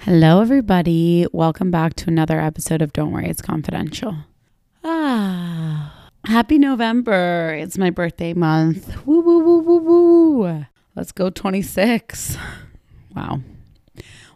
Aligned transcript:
Hello, 0.00 0.40
everybody. 0.40 1.26
Welcome 1.32 1.70
back 1.70 1.94
to 1.94 2.08
another 2.08 2.40
episode 2.40 2.80
of 2.82 2.92
Don't 2.92 3.12
Worry, 3.12 3.28
It's 3.28 3.42
Confidential. 3.42 4.16
Ah, 4.82 6.08
happy 6.24 6.58
November. 6.58 7.54
It's 7.60 7.76
my 7.76 7.90
birthday 7.90 8.32
month. 8.32 9.06
Woo, 9.06 9.20
woo, 9.20 9.38
woo, 9.40 9.58
woo, 9.60 9.78
woo. 9.78 10.66
Let's 10.96 11.12
go 11.12 11.28
26. 11.30 12.36
Wow. 13.14 13.40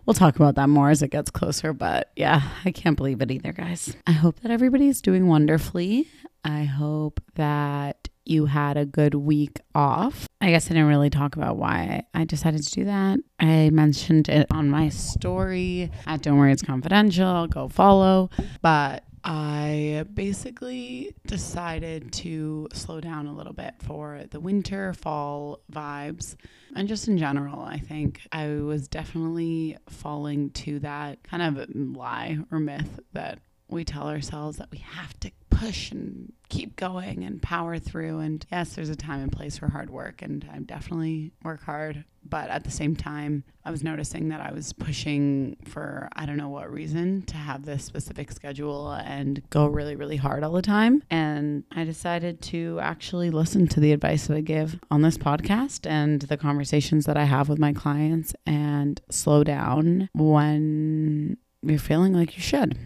We'll 0.04 0.14
talk 0.14 0.36
about 0.36 0.54
that 0.56 0.68
more 0.68 0.90
as 0.90 1.02
it 1.02 1.08
gets 1.08 1.30
closer, 1.30 1.72
but 1.72 2.10
yeah, 2.14 2.42
I 2.64 2.70
can't 2.70 2.96
believe 2.96 3.22
it 3.22 3.30
either, 3.30 3.52
guys. 3.52 3.96
I 4.06 4.12
hope 4.12 4.40
that 4.40 4.50
everybody's 4.50 5.00
doing 5.00 5.28
wonderfully. 5.28 6.08
I 6.44 6.64
hope 6.64 7.20
that 7.36 8.10
you 8.24 8.46
had 8.46 8.76
a 8.76 8.84
good 8.84 9.14
week 9.14 9.60
off. 9.74 10.28
I 10.40 10.50
guess 10.50 10.66
I 10.66 10.74
didn't 10.74 10.88
really 10.88 11.10
talk 11.10 11.36
about 11.36 11.56
why 11.56 12.04
I 12.14 12.24
decided 12.24 12.62
to 12.62 12.70
do 12.70 12.84
that. 12.84 13.18
I 13.38 13.70
mentioned 13.70 14.28
it 14.28 14.46
on 14.50 14.70
my 14.70 14.88
story 14.88 15.90
at 16.06 16.22
Don't 16.22 16.38
Worry 16.38 16.52
It's 16.52 16.62
Confidential. 16.62 17.46
Go 17.46 17.68
follow. 17.68 18.30
But 18.62 19.04
I 19.24 20.04
basically 20.12 21.14
decided 21.26 22.12
to 22.12 22.68
slow 22.74 23.00
down 23.00 23.26
a 23.26 23.34
little 23.34 23.54
bit 23.54 23.74
for 23.80 24.24
the 24.30 24.38
winter, 24.38 24.92
fall 24.92 25.60
vibes. 25.72 26.36
And 26.76 26.88
just 26.88 27.08
in 27.08 27.16
general, 27.16 27.60
I 27.60 27.78
think 27.78 28.20
I 28.32 28.48
was 28.48 28.86
definitely 28.86 29.78
falling 29.88 30.50
to 30.50 30.78
that 30.80 31.22
kind 31.24 31.42
of 31.58 31.74
lie 31.74 32.38
or 32.50 32.58
myth 32.58 33.00
that 33.14 33.38
we 33.68 33.84
tell 33.84 34.08
ourselves 34.08 34.58
that 34.58 34.70
we 34.70 34.78
have 34.78 35.18
to 35.20 35.30
push 35.54 35.90
and 35.90 36.32
keep 36.48 36.76
going 36.76 37.24
and 37.24 37.40
power 37.42 37.78
through. 37.78 38.20
And 38.20 38.44
yes, 38.50 38.74
there's 38.74 38.90
a 38.90 38.96
time 38.96 39.20
and 39.20 39.32
place 39.32 39.58
for 39.58 39.68
hard 39.68 39.90
work, 39.90 40.22
and 40.22 40.48
I 40.52 40.58
definitely 40.58 41.32
work 41.42 41.62
hard. 41.62 42.04
But 42.26 42.48
at 42.48 42.64
the 42.64 42.70
same 42.70 42.96
time, 42.96 43.44
I 43.64 43.70
was 43.70 43.84
noticing 43.84 44.28
that 44.28 44.40
I 44.40 44.52
was 44.52 44.72
pushing 44.72 45.56
for 45.66 46.08
I 46.14 46.24
don't 46.24 46.38
know 46.38 46.48
what 46.48 46.72
reason 46.72 47.22
to 47.22 47.36
have 47.36 47.66
this 47.66 47.84
specific 47.84 48.32
schedule 48.32 48.92
and 48.92 49.42
go 49.50 49.66
really, 49.66 49.94
really 49.94 50.16
hard 50.16 50.42
all 50.42 50.52
the 50.52 50.62
time. 50.62 51.02
And 51.10 51.64
I 51.72 51.84
decided 51.84 52.40
to 52.42 52.78
actually 52.80 53.30
listen 53.30 53.66
to 53.68 53.80
the 53.80 53.92
advice 53.92 54.26
that 54.26 54.36
I 54.36 54.40
give 54.40 54.80
on 54.90 55.02
this 55.02 55.18
podcast 55.18 55.86
and 55.88 56.22
the 56.22 56.38
conversations 56.38 57.04
that 57.04 57.18
I 57.18 57.24
have 57.24 57.48
with 57.48 57.58
my 57.58 57.74
clients 57.74 58.34
and 58.46 59.00
slow 59.10 59.44
down 59.44 60.08
when 60.14 61.36
you're 61.62 61.78
feeling 61.78 62.14
like 62.14 62.36
you 62.36 62.42
should 62.42 62.78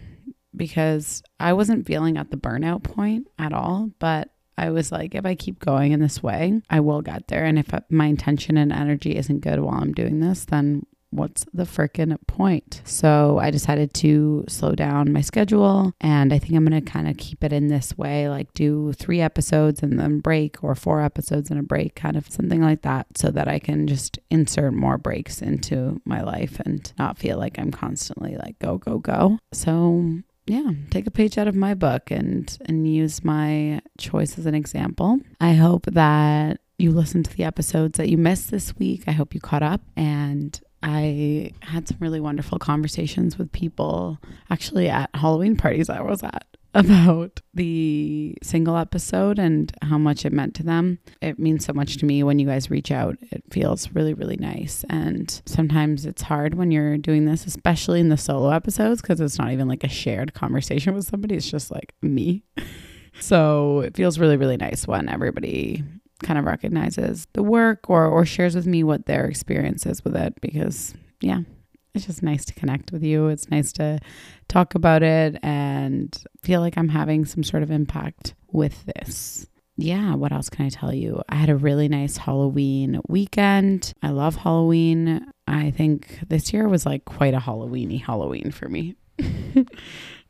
because 0.59 1.23
I 1.39 1.53
wasn't 1.53 1.87
feeling 1.87 2.17
at 2.17 2.29
the 2.29 2.37
burnout 2.37 2.83
point 2.83 3.27
at 3.39 3.53
all, 3.53 3.89
but 3.97 4.29
I 4.59 4.69
was 4.69 4.91
like, 4.91 5.15
if 5.15 5.25
I 5.25 5.33
keep 5.33 5.57
going 5.59 5.93
in 5.93 6.01
this 6.01 6.21
way, 6.21 6.61
I 6.69 6.81
will 6.81 7.01
get 7.01 7.29
there. 7.29 7.45
And 7.45 7.57
if 7.57 7.73
my 7.89 8.05
intention 8.05 8.57
and 8.57 8.71
energy 8.71 9.15
isn't 9.15 9.39
good 9.39 9.59
while 9.61 9.81
I'm 9.81 9.93
doing 9.93 10.19
this, 10.19 10.45
then 10.45 10.85
what's 11.11 11.45
the 11.53 11.63
freaking 11.63 12.15
point? 12.27 12.81
So 12.83 13.39
I 13.39 13.49
decided 13.49 13.93
to 13.95 14.45
slow 14.47 14.75
down 14.75 15.11
my 15.11 15.21
schedule 15.21 15.93
and 15.99 16.31
I 16.31 16.37
think 16.37 16.53
I'm 16.53 16.65
going 16.65 16.83
to 16.83 16.91
kind 16.91 17.09
of 17.09 17.17
keep 17.17 17.43
it 17.43 17.51
in 17.51 17.67
this 17.67 17.97
way 17.97 18.29
like 18.29 18.53
do 18.53 18.93
3 18.93 19.19
episodes 19.19 19.81
and 19.81 19.99
then 19.99 20.19
break 20.19 20.63
or 20.63 20.75
4 20.75 21.01
episodes 21.01 21.49
and 21.49 21.59
a 21.59 21.63
break 21.63 21.95
kind 21.95 22.15
of 22.15 22.29
something 22.29 22.61
like 22.61 22.83
that 22.83 23.07
so 23.17 23.31
that 23.31 23.47
I 23.47 23.57
can 23.57 23.87
just 23.87 24.19
insert 24.29 24.73
more 24.73 24.99
breaks 24.99 25.41
into 25.41 25.99
my 26.05 26.21
life 26.21 26.59
and 26.63 26.93
not 26.99 27.17
feel 27.17 27.39
like 27.39 27.57
I'm 27.57 27.71
constantly 27.71 28.37
like 28.37 28.59
go 28.59 28.77
go 28.77 28.99
go. 28.99 29.39
So 29.51 30.19
yeah, 30.49 30.71
take 30.89 31.05
a 31.05 31.11
page 31.11 31.37
out 31.37 31.47
of 31.47 31.55
my 31.55 31.75
book 31.75 32.09
and 32.09 32.57
and 32.65 32.91
use 32.91 33.23
my 33.23 33.81
choice 33.99 34.39
as 34.39 34.47
an 34.47 34.55
example. 34.55 35.19
I 35.39 35.53
hope 35.53 35.85
that 35.85 36.59
you 36.79 36.91
listened 36.91 37.25
to 37.25 37.37
the 37.37 37.43
episodes 37.43 37.97
that 37.99 38.09
you 38.09 38.17
missed 38.17 38.49
this 38.49 38.75
week. 38.77 39.03
I 39.05 39.11
hope 39.11 39.35
you 39.35 39.39
caught 39.39 39.61
up 39.61 39.81
and 39.95 40.59
I 40.81 41.51
had 41.61 41.87
some 41.87 41.97
really 41.99 42.19
wonderful 42.19 42.57
conversations 42.57 43.37
with 43.37 43.51
people 43.51 44.17
actually 44.49 44.89
at 44.89 45.11
Halloween 45.13 45.55
parties 45.55 45.87
I 45.87 46.01
was 46.01 46.23
at 46.23 46.45
about 46.73 47.39
the 47.53 48.35
single 48.43 48.77
episode 48.77 49.39
and 49.39 49.71
how 49.81 49.97
much 49.97 50.25
it 50.25 50.33
meant 50.33 50.53
to 50.55 50.63
them. 50.63 50.99
It 51.21 51.39
means 51.39 51.65
so 51.65 51.73
much 51.73 51.97
to 51.97 52.05
me 52.05 52.23
when 52.23 52.39
you 52.39 52.45
guys 52.45 52.69
reach 52.69 52.91
out. 52.91 53.17
It 53.31 53.43
feels 53.51 53.91
really, 53.91 54.13
really 54.13 54.37
nice. 54.37 54.85
And 54.89 55.41
sometimes 55.45 56.05
it's 56.05 56.21
hard 56.21 56.53
when 56.55 56.71
you're 56.71 56.97
doing 56.97 57.25
this, 57.25 57.45
especially 57.45 57.99
in 57.99 58.09
the 58.09 58.17
solo 58.17 58.51
episodes, 58.51 59.01
because 59.01 59.19
it's 59.19 59.39
not 59.39 59.51
even 59.51 59.67
like 59.67 59.83
a 59.83 59.89
shared 59.89 60.33
conversation 60.33 60.93
with 60.93 61.07
somebody, 61.07 61.35
it's 61.35 61.49
just 61.49 61.71
like 61.71 61.93
me. 62.01 62.43
so 63.19 63.79
it 63.79 63.95
feels 63.95 64.19
really, 64.19 64.37
really 64.37 64.57
nice 64.57 64.87
when 64.87 65.09
everybody 65.09 65.83
kind 66.21 66.37
of 66.37 66.45
recognizes 66.45 67.27
the 67.33 67.43
work 67.43 67.89
or, 67.89 68.05
or 68.05 68.25
shares 68.25 68.53
with 68.53 68.67
me 68.67 68.83
what 68.83 69.05
their 69.05 69.25
experience 69.25 69.85
is 69.85 70.03
with 70.03 70.15
it 70.15 70.39
because, 70.41 70.93
yeah, 71.21 71.39
it's 71.93 72.05
just 72.05 72.23
nice 72.23 72.45
to 72.45 72.53
connect 72.53 72.91
with 72.91 73.03
you. 73.03 73.27
It's 73.27 73.49
nice 73.49 73.71
to 73.73 73.99
talk 74.47 74.75
about 74.75 75.03
it 75.03 75.37
and 75.43 76.15
feel 76.41 76.61
like 76.61 76.77
I'm 76.77 76.89
having 76.89 77.25
some 77.25 77.43
sort 77.43 77.63
of 77.63 77.71
impact 77.71 78.35
with 78.51 78.85
this. 78.85 79.47
Yeah, 79.77 80.15
what 80.15 80.33
else 80.33 80.49
can 80.49 80.65
I 80.65 80.69
tell 80.69 80.93
you? 80.93 81.21
I 81.29 81.35
had 81.35 81.49
a 81.49 81.55
really 81.55 81.87
nice 81.87 82.17
Halloween 82.17 82.99
weekend. 83.07 83.93
I 84.03 84.09
love 84.09 84.35
Halloween. 84.35 85.25
I 85.47 85.71
think 85.71 86.19
this 86.27 86.51
year 86.51 86.67
was 86.67 86.85
like 86.85 87.05
quite 87.05 87.33
a 87.33 87.39
Halloweeny 87.39 88.01
Halloween 88.01 88.51
for 88.51 88.67
me. 88.67 88.95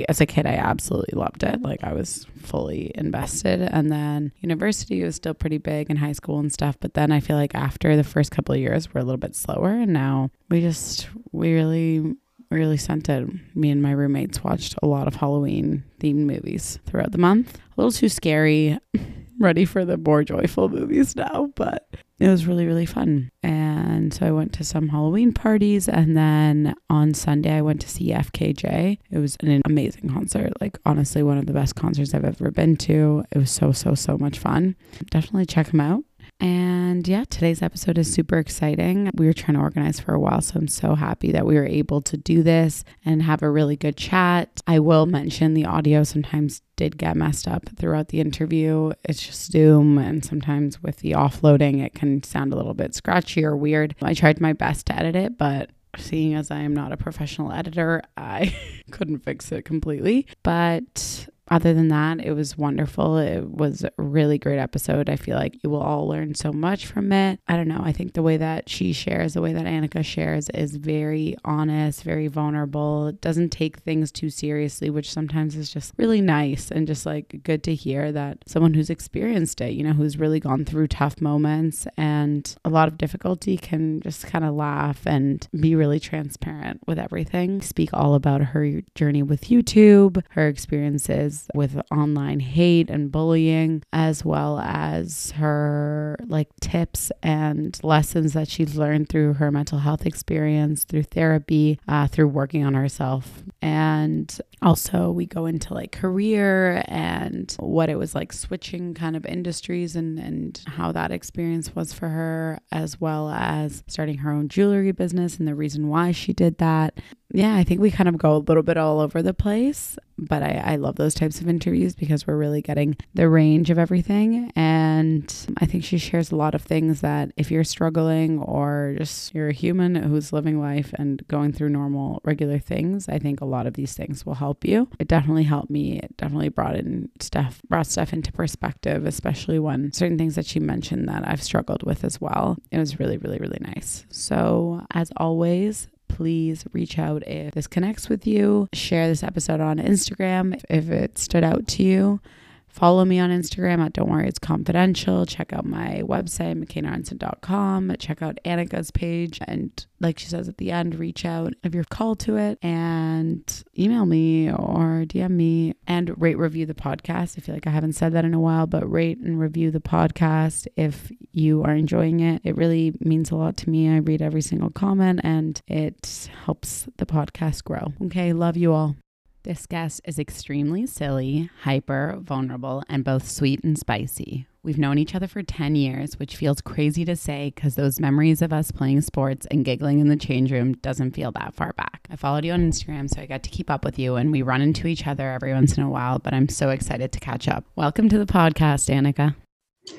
As 0.08 0.22
a 0.22 0.26
kid, 0.26 0.46
I 0.46 0.54
absolutely 0.54 1.20
loved 1.20 1.44
it. 1.44 1.62
Like 1.62 1.84
I 1.84 1.94
was 1.94 2.26
fully 2.42 2.92
invested. 2.96 3.62
And 3.62 3.92
then 3.92 4.32
university 4.40 5.04
was 5.04 5.16
still 5.16 5.34
pretty 5.34 5.58
big 5.58 5.90
and 5.90 6.00
high 6.00 6.14
school 6.14 6.40
and 6.40 6.52
stuff. 6.52 6.78
But 6.80 6.94
then 6.94 7.12
I 7.12 7.20
feel 7.20 7.36
like 7.36 7.56
after 7.56 7.96
the 7.96 8.04
first 8.04 8.32
couple 8.32 8.56
of 8.56 8.62
years, 8.62 8.94
we're 8.94 9.02
a 9.02 9.04
little 9.04 9.18
bit 9.18 9.36
slower. 9.36 9.72
And 9.72 9.94
now 9.94 10.32
we 10.50 10.62
just, 10.62 11.10
we 11.32 11.54
really, 11.54 12.16
really 12.50 12.78
sent 12.78 13.10
it. 13.10 13.28
Me 13.56 13.70
and 13.70 13.82
my 13.82 13.92
roommates 13.92 14.44
watched 14.44 14.76
a 14.82 14.88
lot 14.88 15.08
of 15.08 15.16
Halloween 15.16 15.84
themed 16.00 16.26
movies 16.26 16.80
throughout 16.86 17.12
the 17.12 17.18
month. 17.18 17.58
A 17.58 17.82
little 17.82 17.92
too 17.92 18.10
scary. 18.10 18.80
Ready 19.40 19.66
for 19.66 19.86
the 19.86 19.98
more 19.98 20.24
joyful 20.24 20.70
movies 20.70 21.16
now, 21.16 21.50
but 21.56 21.88
it 22.20 22.28
was 22.28 22.46
really, 22.46 22.66
really 22.66 22.86
fun. 22.86 23.32
And 23.42 24.14
so 24.14 24.26
I 24.26 24.32
went 24.32 24.52
to 24.54 24.64
some 24.66 24.90
Halloween 24.90 25.32
parties. 25.32 25.88
And 25.88 26.18
then 26.18 26.76
on 26.90 27.14
Sunday, 27.14 27.56
I 27.56 27.62
went 27.62 27.80
to 27.82 27.90
see 27.90 28.12
FKJ. 28.12 28.98
It 29.10 29.18
was 29.18 29.38
an 29.40 29.62
amazing 29.66 30.10
concert. 30.10 30.52
Like, 30.60 30.78
honestly, 30.86 31.24
one 31.24 31.38
of 31.38 31.46
the 31.46 31.54
best 31.54 31.76
concerts 31.76 32.14
I've 32.14 32.26
ever 32.26 32.52
been 32.52 32.76
to. 32.78 33.24
It 33.32 33.38
was 33.38 33.52
so, 33.52 33.72
so, 33.72 33.96
so 33.96 34.18
much 34.18 34.40
fun. 34.40 34.76
Definitely 35.10 35.46
check 35.46 35.68
them 35.68 35.80
out. 35.80 36.04
And 36.40 37.06
yeah, 37.06 37.26
today's 37.30 37.62
episode 37.62 37.98
is 37.98 38.12
super 38.12 38.38
exciting. 38.38 39.12
We 39.14 39.26
were 39.26 39.34
trying 39.34 39.56
to 39.56 39.62
organize 39.62 40.00
for 40.00 40.14
a 40.14 40.20
while, 40.20 40.40
so 40.40 40.58
I'm 40.58 40.70
so 40.70 40.96
happy 40.96 41.32
that 41.34 41.46
we 41.46 41.56
were 41.56 41.66
able 41.66 42.02
to 42.04 42.16
do 42.16 42.44
this 42.44 42.86
and 43.04 43.22
have 43.24 43.44
a 43.44 43.50
really 43.50 43.76
good 43.76 43.98
chat. 43.98 44.62
I 44.66 44.80
will 44.80 45.06
mention 45.06 45.54
the 45.54 45.66
audio 45.66 46.04
sometimes 46.04 46.62
did 46.78 46.98
get 46.98 47.18
messed 47.18 47.46
up 47.48 47.68
throughout 47.78 48.08
the 48.08 48.22
interview. 48.22 48.92
It's 49.04 49.26
just 49.26 49.52
Zoom, 49.52 49.98
and 49.98 50.24
sometimes 50.24 50.82
with 50.82 50.98
the 50.98 51.12
offloading, 51.12 51.84
it 51.84 51.94
can 51.94 52.24
sound 52.24 52.54
a 52.54 52.56
little 52.56 52.74
bit 52.74 52.96
scratchy 52.96 53.44
or 53.44 53.58
weird. 53.58 53.96
I 54.02 54.14
tried 54.14 54.40
my 54.40 54.54
best 54.54 54.86
to 54.86 54.96
edit 54.96 55.18
it, 55.18 55.38
but 55.38 55.72
seeing 55.98 56.36
as 56.36 56.52
I 56.52 56.60
am 56.60 56.74
not 56.74 56.94
a 56.94 56.98
professional 56.98 57.52
editor, 57.52 58.02
I 58.16 58.56
couldn't 58.92 59.20
fix 59.20 59.52
it 59.52 59.66
completely. 59.66 60.26
But 60.44 61.28
other 61.50 61.74
than 61.74 61.88
that, 61.90 62.24
it 62.24 62.34
was 62.34 62.58
wonderful. 62.58 63.18
It 63.18 63.50
was 63.50 63.84
a 63.84 63.92
really 63.98 64.38
great 64.38 64.60
episode. 64.60 65.10
I 65.10 65.16
feel 65.16 65.36
like 65.36 65.64
you 65.64 65.70
will 65.70 65.82
all 65.82 66.08
learn 66.08 66.36
so 66.36 66.52
much 66.52 66.86
from 66.86 67.12
it. 67.12 67.40
I 67.48 67.56
don't 67.56 67.68
know. 67.68 67.82
I 67.84 67.92
think 67.92 68.14
the 68.14 68.22
way 68.22 68.38
that 68.38 68.70
she 68.70 68.94
shares, 68.94 69.34
the 69.34 69.42
way 69.42 69.54
that 69.54 69.66
Annika 69.66 70.04
shares 70.06 70.50
is 70.50 70.76
very 70.76 71.36
honest, 71.44 72.04
very 72.04 72.28
vulnerable. 72.28 73.08
It 73.08 73.22
doesn't 73.22 73.50
take 73.50 73.80
things 73.80 74.12
too 74.12 74.30
seriously, 74.30 74.90
which 74.90 75.12
sometimes 75.12 75.56
is 75.56 75.72
just 75.72 75.94
really 75.98 76.22
nice 76.22 76.72
and 76.72 76.86
just 76.86 77.06
like 77.06 77.42
good 77.44 77.64
to 77.64 77.74
hear 77.74 78.12
that 78.12 78.40
someone 78.46 78.74
who's 78.74 78.90
experienced 78.90 79.62
it, 79.62 79.74
you 79.74 79.84
know, 79.84 79.94
who's 79.94 80.20
really 80.20 80.40
gone 80.40 80.66
through 80.66 80.88
tough 80.88 81.22
moments 81.22 81.88
and 81.98 82.56
a 82.66 82.70
lot 82.70 82.88
of 82.88 82.98
difficulty 82.98 83.58
can 83.58 84.02
just 84.02 84.28
kind 84.28 84.46
of 84.46 84.54
laugh 84.54 85.06
and 85.06 85.48
be 85.60 85.76
really 85.76 86.00
transparent 86.00 86.82
with 86.86 87.00
everything. 87.00 87.62
Speak 87.62 87.90
all 87.94 88.14
about 88.14 88.42
her 88.42 88.82
journey 88.96 89.24
with 89.24 89.46
YouTube, 89.46 90.22
her 90.32 90.48
experiences 90.48 91.39
with 91.54 91.80
online 91.92 92.40
hate 92.40 92.90
and 92.90 93.12
bullying, 93.12 93.84
as 93.94 94.24
well 94.26 94.60
as 94.60 95.32
her 95.32 96.18
like 96.28 96.50
tips 96.62 97.12
and 97.24 97.80
lessons 97.84 98.34
that 98.34 98.48
she's 98.48 98.76
learned 98.76 99.10
through 99.10 99.34
her 99.34 99.52
mental 99.52 99.80
health 99.80 100.06
experience, 100.06 100.84
through 100.84 101.04
therapy, 101.04 101.80
uh, 101.88 102.08
through 102.08 102.28
working 102.28 102.64
on 102.64 102.74
herself. 102.74 103.44
And 103.62 104.40
also, 104.62 105.12
we 105.12 105.26
go 105.26 105.46
into 105.46 105.74
like 105.74 105.92
career 105.92 106.84
and 106.88 107.56
what 107.60 107.90
it 107.90 107.96
was 107.96 108.16
like 108.16 108.34
switching 108.34 108.94
kind 108.94 109.16
of 109.16 109.26
industries 109.26 109.96
and, 109.96 110.20
and 110.20 110.62
how 110.68 110.92
that 110.92 111.12
experience 111.12 111.76
was 111.76 111.94
for 111.94 112.10
her, 112.10 112.60
as 112.72 113.00
well 113.00 113.30
as 113.30 113.84
starting 113.88 114.20
her 114.20 114.32
own 114.32 114.50
jewelry 114.50 114.92
business 114.92 115.38
and 115.38 115.48
the 115.48 115.56
reason 115.56 115.88
why 115.88 116.12
she 116.12 116.34
did 116.34 116.58
that 116.58 117.00
yeah, 117.32 117.56
I 117.56 117.64
think 117.64 117.80
we 117.80 117.92
kind 117.92 118.10
of 118.10 118.18
go 118.18 118.36
a 118.36 118.38
little 118.38 118.64
bit 118.64 118.78
all 118.78 119.00
over 119.00 119.22
the 119.22 119.34
place, 119.34 119.98
but 120.28 120.44
I, 120.44 120.62
I 120.66 120.76
love 120.76 120.96
those 120.96 121.14
types 121.14 121.42
of 121.42 121.48
interviews 121.48 121.96
because 121.96 122.26
we're 122.26 122.38
really 122.38 122.62
getting 122.62 122.98
the 123.14 123.30
range 123.30 123.70
of 123.70 123.78
everything. 123.78 124.52
And 124.56 125.34
I 125.58 125.66
think 125.66 125.84
she 125.84 125.98
shares 125.98 126.32
a 126.32 126.36
lot 126.36 126.56
of 126.56 126.62
things 126.62 127.02
that 127.02 127.32
if 127.38 127.52
you're 127.52 127.64
struggling 127.64 128.40
or 128.40 128.96
just 128.98 129.34
you're 129.34 129.50
a 129.50 129.54
human 129.54 129.96
who's 129.96 130.34
living 130.34 130.60
life 130.60 130.94
and 130.98 131.26
going 131.28 131.54
through 131.54 131.70
normal, 131.70 132.22
regular 132.24 132.60
things, 132.60 133.08
I 133.10 133.20
think 133.20 133.42
a 133.42 133.46
lot 133.46 133.68
of 133.68 133.74
these 133.74 133.94
things 133.94 134.26
will 134.26 134.36
help 134.36 134.66
you. 134.66 134.90
It 135.00 135.08
definitely 135.08 135.44
helped 135.44 135.70
me. 135.70 136.00
It 136.00 136.16
definitely 136.18 136.50
brought 136.50 136.76
in 136.76 137.10
stuff, 137.20 137.62
brought 137.68 137.88
stuff 137.88 138.14
into 138.14 138.32
perspective, 138.32 139.06
especially 139.06 139.60
when 139.60 139.92
certain 139.94 140.18
things 140.18 140.36
that 140.36 140.46
she 140.46 140.60
mentioned 140.60 141.08
that 141.10 141.28
I've 141.28 141.44
struggled 141.44 141.84
with 141.84 142.04
as 142.04 142.20
well. 142.20 142.58
It 142.72 142.78
was 142.78 143.00
really, 143.00 143.18
really, 143.18 143.38
really 143.40 143.60
nice. 143.62 144.06
So, 144.10 144.86
as 144.92 145.12
always, 145.18 145.88
please 146.10 146.66
reach 146.74 147.00
out 147.00 147.26
if 147.26 147.54
this 147.54 147.68
connects 147.68 148.10
with 148.10 148.28
you. 148.28 148.68
Share 148.74 149.08
this 149.08 149.24
episode 149.24 149.62
on 149.62 149.78
Instagram 149.78 150.62
if 150.70 150.90
it 150.90 151.18
stood 151.18 151.44
out 151.46 151.68
to 151.68 151.84
you. 151.84 152.20
Follow 152.70 153.04
me 153.04 153.20
on 153.20 153.32
Instagram 153.32 153.80
at 153.80 153.94
Don't 153.94 154.10
Worry 154.10 154.28
It's 154.28 154.40
Confidential. 154.40 155.26
Check 155.26 155.52
out 155.54 155.66
my 155.66 156.04
website, 156.06 156.64
McKennaArnson.com. 156.64 157.96
Check 158.00 158.22
out 158.22 158.38
Annika's 158.46 158.92
page. 158.92 159.40
And 159.48 159.86
like 160.00 160.20
she 160.20 160.28
says 160.28 160.48
at 160.48 160.58
the 160.58 160.72
end, 160.72 160.96
reach 160.96 161.26
out 161.26 161.54
if 161.64 161.74
you're 161.74 161.84
called 161.84 162.20
to 162.22 162.38
it 162.38 162.60
and 162.62 163.64
email 163.78 164.06
me 164.06 164.50
or 164.50 165.04
DM 165.06 165.32
me 165.32 165.74
and 165.88 166.20
rate 166.22 166.38
review 166.38 166.66
the 166.66 166.76
podcast. 166.76 167.38
I 167.38 167.42
feel 167.42 167.56
like 167.56 167.68
I 167.68 167.72
haven't 167.72 167.94
said 167.94 168.14
that 168.14 168.24
in 168.24 168.34
a 168.34 168.40
while, 168.40 168.68
but 168.68 168.90
rate 168.90 169.18
and 169.18 169.40
review 169.40 169.72
the 169.72 169.80
podcast 169.82 170.68
if 170.78 171.12
you 171.32 171.64
are 171.64 171.74
enjoying 171.74 172.20
it. 172.20 172.42
It 172.46 172.56
really 172.56 172.94
means 173.00 173.32
a 173.32 173.36
lot 173.36 173.58
to 173.58 173.70
me. 173.70 173.90
I 173.90 173.98
read 173.98 174.22
every 174.22 174.42
single 174.42 174.70
comment 174.70 175.22
and 175.24 175.60
it 175.68 176.30
helps 176.46 176.88
the 176.98 177.06
podcast 177.08 177.64
grow. 177.64 177.94
Okay, 178.06 178.32
love 178.32 178.56
you 178.56 178.74
all. 178.74 178.96
This 179.44 179.66
guest 179.66 180.02
is 180.04 180.20
extremely 180.20 180.86
silly, 180.86 181.50
hyper, 181.62 182.18
vulnerable, 182.20 182.84
and 182.90 183.06
both 183.06 183.26
sweet 183.26 183.64
and 183.64 183.80
spicy. 183.80 184.48
We've 184.64 184.78
known 184.78 184.98
each 184.98 185.16
other 185.16 185.28
for 185.28 185.42
10 185.42 185.76
years, 185.76 186.20
which 186.20 186.36
feels 186.36 186.60
crazy 186.60 187.06
to 187.06 187.16
say 187.16 187.54
because 187.56 187.76
those 187.76 188.02
memories 188.02 188.42
of 188.42 188.52
us 188.52 188.72
playing 188.72 189.00
sports 189.00 189.48
and 189.50 189.64
giggling 189.64 190.00
in 190.00 190.10
the 190.10 190.18
change 190.18 190.52
room 190.52 190.74
doesn't 190.74 191.16
feel 191.16 191.32
that 191.32 191.54
far 191.54 191.72
back. 191.72 192.06
I 192.10 192.18
followed 192.18 192.44
you 192.44 192.52
on 192.52 192.70
Instagram, 192.70 193.10
so 193.10 193.22
I 193.22 193.28
got 193.28 193.44
to 193.44 193.50
keep 193.50 193.70
up 193.70 193.86
with 193.86 193.98
you, 193.98 194.18
and 194.18 194.30
we 194.34 194.42
run 194.42 194.62
into 194.62 194.88
each 194.88 195.08
other 195.08 195.32
every 195.32 195.54
once 195.54 195.78
in 195.78 195.84
a 195.84 195.90
while, 195.90 196.20
but 196.20 196.34
I'm 196.34 196.50
so 196.50 196.70
excited 196.70 197.14
to 197.14 197.20
catch 197.22 197.48
up. 197.48 197.64
Welcome 197.78 198.10
to 198.10 198.18
the 198.18 198.26
podcast, 198.26 198.94
Annika. 198.94 199.36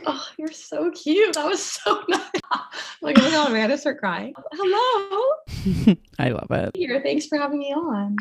Oh, 0.05 0.27
you're 0.39 0.53
so 0.53 0.91
cute. 0.91 1.35
That 1.35 1.47
was 1.47 1.63
so 1.63 2.03
nice. 2.09 2.21
like, 3.01 3.19
oh 3.19 3.23
my 3.23 3.31
God, 3.31 3.51
Amanda 3.51 3.79
start 3.79 3.99
crying. 4.01 4.35
Hello. 4.53 5.97
I 6.19 6.29
love 6.29 6.51
it. 6.51 6.73
Here, 6.77 7.01
thanks 7.03 7.27
for 7.27 7.39
having 7.39 7.59
me 7.59 7.73
on. 7.73 8.17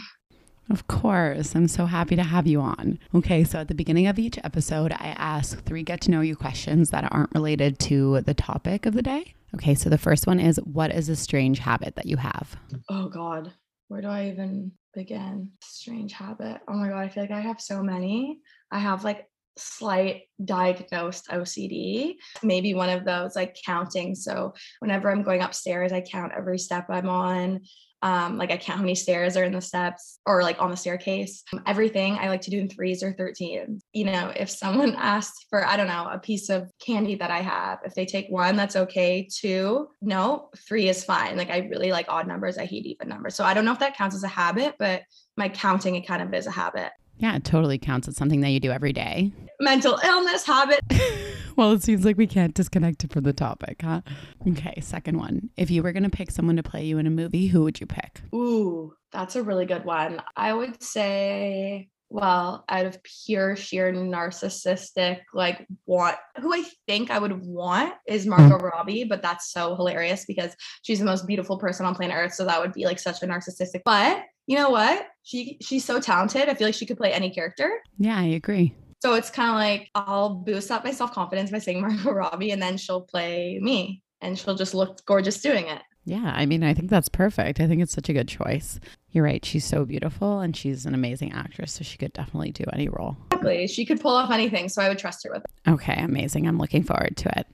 Of 0.69 0.87
course. 0.87 1.55
I'm 1.55 1.67
so 1.67 1.87
happy 1.87 2.15
to 2.15 2.23
have 2.23 2.45
you 2.45 2.61
on. 2.61 2.99
Okay, 3.15 3.43
so 3.43 3.59
at 3.59 3.67
the 3.67 3.75
beginning 3.75 4.05
of 4.05 4.19
each 4.19 4.37
episode, 4.43 4.91
I 4.91 5.15
ask 5.17 5.63
three 5.63 5.81
get 5.81 6.01
to 6.01 6.11
know 6.11 6.21
you 6.21 6.35
questions 6.35 6.91
that 6.91 7.11
aren't 7.11 7.33
related 7.33 7.79
to 7.79 8.21
the 8.21 8.35
topic 8.35 8.85
of 8.85 8.93
the 8.93 9.01
day. 9.01 9.33
Okay, 9.55 9.73
so 9.73 9.89
the 9.89 9.97
first 9.97 10.27
one 10.27 10.39
is 10.39 10.57
What 10.63 10.93
is 10.93 11.09
a 11.09 11.15
strange 11.15 11.59
habit 11.59 11.95
that 11.95 12.05
you 12.05 12.17
have? 12.17 12.55
Oh, 12.87 13.09
God. 13.09 13.51
Where 13.87 14.01
do 14.01 14.07
I 14.07 14.27
even 14.29 14.73
begin? 14.93 15.51
Strange 15.63 16.13
habit. 16.13 16.61
Oh, 16.67 16.73
my 16.73 16.89
God. 16.89 16.99
I 16.99 17.09
feel 17.09 17.23
like 17.23 17.31
I 17.31 17.41
have 17.41 17.59
so 17.59 17.81
many. 17.81 18.39
I 18.71 18.77
have 18.77 19.03
like 19.03 19.27
slight 19.57 20.23
diagnosed 20.45 21.29
OCD. 21.29 22.15
Maybe 22.43 22.75
one 22.75 22.89
of 22.89 23.05
those 23.05 23.35
like 23.35 23.57
counting. 23.65 24.13
So 24.13 24.53
whenever 24.79 25.11
I'm 25.11 25.23
going 25.23 25.41
upstairs, 25.41 25.91
I 25.91 26.01
count 26.01 26.33
every 26.37 26.59
step 26.59 26.85
I'm 26.89 27.09
on 27.09 27.61
um, 28.01 28.37
like 28.37 28.51
I 28.51 28.57
count 28.57 28.77
how 28.77 28.83
many 28.83 28.95
stairs 28.95 29.35
are 29.35 29.43
in 29.43 29.51
the 29.51 29.61
steps 29.61 30.19
or 30.25 30.41
like 30.41 30.61
on 30.61 30.71
the 30.71 30.77
staircase. 30.77 31.43
Everything 31.65 32.17
I 32.17 32.29
like 32.29 32.41
to 32.41 32.51
do 32.51 32.59
in 32.59 32.69
threes 32.69 33.03
or 33.03 33.13
13. 33.13 33.81
You 33.93 34.05
know, 34.05 34.31
if 34.35 34.49
someone 34.49 34.95
asks 34.97 35.45
for, 35.49 35.65
I 35.65 35.75
don't 35.75 35.87
know, 35.87 36.07
a 36.09 36.19
piece 36.19 36.49
of 36.49 36.71
candy 36.85 37.15
that 37.15 37.31
I 37.31 37.39
have, 37.39 37.79
if 37.83 37.93
they 37.95 38.05
take 38.05 38.27
one, 38.29 38.55
that's 38.55 38.75
okay. 38.75 39.27
Two, 39.29 39.89
no, 40.01 40.49
three 40.67 40.87
is 40.87 41.03
fine. 41.03 41.37
Like 41.37 41.49
I 41.49 41.59
really 41.69 41.91
like 41.91 42.05
odd 42.07 42.27
numbers. 42.27 42.57
I 42.57 42.65
hate 42.65 42.85
even 42.85 43.09
numbers. 43.09 43.35
So 43.35 43.43
I 43.43 43.53
don't 43.53 43.65
know 43.65 43.73
if 43.73 43.79
that 43.79 43.97
counts 43.97 44.15
as 44.15 44.23
a 44.23 44.27
habit, 44.27 44.75
but 44.79 45.01
my 45.35 45.49
counting, 45.49 45.95
it 45.95 46.07
kind 46.07 46.21
of 46.21 46.33
is 46.33 46.47
a 46.47 46.51
habit. 46.51 46.91
Yeah, 47.17 47.35
it 47.35 47.43
totally 47.43 47.77
counts. 47.77 48.07
It's 48.07 48.17
something 48.17 48.39
that 48.41 48.49
you 48.49 48.61
do 48.61 48.71
every 48.71 48.93
day. 48.93 49.33
Mental 49.59 49.99
illness 50.03 50.45
habit. 50.45 50.79
well, 51.59 51.73
it 51.73 51.83
seems 51.83 52.05
like 52.05 52.17
we 52.17 52.25
can't 52.25 52.53
disconnect 52.53 53.03
it 53.03 53.11
from 53.11 53.25
the 53.25 53.33
topic, 53.33 53.81
huh? 53.81 53.99
Okay, 54.47 54.79
second 54.79 55.17
one. 55.17 55.49
If 55.57 55.69
you 55.69 55.83
were 55.83 55.91
going 55.91 56.03
to 56.03 56.09
pick 56.09 56.31
someone 56.31 56.55
to 56.55 56.63
play 56.63 56.85
you 56.85 56.97
in 56.99 57.05
a 57.05 57.09
movie, 57.09 57.47
who 57.47 57.63
would 57.63 57.81
you 57.81 57.85
pick? 57.85 58.21
Ooh, 58.33 58.93
that's 59.11 59.35
a 59.35 59.43
really 59.43 59.65
good 59.65 59.83
one. 59.83 60.21
I 60.37 60.53
would 60.53 60.81
say 60.81 61.89
well, 62.11 62.63
out 62.69 62.87
of 62.87 62.97
pure 63.03 63.57
sheer 63.57 63.93
narcissistic, 63.93 65.19
like 65.33 65.67
want 65.85 66.15
who 66.41 66.53
I 66.55 66.63
think 66.87 67.11
I 67.11 67.19
would 67.19 67.45
want 67.45 67.93
is 68.07 68.25
Margot 68.25 68.55
mm-hmm. 68.55 68.65
Robbie, 68.65 69.03
but 69.03 69.21
that's 69.21 69.51
so 69.51 69.75
hilarious 69.75 70.25
because 70.25 70.55
she's 70.81 70.99
the 70.99 71.05
most 71.05 71.27
beautiful 71.27 71.59
person 71.59 71.85
on 71.85 71.93
planet 71.93 72.15
Earth. 72.17 72.33
So 72.33 72.45
that 72.45 72.59
would 72.59 72.73
be 72.73 72.85
like 72.85 72.99
such 72.99 73.21
a 73.21 73.27
narcissistic. 73.27 73.81
But 73.85 74.23
you 74.47 74.55
know 74.55 74.69
what? 74.69 75.07
She 75.23 75.57
she's 75.61 75.85
so 75.85 75.99
talented. 75.99 76.49
I 76.49 76.55
feel 76.55 76.67
like 76.67 76.73
she 76.73 76.87
could 76.87 76.97
play 76.97 77.13
any 77.13 77.29
character. 77.29 77.79
Yeah, 77.99 78.17
I 78.17 78.23
agree. 78.23 78.73
So 79.01 79.13
it's 79.15 79.29
kind 79.29 79.49
of 79.49 79.55
like 79.55 79.89
I'll 79.95 80.35
boost 80.35 80.71
up 80.71 80.83
my 80.83 80.91
self 80.91 81.13
confidence 81.13 81.51
by 81.51 81.59
saying 81.59 81.81
Margot 81.87 82.11
Robbie, 82.11 82.51
and 82.51 82.61
then 82.61 82.77
she'll 82.77 83.01
play 83.01 83.59
me, 83.61 84.01
and 84.21 84.37
she'll 84.37 84.55
just 84.55 84.73
look 84.73 85.05
gorgeous 85.05 85.41
doing 85.41 85.67
it. 85.67 85.81
Yeah, 86.05 86.33
I 86.35 86.45
mean, 86.45 86.63
I 86.63 86.73
think 86.73 86.89
that's 86.89 87.09
perfect. 87.09 87.59
I 87.59 87.67
think 87.67 87.81
it's 87.81 87.93
such 87.93 88.09
a 88.09 88.13
good 88.13 88.27
choice. 88.27 88.79
You're 89.11 89.23
right. 89.23 89.43
She's 89.45 89.65
so 89.65 89.85
beautiful 89.85 90.39
and 90.39 90.55
she's 90.55 90.87
an 90.87 90.95
amazing 90.95 91.33
actress. 91.33 91.73
So 91.73 91.83
she 91.83 91.97
could 91.97 92.13
definitely 92.13 92.51
do 92.51 92.63
any 92.73 92.89
role. 92.89 93.15
Exactly. 93.31 93.67
She 93.67 93.85
could 93.85 94.01
pull 94.01 94.15
off 94.15 94.31
anything. 94.31 94.69
So 94.69 94.81
I 94.81 94.89
would 94.89 94.97
trust 94.97 95.23
her 95.25 95.31
with 95.31 95.43
it. 95.43 95.69
Okay, 95.69 96.01
amazing. 96.01 96.47
I'm 96.47 96.57
looking 96.57 96.83
forward 96.83 97.15
to 97.17 97.39
it. 97.39 97.47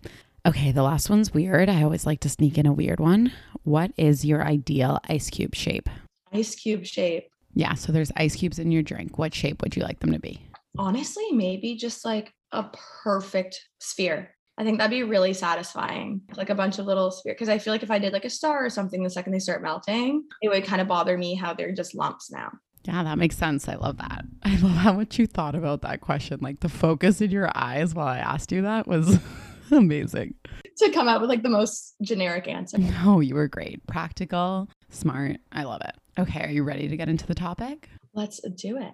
Okay, 0.45 0.71
the 0.71 0.83
last 0.83 1.09
one's 1.09 1.33
weird. 1.33 1.69
I 1.69 1.83
always 1.83 2.06
like 2.06 2.21
to 2.21 2.30
sneak 2.30 2.57
in 2.57 2.65
a 2.65 2.71
weird 2.71 3.00
one. 3.00 3.33
What 3.63 3.92
is 3.97 4.24
your 4.24 4.44
ideal 4.44 5.00
ice 5.09 5.30
cube 5.30 5.56
shape? 5.56 5.89
Ice 6.31 6.56
cube 6.56 6.86
shape. 6.86 7.30
Yeah, 7.56 7.74
so 7.74 7.92
there's 7.92 8.12
ice 8.15 8.36
cubes 8.36 8.59
in 8.59 8.71
your 8.71 8.83
drink. 8.83 9.18
What 9.18 9.33
shape 9.33 9.62
would 9.63 9.75
you 9.75 9.83
like 9.83 10.00
them 10.00 10.12
to 10.12 10.19
be? 10.19 10.42
Honestly, 10.77 11.31
maybe 11.31 11.75
just 11.75 12.06
like 12.06 12.33
a 12.51 12.66
perfect 13.04 13.60
sphere. 13.80 14.31
I 14.57 14.63
think 14.63 14.77
that'd 14.77 14.92
be 14.92 15.04
really 15.04 15.33
satisfying, 15.33 16.22
like 16.38 16.50
a 16.50 16.56
bunch 16.56 16.80
of 16.80 16.86
little 16.86 17.12
sphere. 17.12 17.33
Because 17.33 17.50
I 17.50 17.57
feel 17.57 17.74
like 17.74 17.83
if 17.83 17.92
I 17.92 18.00
did 18.00 18.13
like 18.13 18.25
a 18.25 18.30
star 18.30 18.66
or 18.66 18.69
something, 18.69 19.04
the 19.04 19.10
second 19.10 19.33
they 19.33 19.39
start 19.39 19.62
melting, 19.62 20.24
it 20.42 20.50
would 20.50 20.63
kind 20.63 20.81
of 20.81 20.88
bother 20.88 21.18
me 21.18 21.36
how 21.36 21.54
they're 21.54 21.74
just 21.74 21.94
lumps 21.94 22.31
now. 22.31 22.51
Yeah, 22.86 23.04
that 23.04 23.18
makes 23.18 23.36
sense. 23.36 23.68
I 23.68 23.75
love 23.75 23.98
that. 23.98 24.24
I 24.44 24.56
love 24.57 24.72
how 24.72 24.94
much 24.94 25.19
you 25.19 25.27
thought 25.27 25.56
about 25.56 25.81
that 25.81 26.01
question. 26.01 26.39
Like 26.42 26.62
the 26.62 26.69
focus 26.69 27.19
in 27.19 27.31
your 27.31 27.51
eyes 27.56 27.94
while 27.94 28.07
I 28.07 28.19
asked 28.19 28.52
you 28.52 28.61
that 28.61 28.88
was 28.88 29.19
amazing. 29.71 30.35
To 30.78 30.92
come 30.92 31.07
out 31.07 31.21
with 31.21 31.30
like 31.30 31.44
the 31.44 31.50
most 31.50 31.95
generic 32.02 32.47
answer. 32.47 32.78
No, 32.78 33.19
you 33.19 33.35
were 33.35 33.47
great. 33.47 33.85
Practical, 33.88 34.69
smart. 34.90 35.38
I 35.52 35.64
love 35.64 35.81
it. 35.81 35.95
Okay, 36.18 36.45
are 36.45 36.52
you 36.52 36.64
ready 36.64 36.88
to 36.88 36.95
get 36.95 37.09
into 37.09 37.26
the 37.26 37.35
topic? 37.35 37.90
Let's 38.14 38.40
do 38.57 38.78
it. 38.78 38.94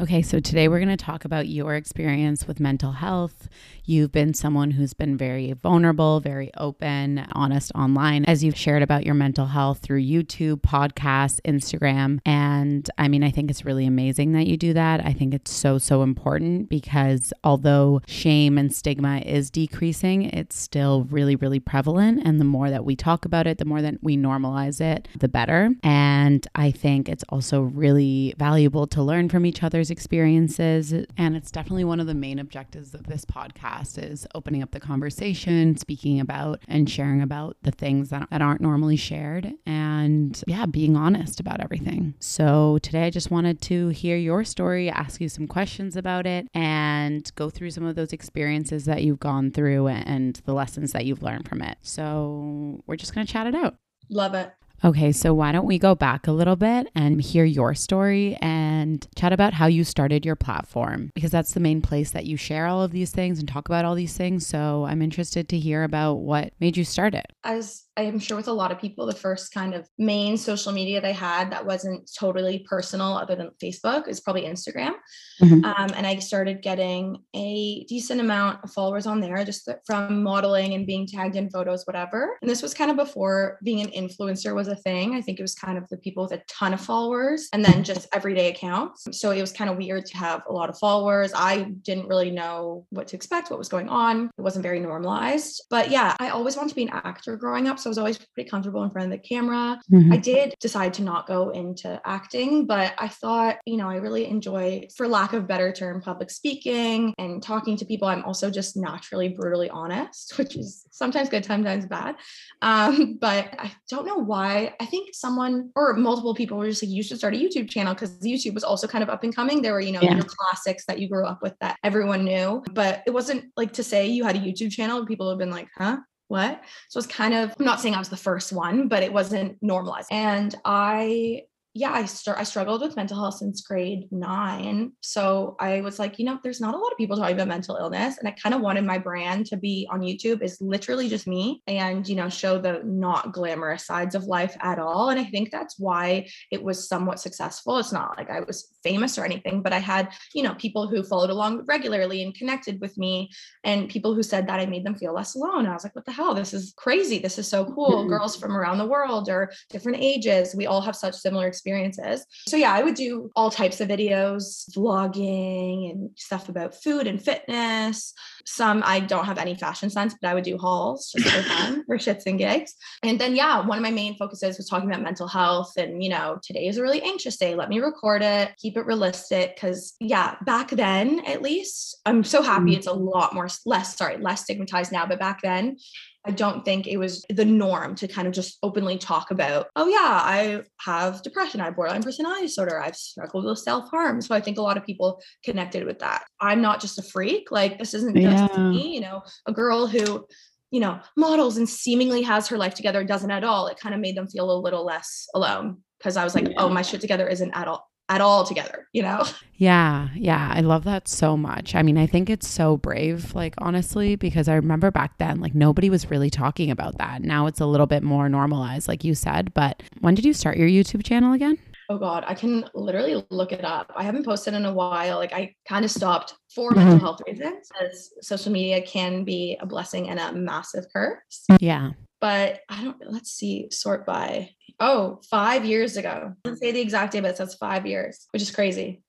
Okay, 0.00 0.22
so 0.22 0.40
today 0.40 0.68
we're 0.68 0.78
going 0.78 0.88
to 0.88 0.96
talk 0.96 1.26
about 1.26 1.48
your 1.48 1.74
experience 1.74 2.48
with 2.48 2.58
mental 2.58 2.92
health. 2.92 3.50
You've 3.84 4.10
been 4.10 4.32
someone 4.32 4.70
who's 4.70 4.94
been 4.94 5.18
very 5.18 5.52
vulnerable, 5.52 6.18
very 6.18 6.50
open, 6.56 7.26
honest 7.32 7.70
online 7.74 8.24
as 8.24 8.42
you've 8.42 8.56
shared 8.56 8.82
about 8.82 9.04
your 9.04 9.14
mental 9.14 9.44
health 9.44 9.80
through 9.80 10.02
YouTube, 10.02 10.62
podcasts, 10.62 11.40
Instagram. 11.42 12.20
And 12.24 12.88
I 12.96 13.08
mean, 13.08 13.22
I 13.22 13.30
think 13.30 13.50
it's 13.50 13.66
really 13.66 13.84
amazing 13.84 14.32
that 14.32 14.46
you 14.46 14.56
do 14.56 14.72
that. 14.72 15.04
I 15.04 15.12
think 15.12 15.34
it's 15.34 15.52
so, 15.52 15.76
so 15.76 16.02
important 16.02 16.70
because 16.70 17.34
although 17.44 18.00
shame 18.06 18.56
and 18.56 18.74
stigma 18.74 19.18
is 19.18 19.50
decreasing, 19.50 20.22
it's 20.22 20.58
still 20.58 21.04
really, 21.10 21.36
really 21.36 21.60
prevalent. 21.60 22.22
And 22.24 22.40
the 22.40 22.46
more 22.46 22.70
that 22.70 22.86
we 22.86 22.96
talk 22.96 23.26
about 23.26 23.46
it, 23.46 23.58
the 23.58 23.66
more 23.66 23.82
that 23.82 23.96
we 24.00 24.16
normalize 24.16 24.80
it, 24.80 25.06
the 25.18 25.28
better. 25.28 25.68
And 25.82 26.48
I 26.54 26.70
think 26.70 27.10
it's 27.10 27.24
also 27.28 27.60
really 27.60 28.34
valuable 28.38 28.86
to 28.86 29.02
learn 29.02 29.28
from 29.28 29.44
each 29.44 29.62
other 29.62 29.81
experiences. 29.90 30.92
And 31.16 31.36
it's 31.36 31.50
definitely 31.50 31.84
one 31.84 32.00
of 32.00 32.06
the 32.06 32.14
main 32.14 32.38
objectives 32.38 32.94
of 32.94 33.06
this 33.06 33.24
podcast 33.24 34.02
is 34.02 34.26
opening 34.34 34.62
up 34.62 34.70
the 34.70 34.80
conversation, 34.80 35.76
speaking 35.76 36.20
about 36.20 36.60
and 36.68 36.88
sharing 36.88 37.22
about 37.22 37.56
the 37.62 37.70
things 37.70 38.10
that, 38.10 38.28
that 38.30 38.42
aren't 38.42 38.60
normally 38.60 38.96
shared 38.96 39.52
and 39.66 40.42
yeah, 40.46 40.66
being 40.66 40.96
honest 40.96 41.40
about 41.40 41.60
everything. 41.60 42.14
So 42.18 42.78
today 42.82 43.04
I 43.04 43.10
just 43.10 43.30
wanted 43.30 43.60
to 43.62 43.88
hear 43.88 44.16
your 44.16 44.44
story, 44.44 44.90
ask 44.90 45.20
you 45.20 45.28
some 45.28 45.46
questions 45.46 45.96
about 45.96 46.26
it 46.26 46.48
and 46.54 47.30
go 47.34 47.50
through 47.50 47.70
some 47.70 47.84
of 47.84 47.94
those 47.94 48.12
experiences 48.12 48.84
that 48.86 49.02
you've 49.02 49.20
gone 49.20 49.50
through 49.50 49.88
and 49.88 50.40
the 50.44 50.54
lessons 50.54 50.92
that 50.92 51.04
you've 51.04 51.22
learned 51.22 51.48
from 51.48 51.62
it. 51.62 51.78
So 51.82 52.82
we're 52.86 52.96
just 52.96 53.14
going 53.14 53.26
to 53.26 53.32
chat 53.32 53.46
it 53.46 53.54
out. 53.54 53.76
Love 54.08 54.34
it. 54.34 54.52
Okay, 54.84 55.12
so 55.12 55.32
why 55.32 55.52
don't 55.52 55.66
we 55.66 55.78
go 55.78 55.94
back 55.94 56.26
a 56.26 56.32
little 56.32 56.56
bit 56.56 56.88
and 56.96 57.22
hear 57.22 57.44
your 57.44 57.72
story 57.72 58.36
and 58.42 59.06
chat 59.14 59.32
about 59.32 59.54
how 59.54 59.66
you 59.66 59.84
started 59.84 60.26
your 60.26 60.34
platform 60.34 61.12
because 61.14 61.30
that's 61.30 61.54
the 61.54 61.60
main 61.60 61.80
place 61.80 62.10
that 62.10 62.26
you 62.26 62.36
share 62.36 62.66
all 62.66 62.82
of 62.82 62.90
these 62.90 63.12
things 63.12 63.38
and 63.38 63.48
talk 63.48 63.68
about 63.68 63.84
all 63.84 63.94
these 63.94 64.16
things. 64.16 64.44
So 64.44 64.84
I'm 64.84 65.00
interested 65.00 65.48
to 65.50 65.58
hear 65.58 65.84
about 65.84 66.14
what 66.14 66.52
made 66.58 66.76
you 66.76 66.84
start 66.84 67.14
it. 67.14 67.32
I 67.44 67.60
am 67.98 68.18
sure 68.18 68.38
with 68.38 68.48
a 68.48 68.52
lot 68.52 68.72
of 68.72 68.80
people, 68.80 69.04
the 69.04 69.14
first 69.14 69.52
kind 69.52 69.74
of 69.74 69.86
main 69.98 70.38
social 70.38 70.72
media 70.72 71.00
they 71.00 71.12
had 71.12 71.52
that 71.52 71.66
wasn't 71.66 72.10
totally 72.18 72.60
personal 72.60 73.16
other 73.16 73.36
than 73.36 73.50
Facebook 73.62 74.08
is 74.08 74.20
probably 74.20 74.42
Instagram. 74.42 74.94
Mm-hmm. 75.42 75.64
Um, 75.64 75.90
and 75.94 76.06
I 76.06 76.18
started 76.18 76.62
getting 76.62 77.18
a 77.34 77.84
decent 77.84 78.20
amount 78.20 78.64
of 78.64 78.72
followers 78.72 79.06
on 79.06 79.20
there 79.20 79.44
just 79.44 79.68
from 79.84 80.22
modeling 80.22 80.72
and 80.72 80.86
being 80.86 81.06
tagged 81.06 81.36
in 81.36 81.50
photos, 81.50 81.86
whatever. 81.86 82.38
And 82.40 82.50
this 82.50 82.62
was 82.62 82.72
kind 82.72 82.90
of 82.90 82.96
before 82.96 83.58
being 83.62 83.80
an 83.80 83.90
influencer 83.90 84.54
was 84.54 84.68
a 84.68 84.76
thing. 84.76 85.14
I 85.14 85.20
think 85.20 85.38
it 85.38 85.42
was 85.42 85.54
kind 85.54 85.76
of 85.76 85.86
the 85.88 85.98
people 85.98 86.22
with 86.22 86.32
a 86.32 86.42
ton 86.48 86.72
of 86.72 86.80
followers 86.80 87.48
and 87.52 87.62
then 87.62 87.84
just 87.84 88.08
everyday 88.14 88.48
accounts. 88.48 89.06
So 89.12 89.30
it 89.30 89.40
was 89.40 89.52
kind 89.52 89.68
of 89.68 89.76
weird 89.76 90.06
to 90.06 90.16
have 90.16 90.42
a 90.48 90.52
lot 90.52 90.70
of 90.70 90.78
followers. 90.78 91.32
I 91.34 91.62
didn't 91.82 92.08
really 92.08 92.30
know 92.30 92.86
what 92.90 93.08
to 93.08 93.16
expect, 93.16 93.50
what 93.50 93.58
was 93.58 93.68
going 93.68 93.88
on. 93.88 94.30
It 94.38 94.40
wasn't 94.40 94.62
very 94.62 94.80
normalized. 94.80 95.62
But 95.68 95.90
yeah, 95.90 96.16
I 96.18 96.30
always 96.30 96.56
wanted 96.56 96.70
to 96.70 96.74
be 96.76 96.84
an 96.84 96.90
actor 97.04 97.36
growing 97.36 97.68
up. 97.68 97.78
So 97.82 97.88
I 97.88 97.92
was 97.92 97.98
always 97.98 98.18
pretty 98.18 98.48
comfortable 98.48 98.82
in 98.84 98.90
front 98.90 99.12
of 99.12 99.20
the 99.20 99.26
camera. 99.26 99.80
Mm-hmm. 99.90 100.12
I 100.12 100.16
did 100.16 100.54
decide 100.60 100.94
to 100.94 101.02
not 101.02 101.26
go 101.26 101.50
into 101.50 102.00
acting, 102.04 102.66
but 102.66 102.94
I 102.98 103.08
thought, 103.08 103.58
you 103.66 103.76
know, 103.76 103.88
I 103.88 103.96
really 103.96 104.26
enjoy, 104.26 104.86
for 104.96 105.08
lack 105.08 105.32
of 105.32 105.46
better 105.46 105.72
term, 105.72 106.00
public 106.00 106.30
speaking 106.30 107.14
and 107.18 107.42
talking 107.42 107.76
to 107.76 107.84
people. 107.84 108.08
I'm 108.08 108.24
also 108.24 108.50
just 108.50 108.76
naturally 108.76 109.28
brutally 109.28 109.70
honest, 109.70 110.34
which 110.38 110.56
is 110.56 110.86
sometimes 110.90 111.28
good, 111.28 111.44
sometimes 111.44 111.86
bad. 111.86 112.16
Um, 112.60 113.18
but 113.20 113.48
I 113.58 113.72
don't 113.90 114.06
know 114.06 114.18
why. 114.18 114.74
I 114.80 114.86
think 114.86 115.14
someone 115.14 115.70
or 115.74 115.94
multiple 115.94 116.34
people 116.34 116.58
were 116.58 116.68
just 116.68 116.82
like, 116.82 116.90
you 116.90 117.02
should 117.02 117.18
start 117.18 117.34
a 117.34 117.36
YouTube 117.36 117.68
channel 117.68 117.94
because 117.94 118.18
YouTube 118.20 118.54
was 118.54 118.64
also 118.64 118.86
kind 118.86 119.02
of 119.02 119.10
up 119.10 119.24
and 119.24 119.34
coming. 119.34 119.62
There 119.62 119.72
were, 119.72 119.80
you 119.80 119.92
know, 119.92 120.00
yeah. 120.02 120.14
your 120.14 120.24
classics 120.24 120.84
that 120.86 120.98
you 120.98 121.08
grew 121.08 121.26
up 121.26 121.42
with 121.42 121.54
that 121.60 121.76
everyone 121.82 122.24
knew, 122.24 122.62
but 122.72 123.02
it 123.06 123.10
wasn't 123.10 123.44
like 123.56 123.72
to 123.74 123.82
say 123.82 124.06
you 124.06 124.24
had 124.24 124.36
a 124.36 124.40
YouTube 124.40 124.70
channel. 124.70 125.04
People 125.04 125.28
have 125.28 125.38
been 125.38 125.50
like, 125.50 125.68
huh? 125.76 125.98
What? 126.32 126.62
So 126.88 126.98
it's 126.98 127.06
kind 127.06 127.34
of, 127.34 127.54
I'm 127.58 127.66
not 127.66 127.80
saying 127.80 127.94
I 127.94 127.98
was 127.98 128.08
the 128.08 128.16
first 128.16 128.52
one, 128.52 128.88
but 128.88 129.02
it 129.02 129.12
wasn't 129.12 129.62
normalized. 129.62 130.08
And 130.10 130.54
I 130.64 131.42
yeah, 131.74 131.92
I 131.92 132.04
start 132.04 132.38
I 132.38 132.42
struggled 132.42 132.82
with 132.82 132.96
mental 132.96 133.18
health 133.18 133.36
since 133.36 133.62
grade 133.62 134.06
nine. 134.10 134.92
So 135.00 135.56
I 135.58 135.80
was 135.80 135.98
like, 135.98 136.18
you 136.18 136.26
know, 136.26 136.38
there's 136.42 136.60
not 136.60 136.74
a 136.74 136.76
lot 136.76 136.92
of 136.92 136.98
people 136.98 137.16
talking 137.16 137.34
about 137.34 137.48
mental 137.48 137.76
illness. 137.76 138.18
And 138.18 138.28
I 138.28 138.32
kind 138.32 138.54
of 138.54 138.60
wanted 138.60 138.84
my 138.84 138.98
brand 138.98 139.46
to 139.46 139.56
be 139.56 139.88
on 139.90 140.00
YouTube 140.00 140.42
is 140.42 140.60
literally 140.60 141.08
just 141.08 141.26
me 141.26 141.62
and, 141.66 142.06
you 142.06 142.14
know, 142.14 142.28
show 142.28 142.58
the 142.58 142.82
not 142.84 143.32
glamorous 143.32 143.86
sides 143.86 144.14
of 144.14 144.24
life 144.24 144.54
at 144.60 144.78
all. 144.78 145.08
And 145.08 145.18
I 145.18 145.24
think 145.24 145.50
that's 145.50 145.78
why 145.78 146.28
it 146.50 146.62
was 146.62 146.86
somewhat 146.86 147.20
successful. 147.20 147.78
It's 147.78 147.92
not 147.92 148.18
like 148.18 148.28
I 148.28 148.40
was 148.40 148.68
famous 148.84 149.16
or 149.16 149.24
anything, 149.24 149.62
but 149.62 149.72
I 149.72 149.78
had, 149.78 150.12
you 150.34 150.42
know, 150.42 150.54
people 150.56 150.88
who 150.88 151.02
followed 151.02 151.30
along 151.30 151.64
regularly 151.64 152.22
and 152.22 152.34
connected 152.34 152.82
with 152.82 152.98
me 152.98 153.30
and 153.64 153.88
people 153.88 154.14
who 154.14 154.22
said 154.22 154.46
that 154.48 154.60
I 154.60 154.66
made 154.66 154.84
them 154.84 154.96
feel 154.96 155.14
less 155.14 155.36
alone. 155.36 155.66
I 155.66 155.72
was 155.72 155.84
like, 155.84 155.96
what 155.96 156.04
the 156.04 156.12
hell? 156.12 156.34
This 156.34 156.52
is 156.52 156.74
crazy. 156.76 157.18
This 157.18 157.38
is 157.38 157.48
so 157.48 157.64
cool. 157.64 158.06
Girls 158.06 158.36
from 158.36 158.54
around 158.54 158.76
the 158.76 158.86
world 158.86 159.30
or 159.30 159.50
different 159.70 160.02
ages. 160.02 160.54
We 160.54 160.66
all 160.66 160.82
have 160.82 160.96
such 160.96 161.14
similar 161.14 161.46
experiences 161.46 161.61
experiences. 161.62 162.26
So 162.48 162.56
yeah, 162.56 162.72
I 162.72 162.82
would 162.82 162.94
do 162.94 163.30
all 163.36 163.50
types 163.50 163.80
of 163.80 163.88
videos, 163.88 164.68
vlogging 164.74 165.90
and 165.90 166.10
stuff 166.16 166.48
about 166.48 166.74
food 166.82 167.06
and 167.06 167.22
fitness. 167.22 168.14
Some 168.44 168.82
I 168.84 168.98
don't 168.98 169.26
have 169.26 169.38
any 169.38 169.54
fashion 169.54 169.90
sense, 169.90 170.14
but 170.20 170.28
I 170.28 170.34
would 170.34 170.44
do 170.44 170.58
hauls 170.58 171.12
just 171.16 171.32
for 171.32 171.42
fun 171.42 171.84
for 171.86 171.98
shits 171.98 172.26
and 172.26 172.38
gigs. 172.38 172.74
And 173.04 173.20
then 173.20 173.36
yeah, 173.36 173.64
one 173.64 173.78
of 173.78 173.82
my 173.82 173.90
main 173.90 174.16
focuses 174.16 174.56
was 174.56 174.68
talking 174.68 174.90
about 174.90 175.02
mental 175.02 175.28
health 175.28 175.72
and 175.76 176.02
you 176.02 176.10
know, 176.10 176.38
today 176.42 176.66
is 176.66 176.78
a 176.78 176.82
really 176.82 177.02
anxious 177.02 177.36
day. 177.36 177.54
Let 177.54 177.68
me 177.68 177.78
record 177.78 178.22
it, 178.22 178.56
keep 178.58 178.76
it 178.76 178.86
realistic. 178.86 179.56
Cause 179.60 179.94
yeah, 180.00 180.36
back 180.44 180.70
then 180.70 181.24
at 181.26 181.42
least, 181.42 182.00
I'm 182.04 182.24
so 182.24 182.42
happy 182.42 182.70
mm-hmm. 182.70 182.78
it's 182.78 182.86
a 182.88 182.92
lot 182.92 183.34
more 183.34 183.48
less, 183.64 183.96
sorry, 183.96 184.16
less 184.18 184.42
stigmatized 184.42 184.90
now. 184.90 185.06
But 185.06 185.20
back 185.20 185.42
then 185.42 185.76
I 186.24 186.30
don't 186.30 186.64
think 186.64 186.86
it 186.86 186.98
was 186.98 187.24
the 187.28 187.44
norm 187.44 187.94
to 187.96 188.06
kind 188.06 188.28
of 188.28 188.34
just 188.34 188.58
openly 188.62 188.96
talk 188.96 189.30
about, 189.30 189.68
oh, 189.74 189.88
yeah, 189.88 189.98
I 189.98 190.62
have 190.80 191.22
depression, 191.22 191.60
I 191.60 191.64
have 191.64 191.76
borderline 191.76 192.02
personality 192.02 192.42
disorder, 192.42 192.80
I've 192.80 192.96
struggled 192.96 193.44
with 193.44 193.58
self 193.58 193.90
harm. 193.90 194.20
So 194.20 194.34
I 194.34 194.40
think 194.40 194.58
a 194.58 194.62
lot 194.62 194.76
of 194.76 194.86
people 194.86 195.20
connected 195.44 195.84
with 195.84 195.98
that. 195.98 196.24
I'm 196.40 196.62
not 196.62 196.80
just 196.80 196.98
a 196.98 197.02
freak. 197.02 197.50
Like, 197.50 197.78
this 197.78 197.94
isn't 197.94 198.16
yeah. 198.16 198.46
just 198.46 198.58
me, 198.58 198.94
you 198.94 199.00
know, 199.00 199.22
a 199.46 199.52
girl 199.52 199.86
who, 199.86 200.26
you 200.70 200.80
know, 200.80 201.00
models 201.16 201.56
and 201.56 201.68
seemingly 201.68 202.22
has 202.22 202.48
her 202.48 202.56
life 202.58 202.74
together, 202.74 203.02
doesn't 203.02 203.30
at 203.30 203.44
all. 203.44 203.66
It 203.66 203.80
kind 203.80 203.94
of 203.94 204.00
made 204.00 204.16
them 204.16 204.28
feel 204.28 204.50
a 204.50 204.62
little 204.62 204.84
less 204.84 205.26
alone 205.34 205.78
because 205.98 206.16
I 206.16 206.24
was 206.24 206.34
like, 206.34 206.48
yeah. 206.48 206.54
oh, 206.58 206.68
my 206.68 206.82
shit 206.82 207.00
together 207.00 207.28
isn't 207.28 207.52
at 207.52 207.68
all 207.68 207.91
at 208.12 208.20
all 208.20 208.44
together, 208.44 208.88
you 208.92 209.02
know? 209.02 209.24
Yeah, 209.58 210.08
yeah. 210.16 210.50
I 210.52 210.60
love 210.60 210.82
that 210.84 211.06
so 211.06 211.36
much. 211.36 211.76
I 211.76 211.84
mean, 211.84 211.96
I 211.96 212.08
think 212.08 212.28
it's 212.28 212.48
so 212.48 212.78
brave, 212.78 213.32
like, 213.32 213.54
honestly, 213.58 214.16
because 214.16 214.48
I 214.48 214.56
remember 214.56 214.90
back 214.90 215.18
then, 215.18 215.40
like, 215.40 215.54
nobody 215.54 215.88
was 215.88 216.10
really 216.10 216.30
talking 216.30 216.68
about 216.68 216.98
that. 216.98 217.22
Now 217.22 217.46
it's 217.46 217.60
a 217.60 217.66
little 217.66 217.86
bit 217.86 218.02
more 218.02 218.28
normalized, 218.28 218.88
like 218.88 219.04
you 219.04 219.14
said. 219.14 219.54
But 219.54 219.80
when 220.00 220.16
did 220.16 220.24
you 220.24 220.32
start 220.32 220.56
your 220.56 220.66
YouTube 220.66 221.04
channel 221.04 221.32
again? 221.32 221.58
Oh 221.88 221.96
God, 221.98 222.24
I 222.26 222.34
can 222.34 222.68
literally 222.74 223.24
look 223.30 223.52
it 223.52 223.64
up. 223.64 223.92
I 223.94 224.02
haven't 224.02 224.24
posted 224.24 224.54
in 224.54 224.64
a 224.64 224.72
while. 224.72 225.18
Like 225.18 225.32
I 225.32 225.54
kind 225.68 225.84
of 225.84 225.90
stopped 225.92 226.34
for 226.52 226.70
mm-hmm. 226.70 226.80
mental 226.80 226.98
health 226.98 227.20
reasons, 227.24 227.68
as 227.80 228.10
social 228.20 228.50
media 228.50 228.82
can 228.82 229.22
be 229.22 229.56
a 229.60 229.66
blessing 229.66 230.08
and 230.08 230.18
a 230.18 230.32
massive 230.32 230.86
curse. 230.92 231.44
Yeah. 231.60 231.90
But 232.22 232.60
I 232.70 232.82
don't. 232.82 232.96
Let's 233.06 233.30
see. 233.30 233.68
Sort 233.70 234.06
by 234.06 234.48
Oh, 234.84 235.20
five 235.30 235.64
years 235.64 235.96
ago. 235.96 236.34
I 236.44 236.48
didn't 236.48 236.58
say 236.58 236.72
the 236.72 236.80
exact 236.80 237.12
date, 237.12 237.20
but 237.20 237.30
it 237.30 237.36
says 237.36 237.54
five 237.54 237.86
years, 237.86 238.26
which 238.32 238.42
is 238.42 238.50
crazy. 238.50 239.00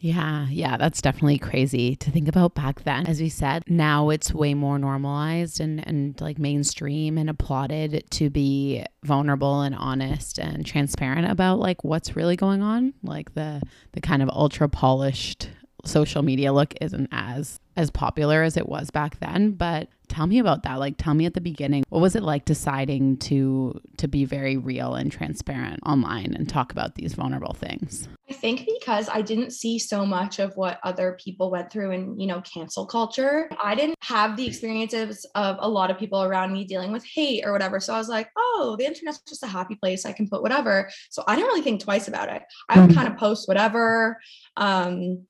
Yeah, 0.00 0.48
yeah, 0.50 0.76
that's 0.76 1.00
definitely 1.00 1.38
crazy 1.38 1.94
to 1.94 2.10
think 2.10 2.26
about 2.26 2.56
back 2.56 2.82
then. 2.82 3.06
As 3.06 3.20
we 3.20 3.28
said, 3.28 3.62
now 3.68 4.10
it's 4.10 4.34
way 4.34 4.52
more 4.52 4.80
normalized 4.80 5.60
and, 5.60 5.86
and 5.86 6.20
like 6.20 6.40
mainstream 6.40 7.18
and 7.18 7.30
applauded 7.30 8.02
to 8.10 8.30
be 8.30 8.84
vulnerable 9.04 9.60
and 9.60 9.76
honest 9.76 10.40
and 10.40 10.66
transparent 10.66 11.30
about 11.30 11.60
like 11.60 11.84
what's 11.84 12.16
really 12.16 12.34
going 12.34 12.62
on. 12.62 12.94
Like 13.04 13.34
the 13.34 13.62
the 13.92 14.00
kind 14.00 14.24
of 14.24 14.28
ultra 14.30 14.68
polished 14.68 15.50
social 15.84 16.22
media 16.22 16.52
look 16.52 16.74
isn't 16.80 17.08
as 17.12 17.60
as 17.76 17.90
popular 17.90 18.42
as 18.42 18.56
it 18.56 18.68
was 18.68 18.90
back 18.90 19.18
then 19.20 19.50
but 19.52 19.88
tell 20.12 20.26
me 20.26 20.38
about 20.38 20.62
that. 20.64 20.78
Like 20.78 20.96
tell 20.98 21.14
me 21.14 21.26
at 21.26 21.34
the 21.34 21.40
beginning 21.40 21.84
what 21.88 22.00
was 22.00 22.14
it 22.14 22.22
like 22.22 22.44
deciding 22.44 23.16
to 23.18 23.80
to 23.96 24.06
be 24.06 24.24
very 24.24 24.56
real 24.56 24.94
and 24.94 25.10
transparent 25.10 25.80
online 25.86 26.34
and 26.34 26.48
talk 26.48 26.70
about 26.70 26.94
these 26.94 27.14
vulnerable 27.14 27.54
things? 27.54 28.08
I 28.28 28.34
think 28.34 28.66
because 28.78 29.10
i 29.12 29.20
didn't 29.20 29.50
see 29.50 29.78
so 29.78 30.06
much 30.06 30.38
of 30.38 30.56
what 30.56 30.78
other 30.84 31.18
people 31.22 31.50
went 31.50 31.70
through 31.70 31.90
in 31.90 32.18
you 32.20 32.26
know 32.26 32.42
cancel 32.42 32.86
culture. 32.86 33.48
I 33.62 33.74
didn't 33.74 33.96
have 34.02 34.36
the 34.36 34.46
experiences 34.46 35.26
of 35.34 35.56
a 35.60 35.68
lot 35.68 35.90
of 35.90 35.98
people 35.98 36.22
around 36.22 36.52
me 36.52 36.64
dealing 36.64 36.92
with 36.92 37.04
hate 37.04 37.44
or 37.44 37.52
whatever. 37.52 37.80
So 37.80 37.94
i 37.94 37.98
was 37.98 38.08
like 38.08 38.28
oh 38.36 38.76
the 38.78 38.84
internet's 38.84 39.22
just 39.26 39.42
a 39.42 39.46
happy 39.46 39.76
place. 39.76 40.04
I 40.04 40.12
can 40.12 40.28
put 40.28 40.42
whatever. 40.42 40.90
So 41.10 41.24
i 41.26 41.34
didn't 41.34 41.48
really 41.48 41.62
think 41.62 41.82
twice 41.82 42.08
about 42.08 42.28
it. 42.28 42.42
I 42.68 42.78
would 42.78 42.90
mm-hmm. 42.90 42.98
kind 42.98 43.08
of 43.08 43.18
post 43.18 43.48
whatever 43.48 44.18
um 44.56 45.26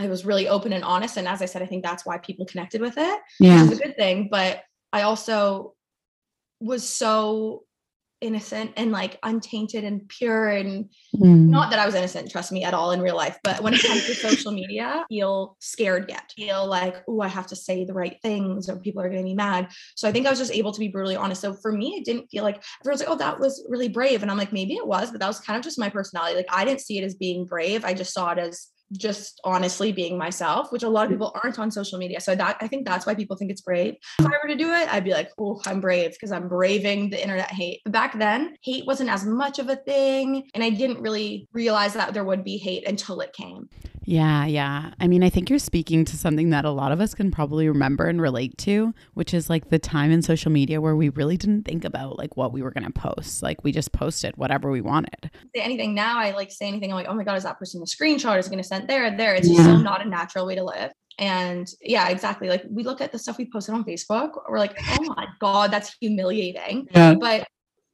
I 0.00 0.08
was 0.08 0.24
really 0.24 0.48
open 0.48 0.72
and 0.72 0.82
honest. 0.82 1.18
And 1.18 1.28
as 1.28 1.42
I 1.42 1.44
said, 1.44 1.62
I 1.62 1.66
think 1.66 1.84
that's 1.84 2.06
why 2.06 2.16
people 2.16 2.46
connected 2.46 2.80
with 2.80 2.94
it. 2.96 3.20
Yeah. 3.38 3.64
It's 3.64 3.78
a 3.78 3.82
good 3.82 3.96
thing. 3.96 4.28
But 4.30 4.62
I 4.94 5.02
also 5.02 5.74
was 6.58 6.88
so 6.88 7.64
innocent 8.22 8.72
and 8.76 8.92
like 8.92 9.18
untainted 9.22 9.82
and 9.82 10.06
pure 10.08 10.48
and 10.48 10.90
mm. 11.16 11.48
not 11.48 11.70
that 11.70 11.78
I 11.78 11.86
was 11.86 11.94
innocent, 11.94 12.30
trust 12.30 12.52
me 12.52 12.64
at 12.64 12.74
all 12.74 12.92
in 12.92 13.00
real 13.00 13.16
life. 13.16 13.38
But 13.42 13.62
when 13.62 13.74
it 13.74 13.82
comes 13.82 14.06
to 14.06 14.14
social 14.14 14.52
media, 14.52 15.04
feel 15.08 15.56
scared 15.60 16.06
yet. 16.08 16.32
Feel 16.34 16.66
like, 16.66 16.96
oh, 17.08 17.20
I 17.20 17.28
have 17.28 17.46
to 17.48 17.56
say 17.56 17.84
the 17.84 17.94
right 17.94 18.16
things 18.22 18.68
or 18.68 18.76
people 18.76 19.02
are 19.02 19.08
gonna 19.08 19.22
be 19.22 19.34
mad. 19.34 19.68
So 19.96 20.08
I 20.08 20.12
think 20.12 20.26
I 20.26 20.30
was 20.30 20.38
just 20.38 20.52
able 20.52 20.72
to 20.72 20.80
be 20.80 20.88
brutally 20.88 21.16
honest. 21.16 21.42
So 21.42 21.52
for 21.52 21.72
me, 21.72 21.96
it 21.96 22.06
didn't 22.06 22.28
feel 22.30 22.44
like 22.44 22.62
everyone's 22.82 23.00
like, 23.00 23.10
oh, 23.10 23.16
that 23.16 23.38
was 23.38 23.66
really 23.68 23.88
brave. 23.88 24.22
And 24.22 24.30
I'm 24.30 24.38
like, 24.38 24.52
maybe 24.52 24.74
it 24.76 24.86
was, 24.86 25.10
but 25.10 25.20
that 25.20 25.28
was 25.28 25.40
kind 25.40 25.58
of 25.58 25.64
just 25.64 25.78
my 25.78 25.90
personality. 25.90 26.36
Like 26.36 26.48
I 26.50 26.64
didn't 26.64 26.80
see 26.80 26.98
it 26.98 27.04
as 27.04 27.14
being 27.14 27.44
brave. 27.44 27.84
I 27.84 27.94
just 27.94 28.14
saw 28.14 28.30
it 28.32 28.38
as 28.38 28.68
just 28.92 29.40
honestly 29.44 29.92
being 29.92 30.18
myself, 30.18 30.72
which 30.72 30.82
a 30.82 30.88
lot 30.88 31.04
of 31.04 31.10
people 31.10 31.36
aren't 31.42 31.58
on 31.58 31.70
social 31.70 31.98
media. 31.98 32.20
So 32.20 32.34
that 32.34 32.56
I 32.60 32.66
think 32.66 32.86
that's 32.86 33.06
why 33.06 33.14
people 33.14 33.36
think 33.36 33.50
it's 33.50 33.60
brave. 33.60 33.94
If 34.18 34.26
I 34.26 34.30
were 34.42 34.48
to 34.48 34.56
do 34.56 34.72
it, 34.72 34.92
I'd 34.92 35.04
be 35.04 35.12
like, 35.12 35.30
oh, 35.38 35.60
I'm 35.66 35.80
brave 35.80 36.12
because 36.12 36.32
I'm 36.32 36.48
braving 36.48 37.10
the 37.10 37.22
internet 37.22 37.50
hate. 37.50 37.80
But 37.84 37.92
back 37.92 38.18
then, 38.18 38.56
hate 38.62 38.86
wasn't 38.86 39.10
as 39.10 39.24
much 39.24 39.58
of 39.58 39.68
a 39.68 39.76
thing. 39.76 40.48
And 40.54 40.64
I 40.64 40.70
didn't 40.70 41.00
really 41.00 41.48
realize 41.52 41.94
that 41.94 42.14
there 42.14 42.24
would 42.24 42.44
be 42.44 42.56
hate 42.56 42.86
until 42.86 43.20
it 43.20 43.32
came. 43.32 43.68
Yeah, 44.04 44.46
yeah. 44.46 44.92
I 44.98 45.06
mean, 45.06 45.22
I 45.22 45.30
think 45.30 45.50
you're 45.50 45.58
speaking 45.58 46.04
to 46.06 46.16
something 46.16 46.50
that 46.50 46.64
a 46.64 46.70
lot 46.70 46.90
of 46.90 47.00
us 47.00 47.14
can 47.14 47.30
probably 47.30 47.68
remember 47.68 48.06
and 48.06 48.20
relate 48.20 48.56
to, 48.58 48.94
which 49.14 49.34
is 49.34 49.50
like 49.50 49.68
the 49.68 49.78
time 49.78 50.10
in 50.10 50.22
social 50.22 50.50
media 50.50 50.80
where 50.80 50.96
we 50.96 51.10
really 51.10 51.36
didn't 51.36 51.64
think 51.64 51.84
about 51.84 52.18
like 52.18 52.36
what 52.36 52.52
we 52.52 52.62
were 52.62 52.70
going 52.70 52.90
to 52.90 52.90
post. 52.90 53.42
Like 53.42 53.62
we 53.62 53.72
just 53.72 53.92
posted 53.92 54.36
whatever 54.36 54.70
we 54.70 54.80
wanted. 54.80 55.30
Say 55.54 55.62
anything 55.62 55.94
now, 55.94 56.18
I 56.18 56.32
like 56.32 56.50
say 56.50 56.66
anything. 56.66 56.90
I'm 56.90 56.96
like, 56.96 57.08
oh 57.08 57.14
my 57.14 57.24
God, 57.24 57.36
is 57.36 57.44
that 57.44 57.58
person 57.58 57.82
a 57.82 57.84
screenshot? 57.84 58.38
Is 58.38 58.48
going 58.48 58.62
to 58.62 58.66
send 58.66 58.79
there, 58.88 59.16
there? 59.16 59.34
It's 59.34 59.48
just 59.48 59.64
so 59.64 59.76
not 59.76 60.04
a 60.04 60.08
natural 60.08 60.46
way 60.46 60.54
to 60.54 60.64
live. 60.64 60.92
And 61.18 61.68
yeah, 61.82 62.08
exactly. 62.08 62.48
Like 62.48 62.64
we 62.68 62.82
look 62.82 63.00
at 63.00 63.12
the 63.12 63.18
stuff 63.18 63.36
we 63.38 63.50
posted 63.50 63.74
on 63.74 63.84
Facebook, 63.84 64.30
we're 64.48 64.58
like, 64.58 64.76
oh 64.98 65.04
my 65.04 65.26
God, 65.38 65.70
that's 65.70 65.94
humiliating. 66.00 66.88
Yeah. 66.92 67.14
But 67.14 67.46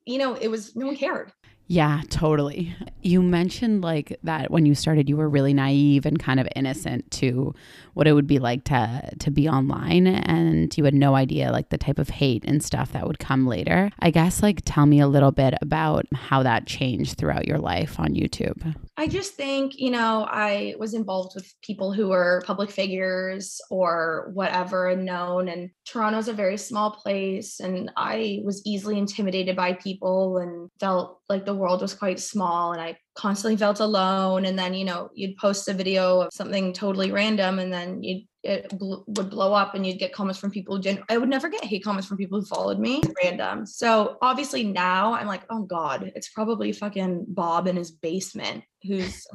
you 0.04 0.18
know, 0.18 0.34
it 0.34 0.48
was 0.48 0.76
no 0.76 0.86
one 0.86 0.96
cared. 0.96 1.32
Yeah, 1.68 2.02
totally. 2.10 2.76
You 3.02 3.22
mentioned 3.22 3.82
like 3.82 4.16
that 4.22 4.52
when 4.52 4.66
you 4.66 4.76
started 4.76 5.08
you 5.08 5.16
were 5.16 5.28
really 5.28 5.52
naive 5.52 6.06
and 6.06 6.16
kind 6.16 6.38
of 6.38 6.46
innocent 6.54 7.10
to 7.12 7.54
what 7.94 8.06
it 8.06 8.12
would 8.12 8.28
be 8.28 8.38
like 8.38 8.62
to 8.64 9.10
to 9.18 9.30
be 9.32 9.48
online 9.48 10.06
and 10.06 10.76
you 10.78 10.84
had 10.84 10.94
no 10.94 11.16
idea 11.16 11.50
like 11.50 11.70
the 11.70 11.78
type 11.78 11.98
of 11.98 12.08
hate 12.08 12.44
and 12.44 12.62
stuff 12.62 12.92
that 12.92 13.06
would 13.06 13.18
come 13.18 13.46
later. 13.48 13.90
I 13.98 14.12
guess 14.12 14.44
like 14.44 14.62
tell 14.64 14.86
me 14.86 15.00
a 15.00 15.08
little 15.08 15.32
bit 15.32 15.54
about 15.60 16.06
how 16.14 16.44
that 16.44 16.68
changed 16.68 17.18
throughout 17.18 17.48
your 17.48 17.58
life 17.58 17.98
on 17.98 18.10
YouTube. 18.10 18.76
I 18.98 19.08
just 19.08 19.34
think, 19.34 19.78
you 19.78 19.90
know, 19.90 20.26
I 20.28 20.74
was 20.78 20.94
involved 20.94 21.34
with 21.34 21.52
people 21.60 21.92
who 21.92 22.08
were 22.08 22.42
public 22.46 22.70
figures 22.70 23.60
or 23.70 24.30
whatever 24.32 24.88
and 24.88 25.04
known 25.04 25.48
and 25.48 25.70
Toronto's 25.84 26.28
a 26.28 26.32
very 26.32 26.56
small 26.56 26.92
place 26.92 27.60
and 27.60 27.90
I 27.94 28.40
was 28.42 28.62
easily 28.64 28.98
intimidated 28.98 29.54
by 29.54 29.74
people 29.74 30.38
and 30.38 30.70
felt 30.80 31.20
like 31.28 31.44
the 31.44 31.54
world 31.54 31.82
was 31.82 31.92
quite 31.92 32.18
small 32.18 32.72
and 32.72 32.80
I 32.80 32.96
constantly 33.14 33.56
felt 33.58 33.80
alone. 33.80 34.46
And 34.46 34.58
then, 34.58 34.72
you 34.72 34.86
know, 34.86 35.10
you'd 35.14 35.36
post 35.36 35.68
a 35.68 35.74
video 35.74 36.22
of 36.22 36.30
something 36.32 36.72
totally 36.72 37.12
random 37.12 37.58
and 37.58 37.72
then 37.72 38.02
you'd 38.02 38.26
it 38.46 38.78
bl- 38.78 39.02
would 39.08 39.28
blow 39.28 39.52
up 39.52 39.74
and 39.74 39.84
you'd 39.84 39.98
get 39.98 40.12
comments 40.12 40.38
from 40.38 40.52
people 40.52 40.76
who 40.76 40.82
didn't 40.82 41.04
I 41.08 41.18
would 41.18 41.28
never 41.28 41.48
get 41.48 41.64
hate 41.64 41.82
comments 41.82 42.06
from 42.06 42.16
people 42.16 42.38
who 42.38 42.46
followed 42.46 42.78
me 42.78 43.02
random. 43.24 43.66
So 43.66 44.18
obviously 44.22 44.62
now 44.62 45.14
I'm 45.14 45.26
like, 45.26 45.42
oh 45.50 45.64
God, 45.64 46.12
it's 46.14 46.28
probably 46.28 46.72
fucking 46.72 47.26
Bob 47.28 47.66
in 47.66 47.76
his 47.76 47.90
basement 47.90 48.62
who's 48.86 49.26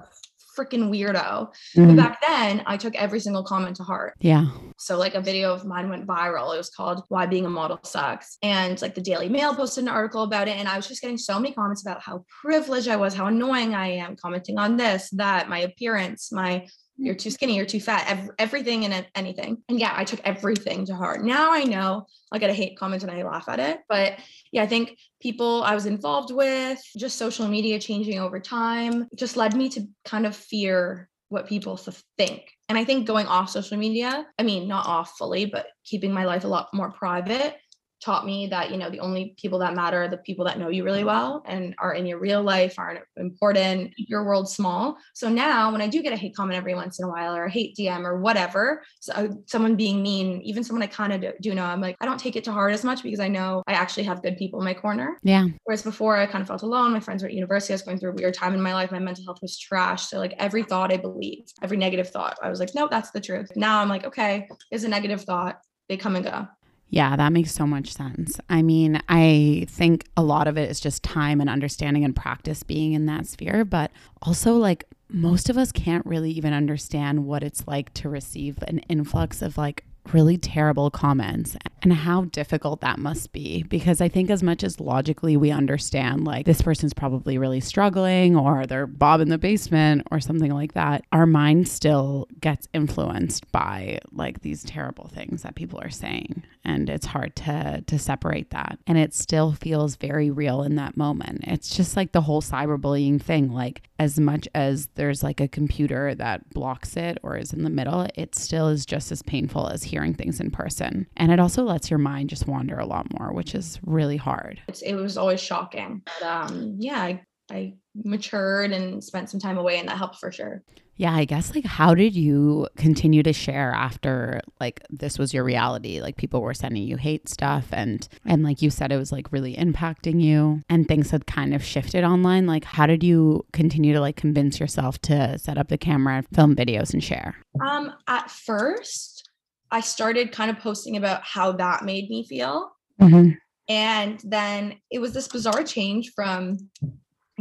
freaking 0.57 0.89
weirdo. 0.89 1.49
Mm-hmm. 1.75 1.87
But 1.87 1.95
back 1.95 2.21
then, 2.27 2.63
I 2.65 2.77
took 2.77 2.95
every 2.95 3.19
single 3.19 3.43
comment 3.43 3.77
to 3.77 3.83
heart. 3.83 4.15
Yeah. 4.19 4.47
So, 4.77 4.97
like, 4.97 5.15
a 5.15 5.21
video 5.21 5.53
of 5.53 5.65
mine 5.65 5.89
went 5.89 6.07
viral. 6.07 6.53
It 6.53 6.57
was 6.57 6.69
called 6.69 7.03
Why 7.09 7.25
Being 7.25 7.45
a 7.45 7.49
Model 7.49 7.79
Sucks. 7.83 8.37
And 8.43 8.81
like 8.81 8.95
the 8.95 9.01
Daily 9.01 9.29
Mail 9.29 9.55
posted 9.55 9.83
an 9.83 9.89
article 9.89 10.23
about 10.23 10.47
it. 10.47 10.57
And 10.57 10.67
I 10.67 10.75
was 10.75 10.87
just 10.87 11.01
getting 11.01 11.17
so 11.17 11.39
many 11.39 11.53
comments 11.53 11.81
about 11.81 12.01
how 12.01 12.25
privileged 12.41 12.87
I 12.87 12.97
was, 12.97 13.13
how 13.13 13.27
annoying 13.27 13.73
I 13.73 13.87
am, 13.87 14.15
commenting 14.15 14.57
on 14.57 14.77
this, 14.77 15.09
that, 15.11 15.49
my 15.49 15.59
appearance, 15.59 16.31
my 16.31 16.67
you're 17.01 17.15
too 17.15 17.31
skinny, 17.31 17.55
you're 17.55 17.65
too 17.65 17.79
fat, 17.79 18.05
ev- 18.07 18.29
everything 18.37 18.85
and 18.85 19.05
anything. 19.15 19.63
And 19.67 19.79
yeah, 19.79 19.93
I 19.95 20.03
took 20.03 20.21
everything 20.23 20.85
to 20.85 20.95
heart. 20.95 21.23
Now 21.23 21.51
I 21.51 21.63
know 21.63 22.05
I 22.31 22.37
get 22.37 22.51
a 22.51 22.53
hate 22.53 22.77
comment 22.77 23.01
and 23.01 23.11
I 23.11 23.23
laugh 23.23 23.49
at 23.49 23.59
it. 23.59 23.79
But 23.89 24.19
yeah, 24.51 24.63
I 24.63 24.67
think 24.67 24.97
people 25.19 25.63
I 25.63 25.73
was 25.73 25.87
involved 25.87 26.31
with, 26.31 26.79
just 26.95 27.17
social 27.17 27.47
media 27.47 27.79
changing 27.79 28.19
over 28.19 28.39
time, 28.39 29.07
just 29.15 29.35
led 29.35 29.55
me 29.55 29.69
to 29.69 29.87
kind 30.05 30.25
of 30.25 30.35
fear 30.35 31.09
what 31.29 31.47
people 31.47 31.77
think. 32.17 32.43
And 32.69 32.77
I 32.77 32.83
think 32.83 33.07
going 33.07 33.25
off 33.25 33.49
social 33.49 33.77
media, 33.77 34.25
I 34.37 34.43
mean, 34.43 34.67
not 34.67 34.85
off 34.85 35.17
fully, 35.17 35.45
but 35.45 35.67
keeping 35.83 36.13
my 36.13 36.25
life 36.25 36.43
a 36.43 36.47
lot 36.47 36.69
more 36.73 36.91
private 36.91 37.55
taught 38.01 38.25
me 38.25 38.47
that 38.47 38.71
you 38.71 38.77
know 38.77 38.89
the 38.89 38.99
only 38.99 39.35
people 39.37 39.59
that 39.59 39.75
matter 39.75 40.03
are 40.03 40.07
the 40.07 40.17
people 40.17 40.43
that 40.45 40.57
know 40.57 40.69
you 40.69 40.83
really 40.83 41.03
well 41.03 41.43
and 41.45 41.75
are 41.77 41.93
in 41.93 42.05
your 42.05 42.19
real 42.19 42.41
life 42.41 42.77
aren't 42.77 43.01
important 43.17 43.95
keep 43.95 44.09
your 44.09 44.25
world 44.25 44.49
small. 44.49 44.97
So 45.13 45.29
now 45.29 45.71
when 45.71 45.81
i 45.81 45.87
do 45.87 46.01
get 46.01 46.13
a 46.13 46.17
hate 46.17 46.35
comment 46.35 46.57
every 46.57 46.73
once 46.73 46.99
in 46.99 47.05
a 47.05 47.09
while 47.09 47.35
or 47.35 47.45
a 47.45 47.51
hate 47.51 47.75
dm 47.75 48.05
or 48.05 48.19
whatever 48.19 48.83
so 48.99 49.13
uh, 49.13 49.27
someone 49.45 49.75
being 49.75 50.01
mean 50.01 50.41
even 50.41 50.63
someone 50.63 50.83
i 50.83 50.87
kind 50.87 51.13
of 51.13 51.21
do, 51.21 51.31
do 51.41 51.53
know 51.53 51.63
i'm 51.63 51.81
like 51.81 51.95
i 52.01 52.05
don't 52.05 52.19
take 52.19 52.35
it 52.35 52.43
to 52.43 52.51
heart 52.51 52.73
as 52.73 52.83
much 52.83 53.03
because 53.03 53.19
i 53.19 53.27
know 53.27 53.61
i 53.67 53.73
actually 53.73 54.03
have 54.03 54.21
good 54.21 54.37
people 54.37 54.59
in 54.59 54.65
my 54.65 54.73
corner. 54.73 55.17
Yeah. 55.23 55.45
Whereas 55.63 55.83
before 55.83 56.17
i 56.17 56.25
kind 56.25 56.41
of 56.41 56.47
felt 56.47 56.63
alone 56.63 56.91
my 56.91 56.99
friends 56.99 57.21
were 57.21 57.29
at 57.29 57.35
university 57.35 57.73
i 57.73 57.75
was 57.75 57.81
going 57.83 57.99
through 57.99 58.11
a 58.11 58.15
weird 58.15 58.33
time 58.33 58.53
in 58.53 58.61
my 58.61 58.73
life 58.73 58.91
my 58.91 58.99
mental 58.99 59.23
health 59.25 59.39
was 59.41 59.57
trash. 59.57 60.07
So 60.07 60.17
like 60.17 60.33
every 60.39 60.63
thought 60.63 60.91
i 60.91 60.97
believed 60.97 61.53
every 61.61 61.77
negative 61.77 62.09
thought 62.09 62.37
i 62.41 62.49
was 62.49 62.59
like 62.59 62.73
no 62.75 62.87
that's 62.87 63.11
the 63.11 63.21
truth. 63.21 63.51
Now 63.55 63.81
i'm 63.81 63.89
like 63.89 64.05
okay 64.05 64.47
is 64.71 64.83
a 64.83 64.89
negative 64.89 65.21
thought 65.21 65.61
they 65.87 65.97
come 65.97 66.15
and 66.15 66.25
go 66.25 66.47
yeah, 66.91 67.15
that 67.15 67.31
makes 67.31 67.53
so 67.53 67.65
much 67.65 67.93
sense. 67.93 68.37
I 68.49 68.61
mean, 68.61 69.01
I 69.07 69.65
think 69.69 70.09
a 70.17 70.21
lot 70.21 70.49
of 70.49 70.57
it 70.57 70.69
is 70.69 70.81
just 70.81 71.03
time 71.03 71.39
and 71.39 71.49
understanding 71.49 72.03
and 72.03 72.13
practice 72.13 72.63
being 72.63 72.91
in 72.91 73.05
that 73.05 73.25
sphere, 73.25 73.63
but 73.63 73.91
also 74.21 74.57
like 74.57 74.83
most 75.07 75.49
of 75.49 75.57
us 75.57 75.71
can't 75.71 76.05
really 76.05 76.31
even 76.31 76.51
understand 76.51 77.25
what 77.25 77.43
it's 77.43 77.65
like 77.65 77.93
to 77.93 78.09
receive 78.09 78.61
an 78.67 78.79
influx 78.89 79.41
of 79.41 79.57
like 79.57 79.85
really 80.13 80.37
terrible 80.37 80.89
comments 80.89 81.55
and 81.83 81.93
how 81.93 82.25
difficult 82.25 82.81
that 82.81 82.99
must 82.99 83.31
be. 83.31 83.63
Because 83.63 84.01
I 84.01 84.07
think, 84.07 84.29
as 84.29 84.43
much 84.43 84.63
as 84.63 84.79
logically 84.79 85.37
we 85.37 85.51
understand, 85.51 86.25
like 86.25 86.45
this 86.45 86.61
person's 86.61 86.93
probably 86.93 87.37
really 87.37 87.59
struggling 87.59 88.35
or 88.35 88.65
they're 88.65 88.87
Bob 88.87 89.21
in 89.21 89.29
the 89.29 89.37
basement 89.37 90.07
or 90.11 90.19
something 90.19 90.51
like 90.51 90.73
that, 90.73 91.03
our 91.11 91.25
mind 91.25 91.67
still 91.67 92.27
gets 92.39 92.67
influenced 92.73 93.51
by 93.51 93.99
like 94.11 94.41
these 94.41 94.63
terrible 94.63 95.07
things 95.07 95.43
that 95.43 95.55
people 95.55 95.79
are 95.81 95.89
saying. 95.89 96.43
And 96.63 96.89
it's 96.89 97.07
hard 97.07 97.35
to, 97.37 97.83
to 97.87 97.97
separate 97.97 98.51
that. 98.51 98.77
And 98.85 98.97
it 98.97 99.13
still 99.13 99.53
feels 99.53 99.95
very 99.95 100.29
real 100.29 100.61
in 100.61 100.75
that 100.75 100.95
moment. 100.95 101.41
It's 101.47 101.75
just 101.75 101.95
like 101.95 102.11
the 102.11 102.21
whole 102.21 102.41
cyberbullying 102.41 103.21
thing. 103.21 103.51
Like, 103.51 103.81
as 104.01 104.19
much 104.19 104.47
as 104.55 104.87
there's 104.95 105.21
like 105.21 105.39
a 105.39 105.47
computer 105.47 106.15
that 106.15 106.49
blocks 106.49 106.97
it 106.97 107.19
or 107.21 107.37
is 107.37 107.53
in 107.53 107.61
the 107.61 107.69
middle, 107.69 108.07
it 108.15 108.33
still 108.33 108.67
is 108.67 108.83
just 108.83 109.11
as 109.11 109.21
painful 109.21 109.67
as 109.67 109.83
hearing 109.83 110.11
things 110.11 110.39
in 110.39 110.49
person. 110.49 111.05
And 111.17 111.31
it 111.31 111.39
also 111.39 111.63
lets 111.63 111.91
your 111.91 111.99
mind 111.99 112.31
just 112.31 112.47
wander 112.47 112.79
a 112.79 112.85
lot 112.87 113.05
more, 113.19 113.31
which 113.31 113.53
is 113.53 113.79
really 113.85 114.17
hard. 114.17 114.59
It's, 114.67 114.81
it 114.81 114.95
was 114.95 115.17
always 115.17 115.39
shocking. 115.39 116.01
But 116.03 116.27
um, 116.27 116.77
yeah, 116.79 117.17
I 117.51 117.73
matured 117.95 118.71
and 118.71 119.03
spent 119.03 119.29
some 119.29 119.39
time 119.39 119.57
away, 119.57 119.77
and 119.79 119.87
that 119.89 119.97
helped 119.97 120.19
for 120.19 120.31
sure. 120.31 120.63
Yeah, 121.01 121.15
I 121.15 121.25
guess 121.25 121.55
like 121.55 121.65
how 121.65 121.95
did 121.95 122.15
you 122.15 122.67
continue 122.77 123.23
to 123.23 123.33
share 123.33 123.71
after 123.71 124.39
like 124.59 124.81
this 124.91 125.17
was 125.17 125.33
your 125.33 125.43
reality? 125.43 125.99
Like 125.99 126.15
people 126.15 126.41
were 126.41 126.53
sending 126.53 126.83
you 126.83 126.95
hate 126.95 127.27
stuff 127.27 127.65
and 127.71 128.07
and 128.23 128.43
like 128.43 128.61
you 128.61 128.69
said 128.69 128.91
it 128.91 128.97
was 128.97 129.11
like 129.11 129.31
really 129.31 129.55
impacting 129.55 130.21
you 130.21 130.61
and 130.69 130.87
things 130.87 131.09
had 131.09 131.25
kind 131.25 131.55
of 131.55 131.63
shifted 131.63 132.03
online. 132.03 132.45
Like 132.45 132.65
how 132.65 132.85
did 132.85 133.03
you 133.03 133.43
continue 133.51 133.93
to 133.93 133.99
like 133.99 134.15
convince 134.15 134.59
yourself 134.59 134.99
to 135.03 135.39
set 135.39 135.57
up 135.57 135.69
the 135.69 135.77
camera, 135.77 136.23
film 136.35 136.55
videos 136.55 136.93
and 136.93 137.03
share? 137.03 137.35
Um 137.65 137.93
at 138.07 138.29
first 138.29 139.27
I 139.71 139.79
started 139.79 140.31
kind 140.31 140.51
of 140.51 140.59
posting 140.59 140.97
about 140.97 141.23
how 141.23 141.53
that 141.53 141.83
made 141.83 142.09
me 142.09 142.27
feel. 142.27 142.69
Mm-hmm. 143.01 143.31
And 143.69 144.19
then 144.23 144.75
it 144.91 144.99
was 144.99 145.13
this 145.13 145.29
bizarre 145.29 145.63
change 145.63 146.11
from 146.13 146.57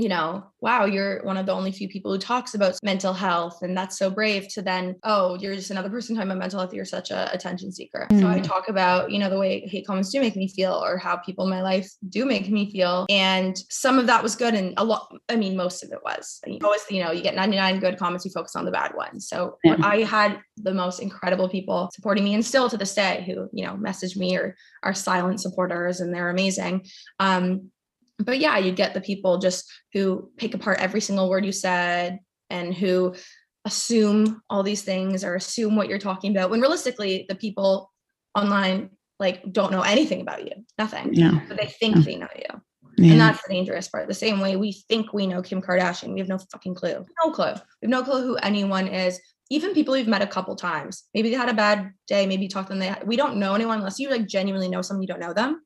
you 0.00 0.08
know, 0.08 0.42
wow, 0.62 0.86
you're 0.86 1.22
one 1.24 1.36
of 1.36 1.44
the 1.44 1.52
only 1.52 1.70
few 1.70 1.86
people 1.86 2.10
who 2.10 2.18
talks 2.18 2.54
about 2.54 2.78
mental 2.82 3.12
health 3.12 3.58
and 3.60 3.76
that's 3.76 3.98
so 3.98 4.08
brave 4.08 4.48
to 4.48 4.62
then, 4.62 4.96
oh, 5.04 5.36
you're 5.36 5.54
just 5.54 5.70
another 5.70 5.90
person 5.90 6.16
talking 6.16 6.30
about 6.30 6.38
mental 6.38 6.58
health. 6.58 6.72
You're 6.72 6.86
such 6.86 7.10
a 7.10 7.30
attention 7.34 7.70
seeker. 7.70 8.06
Mm-hmm. 8.10 8.20
So 8.20 8.28
I 8.28 8.40
mm. 8.40 8.42
talk 8.42 8.70
about, 8.70 9.10
you 9.10 9.18
know, 9.18 9.28
the 9.28 9.38
way 9.38 9.60
hate 9.60 9.86
comments 9.86 10.10
do 10.10 10.20
make 10.20 10.36
me 10.36 10.48
feel 10.48 10.72
or 10.72 10.96
how 10.96 11.16
people 11.16 11.44
in 11.44 11.50
my 11.50 11.60
life 11.60 11.90
do 12.08 12.24
make 12.24 12.48
me 12.48 12.70
feel. 12.72 13.04
And 13.10 13.58
some 13.68 13.98
of 13.98 14.06
that 14.06 14.22
was 14.22 14.36
good. 14.36 14.54
And 14.54 14.72
a 14.78 14.84
lot, 14.84 15.14
I 15.28 15.36
mean, 15.36 15.54
most 15.54 15.82
of 15.82 15.92
it 15.92 15.98
was. 16.02 16.40
You 16.46 16.58
always, 16.64 16.82
you 16.88 17.04
know, 17.04 17.12
you 17.12 17.22
get 17.22 17.34
99 17.34 17.78
good 17.80 17.98
comments, 17.98 18.24
you 18.24 18.30
focus 18.30 18.56
on 18.56 18.64
the 18.64 18.70
bad 18.70 18.94
ones. 18.94 19.28
So 19.28 19.58
yeah. 19.64 19.76
I 19.82 19.98
had 20.02 20.40
the 20.56 20.72
most 20.72 21.00
incredible 21.00 21.50
people 21.50 21.90
supporting 21.94 22.24
me 22.24 22.32
and 22.32 22.44
still 22.44 22.70
to 22.70 22.78
this 22.78 22.94
day 22.94 23.22
who, 23.26 23.50
you 23.52 23.66
know, 23.66 23.76
message 23.76 24.16
me 24.16 24.36
or 24.36 24.56
are 24.82 24.94
silent 24.94 25.42
supporters 25.42 26.00
and 26.00 26.14
they're 26.14 26.30
amazing. 26.30 26.86
Um, 27.18 27.70
but 28.24 28.38
yeah, 28.38 28.59
you 28.59 28.72
get 28.72 28.94
the 28.94 29.00
people 29.00 29.38
just 29.38 29.70
who 29.92 30.30
pick 30.37 30.54
apart 30.54 30.78
every 30.80 31.00
single 31.00 31.28
word 31.28 31.44
you 31.44 31.52
said 31.52 32.20
and 32.48 32.74
who 32.74 33.14
assume 33.64 34.42
all 34.48 34.62
these 34.62 34.83
things 34.83 35.24
or 35.24 35.35
assume 35.35 35.76
what 35.76 35.88
you're 35.88 35.98
talking 35.98 36.35
about 36.35 36.50
when 36.50 36.61
realistically 36.61 37.26
the 37.28 37.35
people 37.35 37.90
online 38.35 38.90
like 39.18 39.42
don't 39.52 39.70
know 39.72 39.83
anything 39.83 40.20
about 40.20 40.44
you 40.44 40.64
nothing. 40.78 41.12
Yeah 41.12 41.40
but 41.46 41.59
they 41.59 41.66
think 41.66 42.04
they 42.04 42.16
know 42.16 42.28
you. 42.35 42.61
Yeah. 42.96 43.12
and 43.12 43.20
that's 43.20 43.42
the 43.46 43.52
dangerous 43.52 43.88
part. 43.88 44.09
The 44.09 44.14
same 44.14 44.40
way 44.40 44.56
we 44.56 44.72
think 44.88 45.12
we 45.12 45.26
know 45.26 45.42
kim 45.42 45.61
kardashian 45.61 46.14
we 46.14 46.20
have 46.20 46.28
no 46.28 46.38
fucking 46.38 46.74
clue. 46.74 47.04
No 47.24 47.33
clue. 47.33 47.52
We 47.83 47.87
have 47.87 47.90
no 47.90 48.02
clue 48.02 48.22
who 48.22 48.37
anyone 48.37 48.88
is. 48.88 49.20
Even 49.50 49.74
people 49.74 49.96
you've 49.96 50.09
met 50.09 50.22
a 50.22 50.26
couple 50.26 50.54
times. 50.56 51.04
Maybe 51.12 51.28
they 51.28 51.37
had 51.37 51.48
a 51.48 51.54
bad 51.54 51.92
day 52.06 52.24
maybe 52.24 52.44
you 52.44 52.48
talk 52.48 52.66
to 52.66 52.74
them 52.74 52.78
they, 52.78 52.94
we 53.04 53.16
don't 53.16 53.37
know 53.37 53.54
anyone 53.54 53.78
unless 53.78 53.98
you 53.98 54.09
like 54.09 54.26
genuinely 54.26 54.68
know 54.68 54.80
someone 54.80 55.02
you 55.02 55.09
don't 55.09 55.20
know 55.20 55.35
them. 55.35 55.61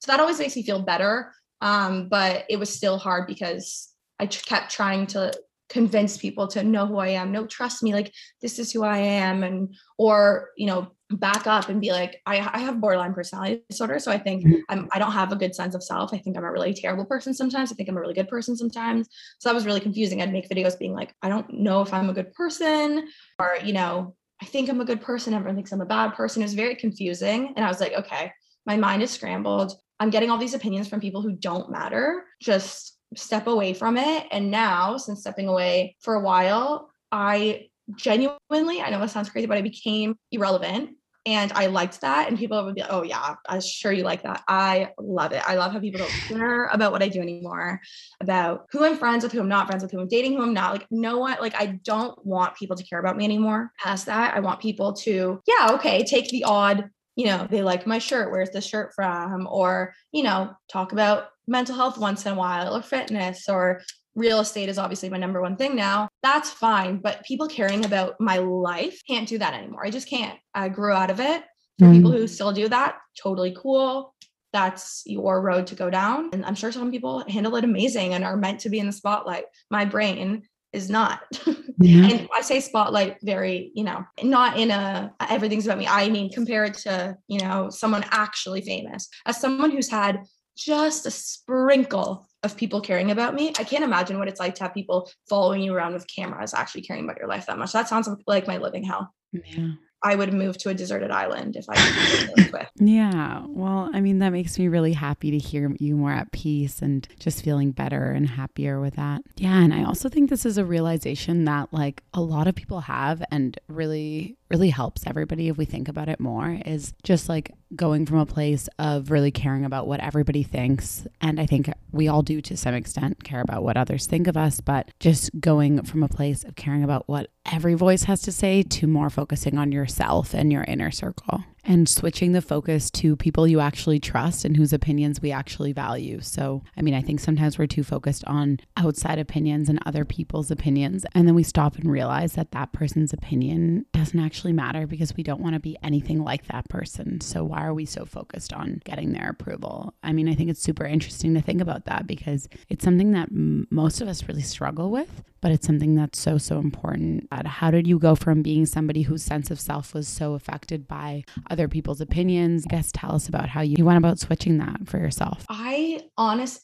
So 0.00 0.10
that 0.10 0.20
always 0.20 0.40
makes 0.40 0.56
me 0.56 0.64
feel 0.64 0.82
better 0.82 1.32
um, 1.60 2.08
but 2.08 2.44
it 2.48 2.58
was 2.58 2.74
still 2.74 2.98
hard 2.98 3.26
because 3.26 3.92
I 4.18 4.26
kept 4.26 4.70
trying 4.70 5.06
to 5.08 5.32
convince 5.68 6.16
people 6.16 6.46
to 6.46 6.62
know 6.62 6.86
who 6.86 6.98
I 6.98 7.08
am. 7.08 7.32
No, 7.32 7.46
trust 7.46 7.82
me, 7.82 7.92
like 7.92 8.12
this 8.40 8.58
is 8.58 8.72
who 8.72 8.84
I 8.84 8.98
am, 8.98 9.42
and 9.42 9.74
or 9.98 10.50
you 10.56 10.66
know, 10.66 10.92
back 11.10 11.46
up 11.46 11.68
and 11.68 11.80
be 11.80 11.92
like, 11.92 12.20
I, 12.26 12.38
I 12.38 12.58
have 12.58 12.80
borderline 12.80 13.14
personality 13.14 13.62
disorder, 13.68 13.98
so 13.98 14.10
I 14.12 14.18
think 14.18 14.44
mm-hmm. 14.44 14.60
I'm 14.68 14.88
I 14.92 14.98
don't 14.98 15.12
have 15.12 15.32
a 15.32 15.36
good 15.36 15.54
sense 15.54 15.74
of 15.74 15.82
self. 15.82 16.12
I 16.12 16.18
think 16.18 16.36
I'm 16.36 16.44
a 16.44 16.52
really 16.52 16.74
terrible 16.74 17.04
person 17.04 17.34
sometimes. 17.34 17.72
I 17.72 17.74
think 17.74 17.88
I'm 17.88 17.96
a 17.96 18.00
really 18.00 18.14
good 18.14 18.28
person 18.28 18.56
sometimes. 18.56 19.08
So 19.38 19.48
that 19.48 19.54
was 19.54 19.66
really 19.66 19.80
confusing. 19.80 20.22
I'd 20.22 20.32
make 20.32 20.48
videos 20.48 20.78
being 20.78 20.94
like, 20.94 21.14
I 21.22 21.28
don't 21.28 21.52
know 21.52 21.82
if 21.82 21.92
I'm 21.92 22.10
a 22.10 22.14
good 22.14 22.32
person, 22.32 23.08
or 23.38 23.56
you 23.64 23.72
know, 23.72 24.14
I 24.40 24.46
think 24.46 24.68
I'm 24.68 24.80
a 24.80 24.84
good 24.84 25.00
person. 25.00 25.34
Everyone 25.34 25.56
thinks 25.56 25.72
I'm 25.72 25.80
a 25.80 25.86
bad 25.86 26.14
person. 26.14 26.42
It 26.42 26.46
was 26.46 26.54
very 26.54 26.76
confusing, 26.76 27.54
and 27.56 27.64
I 27.64 27.68
was 27.68 27.80
like, 27.80 27.94
okay, 27.94 28.32
my 28.66 28.76
mind 28.76 29.02
is 29.02 29.10
scrambled. 29.10 29.72
I'm 29.98 30.10
getting 30.10 30.30
all 30.30 30.38
these 30.38 30.54
opinions 30.54 30.88
from 30.88 31.00
people 31.00 31.22
who 31.22 31.32
don't 31.32 31.70
matter. 31.70 32.24
Just 32.40 32.98
step 33.14 33.46
away 33.46 33.72
from 33.72 33.96
it. 33.96 34.26
And 34.30 34.50
now, 34.50 34.96
since 34.96 35.20
stepping 35.20 35.48
away 35.48 35.96
for 36.00 36.14
a 36.14 36.20
while, 36.20 36.90
I 37.12 37.68
genuinely, 37.94 38.82
I 38.82 38.90
know 38.90 39.02
it 39.02 39.08
sounds 39.08 39.30
crazy, 39.30 39.46
but 39.46 39.56
I 39.56 39.62
became 39.62 40.16
irrelevant 40.32 40.90
And 41.26 41.50
I 41.52 41.66
liked 41.66 42.00
that. 42.02 42.28
And 42.28 42.38
people 42.38 42.64
would 42.64 42.76
be 42.76 42.82
like, 42.82 42.92
oh, 42.92 43.02
yeah, 43.02 43.34
I'm 43.48 43.60
sure 43.60 43.90
you 43.90 44.04
like 44.04 44.22
that. 44.22 44.44
I 44.46 44.92
love 44.96 45.32
it. 45.32 45.42
I 45.44 45.56
love 45.56 45.72
how 45.72 45.80
people 45.80 45.98
don't 45.98 46.08
care 46.28 46.66
about 46.66 46.92
what 46.92 47.02
I 47.02 47.08
do 47.08 47.20
anymore, 47.20 47.80
about 48.20 48.66
who 48.70 48.84
I'm 48.84 48.96
friends 48.96 49.24
with, 49.24 49.32
who 49.32 49.40
I'm 49.40 49.48
not 49.48 49.66
friends 49.66 49.82
with, 49.82 49.90
who 49.90 50.00
I'm 50.00 50.06
dating, 50.06 50.34
who 50.34 50.42
I'm 50.42 50.54
not. 50.54 50.72
Like, 50.72 50.86
no 50.92 51.18
one, 51.18 51.36
like, 51.40 51.56
I 51.56 51.80
don't 51.84 52.16
want 52.24 52.54
people 52.54 52.76
to 52.76 52.84
care 52.84 53.00
about 53.00 53.16
me 53.16 53.24
anymore. 53.24 53.72
Past 53.76 54.06
that, 54.06 54.36
I 54.36 54.40
want 54.40 54.60
people 54.60 54.92
to, 54.92 55.40
yeah, 55.48 55.72
okay, 55.72 56.04
take 56.04 56.28
the 56.28 56.44
odd 56.44 56.90
you 57.16 57.26
know, 57.26 57.46
they 57.50 57.62
like 57.62 57.86
my 57.86 57.98
shirt, 57.98 58.30
where's 58.30 58.50
the 58.50 58.60
shirt 58.60 58.92
from? 58.94 59.48
Or, 59.50 59.94
you 60.12 60.22
know, 60.22 60.54
talk 60.68 60.92
about 60.92 61.28
mental 61.48 61.74
health 61.74 61.98
once 61.98 62.26
in 62.26 62.32
a 62.32 62.36
while 62.36 62.76
or 62.76 62.82
fitness 62.82 63.48
or 63.48 63.80
real 64.14 64.40
estate 64.40 64.68
is 64.68 64.78
obviously 64.78 65.08
my 65.08 65.16
number 65.16 65.40
one 65.40 65.56
thing 65.56 65.74
now. 65.74 66.08
That's 66.22 66.50
fine. 66.50 66.98
But 66.98 67.24
people 67.24 67.48
caring 67.48 67.84
about 67.84 68.20
my 68.20 68.38
life 68.38 69.00
can't 69.06 69.28
do 69.28 69.38
that 69.38 69.54
anymore. 69.54 69.84
I 69.84 69.90
just 69.90 70.08
can't. 70.08 70.38
I 70.54 70.68
grew 70.68 70.92
out 70.92 71.10
of 71.10 71.20
it. 71.20 71.42
For 71.78 71.86
mm 71.86 71.92
people 71.92 72.10
who 72.10 72.26
still 72.26 72.52
do 72.52 72.70
that, 72.70 72.96
totally 73.20 73.54
cool. 73.54 74.14
That's 74.54 75.02
your 75.04 75.42
road 75.42 75.66
to 75.66 75.74
go 75.74 75.90
down. 75.90 76.30
And 76.32 76.42
I'm 76.46 76.54
sure 76.54 76.72
some 76.72 76.90
people 76.90 77.22
handle 77.28 77.56
it 77.56 77.64
amazing 77.64 78.14
and 78.14 78.24
are 78.24 78.36
meant 78.36 78.60
to 78.60 78.70
be 78.70 78.78
in 78.78 78.86
the 78.86 78.92
spotlight. 78.92 79.44
My 79.70 79.84
brain 79.84 80.42
is 80.76 80.90
not. 80.90 81.20
Yeah. 81.78 82.08
and 82.08 82.28
I 82.34 82.40
say 82.40 82.60
spotlight 82.60 83.18
very, 83.22 83.70
you 83.74 83.84
know, 83.84 84.02
not 84.22 84.58
in 84.58 84.70
a 84.70 85.12
everything's 85.28 85.66
about 85.66 85.76
me. 85.76 85.86
I 85.86 86.08
mean, 86.08 86.32
compared 86.32 86.72
to, 86.72 87.18
you 87.28 87.38
know, 87.40 87.68
someone 87.68 88.02
actually 88.12 88.62
famous, 88.62 89.10
as 89.26 89.38
someone 89.38 89.70
who's 89.70 89.90
had 89.90 90.22
just 90.56 91.04
a 91.04 91.10
sprinkle 91.10 92.26
of 92.42 92.56
people 92.56 92.80
caring 92.80 93.10
about 93.10 93.34
me. 93.34 93.52
I 93.58 93.64
can't 93.64 93.84
imagine 93.84 94.18
what 94.18 94.28
it's 94.28 94.40
like 94.40 94.54
to 94.54 94.62
have 94.64 94.72
people 94.72 95.10
following 95.28 95.62
you 95.62 95.74
around 95.74 95.92
with 95.92 96.06
cameras 96.06 96.54
actually 96.54 96.82
caring 96.82 97.04
about 97.04 97.18
your 97.18 97.28
life 97.28 97.44
that 97.44 97.58
much. 97.58 97.72
That 97.72 97.88
sounds 97.88 98.08
like 98.26 98.46
my 98.46 98.56
living 98.56 98.84
hell. 98.84 99.12
Yeah. 99.32 99.72
I 100.06 100.14
would 100.14 100.32
move 100.32 100.56
to 100.58 100.68
a 100.68 100.74
deserted 100.74 101.10
island 101.10 101.56
if 101.56 101.66
I 101.68 101.74
could. 101.74 102.68
yeah. 102.76 103.42
Well, 103.48 103.90
I 103.92 104.00
mean, 104.00 104.20
that 104.20 104.30
makes 104.30 104.56
me 104.56 104.68
really 104.68 104.92
happy 104.92 105.32
to 105.32 105.38
hear 105.38 105.74
you 105.80 105.96
more 105.96 106.12
at 106.12 106.30
peace 106.30 106.80
and 106.80 107.08
just 107.18 107.42
feeling 107.42 107.72
better 107.72 108.12
and 108.12 108.28
happier 108.28 108.80
with 108.80 108.94
that. 108.94 109.22
Yeah. 109.36 109.60
And 109.60 109.74
I 109.74 109.82
also 109.82 110.08
think 110.08 110.30
this 110.30 110.46
is 110.46 110.58
a 110.58 110.64
realization 110.64 111.44
that 111.46 111.72
like 111.72 112.04
a 112.14 112.20
lot 112.20 112.46
of 112.46 112.54
people 112.54 112.82
have 112.82 113.24
and 113.32 113.58
really 113.66 114.36
really 114.50 114.70
helps 114.70 115.06
everybody 115.06 115.48
if 115.48 115.56
we 115.56 115.64
think 115.64 115.88
about 115.88 116.08
it 116.08 116.20
more 116.20 116.58
is 116.64 116.94
just 117.02 117.28
like 117.28 117.52
going 117.74 118.06
from 118.06 118.18
a 118.18 118.26
place 118.26 118.68
of 118.78 119.10
really 119.10 119.30
caring 119.30 119.64
about 119.64 119.86
what 119.86 120.00
everybody 120.00 120.42
thinks. 120.42 121.06
And 121.20 121.40
I 121.40 121.46
think 121.46 121.70
we 121.90 122.08
all 122.08 122.22
do 122.22 122.40
to 122.42 122.56
some 122.56 122.74
extent 122.74 123.24
care 123.24 123.40
about 123.40 123.62
what 123.62 123.76
others 123.76 124.06
think 124.06 124.26
of 124.26 124.36
us, 124.36 124.60
but 124.60 124.90
just 125.00 125.30
going 125.40 125.82
from 125.82 126.02
a 126.02 126.08
place 126.08 126.44
of 126.44 126.54
caring 126.54 126.84
about 126.84 127.08
what 127.08 127.30
every 127.50 127.74
voice 127.74 128.04
has 128.04 128.22
to 128.22 128.32
say 128.32 128.62
to 128.62 128.86
more 128.86 129.10
focusing 129.10 129.58
on 129.58 129.72
yourself 129.72 130.32
and 130.32 130.52
your 130.52 130.64
inner 130.64 130.90
circle 130.90 131.44
and 131.66 131.88
switching 131.88 132.32
the 132.32 132.40
focus 132.40 132.90
to 132.92 133.16
people 133.16 133.46
you 133.46 133.60
actually 133.60 133.98
trust 133.98 134.44
and 134.44 134.56
whose 134.56 134.72
opinions 134.72 135.20
we 135.20 135.32
actually 135.32 135.72
value. 135.72 136.20
So, 136.20 136.62
I 136.76 136.82
mean, 136.82 136.94
I 136.94 137.02
think 137.02 137.20
sometimes 137.20 137.58
we're 137.58 137.66
too 137.66 137.82
focused 137.82 138.24
on 138.24 138.60
outside 138.76 139.18
opinions 139.18 139.68
and 139.68 139.80
other 139.84 140.04
people's 140.04 140.50
opinions. 140.50 141.04
And 141.14 141.26
then 141.26 141.34
we 141.34 141.42
stop 141.42 141.76
and 141.76 141.90
realize 141.90 142.34
that 142.34 142.52
that 142.52 142.72
person's 142.72 143.12
opinion 143.12 143.84
doesn't 143.92 144.18
actually 144.18 144.52
matter 144.52 144.86
because 144.86 145.16
we 145.16 145.24
don't 145.24 145.40
want 145.40 145.54
to 145.54 145.60
be 145.60 145.76
anything 145.82 146.22
like 146.22 146.46
that 146.46 146.68
person. 146.68 147.20
So, 147.20 147.44
why 147.44 147.66
are 147.66 147.74
we 147.74 147.84
so 147.84 148.04
focused 148.04 148.52
on 148.52 148.80
getting 148.84 149.12
their 149.12 149.28
approval? 149.28 149.94
I 150.02 150.12
mean, 150.12 150.28
I 150.28 150.34
think 150.34 150.50
it's 150.50 150.62
super 150.62 150.86
interesting 150.86 151.34
to 151.34 151.42
think 151.42 151.60
about 151.60 151.86
that 151.86 152.06
because 152.06 152.48
it's 152.68 152.84
something 152.84 153.12
that 153.12 153.28
m- 153.30 153.66
most 153.70 154.00
of 154.00 154.08
us 154.08 154.28
really 154.28 154.42
struggle 154.42 154.90
with 154.90 155.22
but 155.46 155.52
it's 155.52 155.66
something 155.66 155.94
that's 155.94 156.18
so, 156.18 156.38
so 156.38 156.58
important. 156.58 157.28
How 157.30 157.70
did 157.70 157.86
you 157.86 158.00
go 158.00 158.16
from 158.16 158.42
being 158.42 158.66
somebody 158.66 159.02
whose 159.02 159.22
sense 159.22 159.48
of 159.50 159.60
self 159.60 159.94
was 159.94 160.08
so 160.08 160.34
affected 160.34 160.88
by 160.88 161.22
other 161.56 161.68
people's 161.68 162.02
opinions? 162.02 162.66
I 162.68 162.76
guess 162.76 162.92
tell 162.92 163.14
us 163.14 163.28
about 163.28 163.48
how 163.48 163.62
you 163.62 163.82
went 163.82 163.96
about 163.96 164.18
switching 164.18 164.58
that 164.58 164.86
for 164.86 164.98
yourself. 164.98 165.46
I 165.48 166.02
honest, 166.18 166.60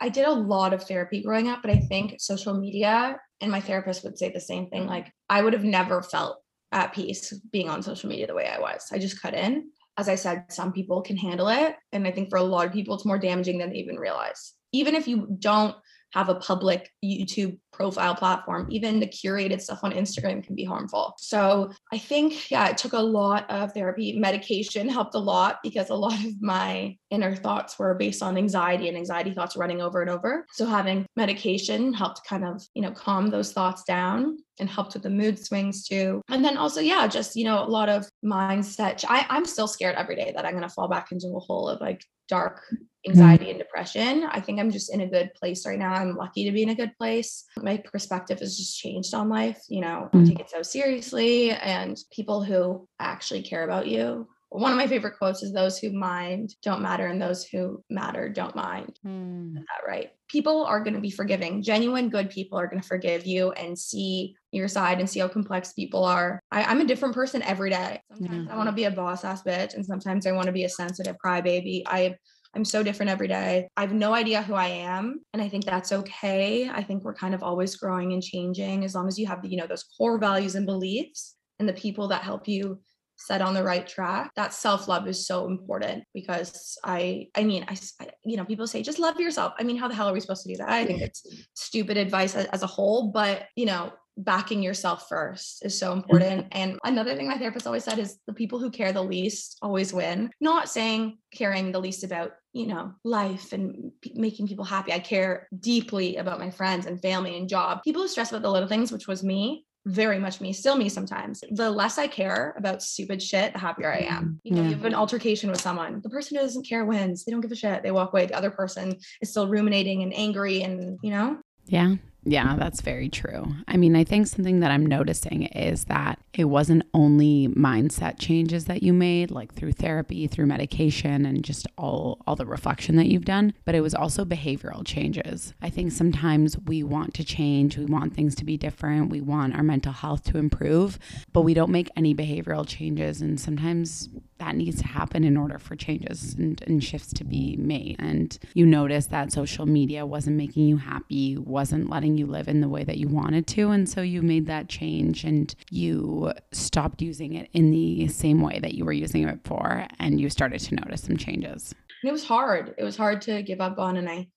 I 0.00 0.08
did 0.08 0.26
a 0.26 0.32
lot 0.32 0.74
of 0.74 0.82
therapy 0.82 1.22
growing 1.22 1.46
up, 1.46 1.62
but 1.62 1.70
I 1.70 1.76
think 1.76 2.16
social 2.20 2.58
media 2.58 3.20
and 3.40 3.52
my 3.52 3.60
therapist 3.60 4.02
would 4.02 4.18
say 4.18 4.32
the 4.32 4.40
same 4.40 4.68
thing. 4.68 4.86
Like 4.86 5.12
I 5.28 5.42
would 5.42 5.52
have 5.52 5.62
never 5.62 6.02
felt 6.02 6.38
at 6.72 6.92
peace 6.92 7.32
being 7.52 7.68
on 7.68 7.84
social 7.84 8.08
media 8.10 8.26
the 8.26 8.34
way 8.34 8.48
I 8.48 8.58
was. 8.58 8.88
I 8.90 8.98
just 8.98 9.22
cut 9.22 9.34
in. 9.34 9.70
As 9.96 10.08
I 10.08 10.16
said, 10.16 10.46
some 10.48 10.72
people 10.72 11.02
can 11.02 11.16
handle 11.16 11.48
it. 11.48 11.76
And 11.92 12.04
I 12.04 12.10
think 12.10 12.30
for 12.30 12.38
a 12.38 12.42
lot 12.42 12.66
of 12.66 12.72
people, 12.72 12.96
it's 12.96 13.04
more 13.04 13.18
damaging 13.18 13.58
than 13.58 13.70
they 13.70 13.76
even 13.76 13.96
realize. 13.96 14.54
Even 14.72 14.96
if 14.96 15.06
you 15.06 15.36
don't 15.38 15.76
have 16.14 16.30
a 16.30 16.34
public 16.36 16.90
YouTube 17.04 17.58
profile 17.72 18.14
platform. 18.14 18.66
Even 18.70 19.00
the 19.00 19.06
curated 19.06 19.60
stuff 19.60 19.80
on 19.82 19.92
Instagram 19.92 20.44
can 20.44 20.54
be 20.54 20.64
harmful. 20.64 21.14
So 21.18 21.72
I 21.92 21.98
think, 21.98 22.50
yeah, 22.50 22.68
it 22.68 22.76
took 22.76 22.92
a 22.92 22.98
lot 22.98 23.50
of 23.50 23.72
therapy. 23.72 24.18
Medication 24.18 24.88
helped 24.88 25.14
a 25.14 25.18
lot 25.18 25.58
because 25.62 25.90
a 25.90 25.94
lot 25.94 26.14
of 26.24 26.40
my 26.40 26.96
inner 27.10 27.34
thoughts 27.34 27.78
were 27.78 27.94
based 27.94 28.22
on 28.22 28.36
anxiety 28.36 28.88
and 28.88 28.96
anxiety 28.96 29.32
thoughts 29.32 29.56
running 29.56 29.80
over 29.80 30.00
and 30.00 30.10
over. 30.10 30.46
So 30.52 30.66
having 30.66 31.06
medication 31.16 31.92
helped 31.92 32.26
kind 32.26 32.44
of, 32.44 32.62
you 32.74 32.82
know, 32.82 32.92
calm 32.92 33.28
those 33.28 33.52
thoughts 33.52 33.84
down 33.84 34.38
and 34.60 34.68
helped 34.68 34.94
with 34.94 35.02
the 35.02 35.10
mood 35.10 35.38
swings 35.38 35.86
too. 35.86 36.20
And 36.28 36.44
then 36.44 36.56
also, 36.56 36.80
yeah, 36.80 37.06
just, 37.06 37.36
you 37.36 37.44
know, 37.44 37.64
a 37.64 37.66
lot 37.66 37.88
of 37.88 38.08
mindset. 38.24 39.04
I, 39.08 39.26
I'm 39.28 39.46
still 39.46 39.66
scared 39.66 39.96
every 39.96 40.16
day 40.16 40.32
that 40.34 40.44
I'm 40.44 40.52
going 40.52 40.62
to 40.62 40.68
fall 40.68 40.88
back 40.88 41.10
into 41.10 41.28
a 41.28 41.40
hole 41.40 41.68
of 41.68 41.80
like 41.80 42.04
dark 42.28 42.62
Mm-hmm. 43.06 43.18
anxiety 43.18 43.50
and 43.50 43.58
depression. 43.58 44.24
I 44.30 44.40
think 44.40 44.60
I'm 44.60 44.70
just 44.70 44.94
in 44.94 45.00
a 45.00 45.08
good 45.08 45.34
place 45.34 45.66
right 45.66 45.78
now. 45.78 45.92
I'm 45.92 46.14
lucky 46.14 46.44
to 46.44 46.52
be 46.52 46.62
in 46.62 46.68
a 46.68 46.74
good 46.74 46.96
place. 46.96 47.44
My 47.62 47.78
perspective 47.78 48.40
has 48.40 48.56
just 48.56 48.78
changed 48.78 49.14
on 49.14 49.28
life. 49.28 49.60
You 49.68 49.80
know, 49.80 50.08
mm-hmm. 50.12 50.24
take 50.24 50.40
it 50.40 50.50
so 50.50 50.62
seriously 50.62 51.50
and 51.52 51.96
people 52.10 52.42
who 52.42 52.88
actually 52.98 53.42
care 53.42 53.64
about 53.64 53.86
you. 53.86 54.28
One 54.54 54.70
of 54.70 54.76
my 54.76 54.86
favorite 54.86 55.16
quotes 55.16 55.42
is 55.42 55.52
those 55.52 55.78
who 55.78 55.90
mind 55.92 56.54
don't 56.62 56.82
matter 56.82 57.06
and 57.06 57.20
those 57.20 57.42
who 57.42 57.82
matter 57.88 58.28
don't 58.28 58.54
mind. 58.54 58.98
Mm. 59.04 59.54
that 59.54 59.86
right? 59.86 60.10
People 60.28 60.64
are 60.66 60.84
going 60.84 60.92
to 60.92 61.00
be 61.00 61.10
forgiving. 61.10 61.62
Genuine 61.62 62.10
good 62.10 62.28
people 62.28 62.58
are 62.58 62.66
going 62.66 62.80
to 62.80 62.86
forgive 62.86 63.24
you 63.24 63.52
and 63.52 63.78
see 63.78 64.36
your 64.50 64.68
side 64.68 64.98
and 64.98 65.08
see 65.08 65.20
how 65.20 65.28
complex 65.28 65.72
people 65.72 66.04
are. 66.04 66.38
I, 66.50 66.70
am 66.70 66.82
a 66.82 66.84
different 66.84 67.14
person 67.14 67.40
every 67.42 67.70
day. 67.70 68.02
Sometimes 68.14 68.50
I 68.50 68.56
want 68.56 68.68
to 68.68 68.74
be 68.74 68.84
a 68.84 68.90
boss 68.90 69.24
ass 69.24 69.42
bitch 69.42 69.74
and 69.74 69.86
sometimes 69.86 70.26
I 70.26 70.32
want 70.32 70.46
to 70.46 70.52
be 70.52 70.64
a 70.64 70.68
sensitive 70.68 71.16
crybaby. 71.24 71.84
I 71.86 72.16
I'm 72.54 72.64
so 72.64 72.82
different 72.82 73.10
every 73.10 73.28
day. 73.28 73.68
I 73.76 73.80
have 73.80 73.94
no 73.94 74.14
idea 74.14 74.42
who 74.42 74.54
I 74.54 74.68
am. 74.68 75.20
And 75.32 75.40
I 75.40 75.48
think 75.48 75.64
that's 75.64 75.92
okay. 75.92 76.68
I 76.68 76.82
think 76.82 77.02
we're 77.02 77.14
kind 77.14 77.34
of 77.34 77.42
always 77.42 77.76
growing 77.76 78.12
and 78.12 78.22
changing 78.22 78.84
as 78.84 78.94
long 78.94 79.08
as 79.08 79.18
you 79.18 79.26
have, 79.26 79.44
you 79.44 79.56
know, 79.56 79.66
those 79.66 79.84
core 79.96 80.18
values 80.18 80.54
and 80.54 80.66
beliefs 80.66 81.36
and 81.58 81.68
the 81.68 81.72
people 81.72 82.08
that 82.08 82.22
help 82.22 82.46
you 82.48 82.80
set 83.16 83.40
on 83.40 83.54
the 83.54 83.62
right 83.62 83.86
track 83.86 84.32
that 84.34 84.52
self-love 84.52 85.06
is 85.06 85.26
so 85.26 85.46
important 85.46 86.02
because 86.12 86.76
i 86.82 87.28
i 87.36 87.44
mean 87.44 87.64
I, 87.68 87.76
you 88.24 88.36
know 88.36 88.44
people 88.44 88.66
say 88.66 88.82
just 88.82 88.98
love 88.98 89.20
yourself 89.20 89.52
i 89.58 89.62
mean 89.62 89.76
how 89.76 89.86
the 89.86 89.94
hell 89.94 90.08
are 90.08 90.12
we 90.12 90.20
supposed 90.20 90.42
to 90.44 90.48
do 90.48 90.56
that 90.56 90.68
i 90.68 90.84
think 90.84 91.02
it's 91.02 91.24
stupid 91.54 91.96
advice 91.96 92.34
as 92.34 92.62
a 92.62 92.66
whole 92.66 93.12
but 93.12 93.44
you 93.54 93.66
know 93.66 93.92
backing 94.16 94.62
yourself 94.62 95.08
first 95.08 95.64
is 95.64 95.78
so 95.78 95.92
important. 95.92 96.48
And 96.52 96.78
another 96.84 97.16
thing 97.16 97.28
my 97.28 97.38
therapist 97.38 97.66
always 97.66 97.84
said 97.84 97.98
is 97.98 98.18
the 98.26 98.32
people 98.32 98.58
who 98.58 98.70
care 98.70 98.92
the 98.92 99.02
least 99.02 99.58
always 99.62 99.92
win. 99.92 100.30
Not 100.40 100.68
saying 100.68 101.18
caring 101.34 101.72
the 101.72 101.80
least 101.80 102.04
about, 102.04 102.32
you 102.52 102.66
know, 102.66 102.92
life 103.04 103.52
and 103.52 103.92
p- 104.00 104.12
making 104.14 104.48
people 104.48 104.64
happy. 104.64 104.92
I 104.92 104.98
care 104.98 105.48
deeply 105.58 106.16
about 106.16 106.38
my 106.38 106.50
friends 106.50 106.86
and 106.86 107.00
family 107.00 107.36
and 107.36 107.48
job. 107.48 107.82
People 107.82 108.02
who 108.02 108.08
stress 108.08 108.30
about 108.30 108.42
the 108.42 108.50
little 108.50 108.68
things, 108.68 108.92
which 108.92 109.08
was 109.08 109.22
me, 109.22 109.64
very 109.86 110.18
much 110.18 110.40
me, 110.40 110.52
still 110.52 110.76
me 110.76 110.88
sometimes. 110.88 111.42
The 111.50 111.70
less 111.70 111.98
I 111.98 112.06
care 112.06 112.54
about 112.56 112.82
stupid 112.82 113.22
shit, 113.22 113.52
the 113.52 113.58
happier 113.58 113.92
I 113.92 114.06
am. 114.08 114.24
Mm-hmm. 114.24 114.36
You 114.44 114.54
know, 114.54 114.62
yeah. 114.62 114.68
you 114.68 114.74
have 114.74 114.84
an 114.84 114.94
altercation 114.94 115.50
with 115.50 115.60
someone, 115.60 116.00
the 116.02 116.10
person 116.10 116.36
who 116.36 116.42
doesn't 116.42 116.68
care 116.68 116.84
wins. 116.84 117.24
They 117.24 117.32
don't 117.32 117.40
give 117.40 117.50
a 117.50 117.56
shit. 117.56 117.82
They 117.82 117.90
walk 117.90 118.12
away. 118.12 118.26
The 118.26 118.36
other 118.36 118.50
person 118.50 118.96
is 119.20 119.30
still 119.30 119.48
ruminating 119.48 120.02
and 120.02 120.14
angry 120.14 120.62
and, 120.62 120.98
you 121.02 121.10
know? 121.10 121.38
Yeah. 121.66 121.96
Yeah, 122.24 122.54
that's 122.56 122.82
very 122.82 123.08
true. 123.08 123.46
I 123.66 123.76
mean, 123.76 123.96
I 123.96 124.04
think 124.04 124.28
something 124.28 124.60
that 124.60 124.70
I'm 124.70 124.86
noticing 124.86 125.44
is 125.46 125.86
that 125.86 126.20
it 126.32 126.44
wasn't 126.44 126.84
only 126.94 127.48
mindset 127.48 128.18
changes 128.20 128.66
that 128.66 128.82
you 128.82 128.92
made 128.92 129.32
like 129.32 129.54
through 129.54 129.72
therapy, 129.72 130.28
through 130.28 130.46
medication 130.46 131.26
and 131.26 131.44
just 131.44 131.66
all 131.76 132.22
all 132.26 132.36
the 132.36 132.46
reflection 132.46 132.96
that 132.96 133.08
you've 133.08 133.24
done, 133.24 133.54
but 133.64 133.74
it 133.74 133.80
was 133.80 133.94
also 133.94 134.24
behavioral 134.24 134.86
changes. 134.86 135.52
I 135.60 135.68
think 135.68 135.90
sometimes 135.90 136.56
we 136.58 136.84
want 136.84 137.12
to 137.14 137.24
change, 137.24 137.76
we 137.76 137.86
want 137.86 138.14
things 138.14 138.36
to 138.36 138.44
be 138.44 138.56
different, 138.56 139.10
we 139.10 139.20
want 139.20 139.56
our 139.56 139.62
mental 139.64 139.92
health 139.92 140.22
to 140.24 140.38
improve, 140.38 141.00
but 141.32 141.42
we 141.42 141.54
don't 141.54 141.72
make 141.72 141.90
any 141.96 142.14
behavioral 142.14 142.66
changes 142.66 143.20
and 143.20 143.40
sometimes 143.40 144.08
that 144.38 144.56
needs 144.56 144.80
to 144.80 144.86
happen 144.86 145.24
in 145.24 145.36
order 145.36 145.58
for 145.58 145.76
changes 145.76 146.34
and, 146.34 146.62
and, 146.66 146.82
shifts 146.82 147.12
to 147.12 147.24
be 147.24 147.56
made. 147.56 147.96
And 147.98 148.36
you 148.54 148.66
notice 148.66 149.06
that 149.06 149.32
social 149.32 149.66
media 149.66 150.04
wasn't 150.04 150.36
making 150.36 150.66
you 150.66 150.78
happy, 150.78 151.36
wasn't 151.36 151.88
letting 151.88 152.18
you 152.18 152.26
live 152.26 152.48
in 152.48 152.60
the 152.60 152.68
way 152.68 152.82
that 152.82 152.98
you 152.98 153.08
wanted 153.08 153.46
to. 153.48 153.70
And 153.70 153.88
so 153.88 154.00
you 154.00 154.20
made 154.20 154.46
that 154.46 154.68
change 154.68 155.22
and 155.24 155.54
you 155.70 156.32
stopped 156.50 157.00
using 157.00 157.34
it 157.34 157.48
in 157.52 157.70
the 157.70 158.08
same 158.08 158.40
way 158.40 158.58
that 158.60 158.74
you 158.74 158.84
were 158.84 158.92
using 158.92 159.28
it 159.28 159.42
before. 159.42 159.86
And 160.00 160.20
you 160.20 160.28
started 160.28 160.60
to 160.60 160.74
notice 160.74 161.02
some 161.02 161.16
changes. 161.16 161.74
And 162.02 162.08
it 162.08 162.12
was 162.12 162.24
hard. 162.24 162.74
It 162.78 162.84
was 162.84 162.96
hard 162.96 163.22
to 163.22 163.42
give 163.42 163.60
up 163.60 163.78
on. 163.78 163.96
And 163.96 164.08
I 164.08 164.28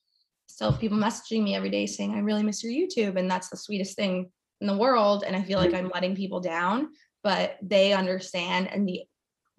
still 0.47 0.71
have 0.71 0.79
people 0.79 0.97
messaging 0.97 1.43
me 1.43 1.55
every 1.55 1.69
day 1.69 1.87
saying, 1.87 2.13
I 2.13 2.19
really 2.19 2.43
miss 2.43 2.63
your 2.63 2.71
YouTube. 2.71 3.17
And 3.17 3.29
that's 3.29 3.49
the 3.49 3.57
sweetest 3.57 3.95
thing 3.95 4.29
in 4.61 4.67
the 4.67 4.77
world. 4.77 5.23
And 5.25 5.35
I 5.35 5.41
feel 5.41 5.59
like 5.59 5.71
mm-hmm. 5.71 5.85
I'm 5.85 5.91
letting 5.93 6.15
people 6.15 6.39
down, 6.39 6.89
but 7.23 7.57
they 7.61 7.93
understand 7.93 8.69
and 8.71 8.87
the 8.87 9.01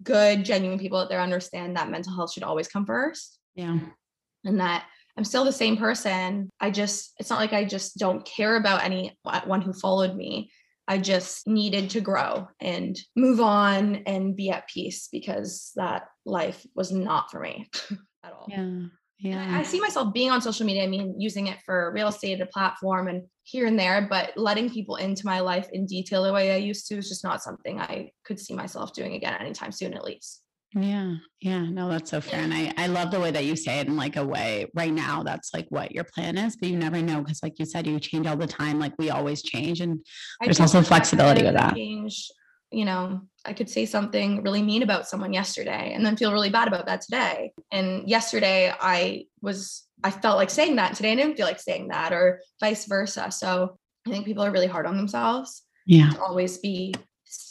good, 0.03 0.45
genuine 0.45 0.79
people 0.79 0.99
out 0.99 1.09
there 1.09 1.21
understand 1.21 1.75
that 1.75 1.89
mental 1.89 2.15
health 2.15 2.31
should 2.33 2.43
always 2.43 2.67
come 2.67 2.85
first. 2.85 3.39
Yeah. 3.55 3.79
And 4.45 4.59
that 4.59 4.85
I'm 5.17 5.23
still 5.23 5.43
the 5.43 5.51
same 5.51 5.77
person. 5.77 6.49
I 6.59 6.69
just, 6.69 7.13
it's 7.19 7.29
not 7.29 7.39
like 7.39 7.53
I 7.53 7.65
just 7.65 7.97
don't 7.97 8.23
care 8.23 8.55
about 8.55 8.83
anyone 8.83 9.15
uh, 9.25 9.59
who 9.59 9.73
followed 9.73 10.15
me. 10.15 10.51
I 10.87 10.99
just 10.99 11.47
needed 11.47 11.89
to 11.91 12.01
grow 12.01 12.47
and 12.61 12.97
move 13.15 13.41
on 13.41 14.03
and 14.05 14.35
be 14.35 14.51
at 14.51 14.69
peace 14.69 15.09
because 15.11 15.71
that 15.75 16.03
life 16.25 16.65
was 16.75 16.91
not 16.91 17.29
for 17.31 17.41
me 17.41 17.67
at 18.23 18.31
all. 18.31 18.45
Yeah. 18.47 18.83
Yeah. 19.19 19.55
I, 19.55 19.59
I 19.59 19.63
see 19.63 19.79
myself 19.79 20.13
being 20.13 20.29
on 20.29 20.41
social 20.41 20.65
media. 20.65 20.83
I 20.83 20.87
mean, 20.87 21.19
using 21.19 21.47
it 21.47 21.57
for 21.65 21.91
real 21.93 22.09
estate, 22.09 22.39
a 22.39 22.45
platform, 22.45 23.07
and 23.07 23.23
here 23.43 23.65
and 23.65 23.79
there, 23.79 24.07
but 24.09 24.33
letting 24.35 24.69
people 24.69 24.97
into 24.97 25.25
my 25.25 25.39
life 25.39 25.67
in 25.71 25.85
detail 25.85 26.23
the 26.23 26.33
way 26.33 26.53
I 26.53 26.57
used 26.57 26.87
to 26.87 26.97
is 26.97 27.09
just 27.09 27.23
not 27.23 27.41
something 27.41 27.79
I 27.79 28.11
could 28.25 28.39
see 28.39 28.53
myself 28.53 28.93
doing 28.93 29.13
again 29.13 29.35
anytime 29.39 29.71
soon, 29.71 29.93
at 29.93 30.03
least. 30.03 30.43
Yeah. 30.75 31.15
Yeah. 31.39 31.61
No, 31.61 31.89
that's 31.89 32.11
so 32.11 32.19
fair. 32.19 32.41
And 32.41 32.53
I, 32.53 32.73
I 32.77 32.87
love 32.87 33.09
the 33.09 33.19
way 33.19 33.31
that 33.31 33.45
you 33.45 33.55
say 33.55 33.79
it 33.79 33.87
in 33.87 33.95
like 33.95 34.17
a 34.17 34.25
way 34.25 34.67
right 34.75 34.93
now, 34.93 35.23
that's 35.23 35.53
like 35.53 35.65
what 35.69 35.93
your 35.93 36.03
plan 36.03 36.37
is, 36.37 36.57
but 36.57 36.69
you 36.69 36.77
never 36.77 37.01
know. 37.01 37.23
Cause 37.23 37.39
like 37.41 37.57
you 37.57 37.65
said, 37.65 37.87
you 37.87 37.99
change 37.99 38.27
all 38.27 38.35
the 38.35 38.47
time. 38.47 38.77
Like 38.79 38.93
we 38.99 39.09
always 39.09 39.41
change. 39.41 39.79
And 39.79 40.05
there's 40.41 40.59
also 40.59 40.81
flexibility 40.81 41.43
with 41.43 41.53
that. 41.53 41.73
Change, 41.73 42.29
you 42.71 42.85
know, 42.85 43.21
I 43.45 43.53
could 43.53 43.69
say 43.69 43.85
something 43.85 44.43
really 44.43 44.61
mean 44.61 44.83
about 44.83 45.07
someone 45.07 45.33
yesterday 45.33 45.93
and 45.93 46.05
then 46.05 46.17
feel 46.17 46.33
really 46.33 46.49
bad 46.49 46.67
about 46.67 46.85
that 46.87 47.01
today. 47.01 47.53
And 47.71 48.07
yesterday 48.07 48.73
I 48.79 49.25
was, 49.41 49.83
I 50.03 50.11
felt 50.11 50.37
like 50.37 50.49
saying 50.49 50.75
that. 50.75 50.95
Today 50.95 51.13
I 51.13 51.15
didn't 51.15 51.37
feel 51.37 51.45
like 51.45 51.59
saying 51.59 51.87
that 51.89 52.11
or 52.11 52.41
vice 52.59 52.85
versa. 52.85 53.31
So 53.31 53.77
I 54.05 54.11
think 54.11 54.25
people 54.25 54.43
are 54.43 54.51
really 54.51 54.67
hard 54.67 54.85
on 54.85 54.97
themselves. 54.97 55.63
Yeah. 55.85 56.09
To 56.09 56.21
always 56.21 56.57
be 56.57 56.93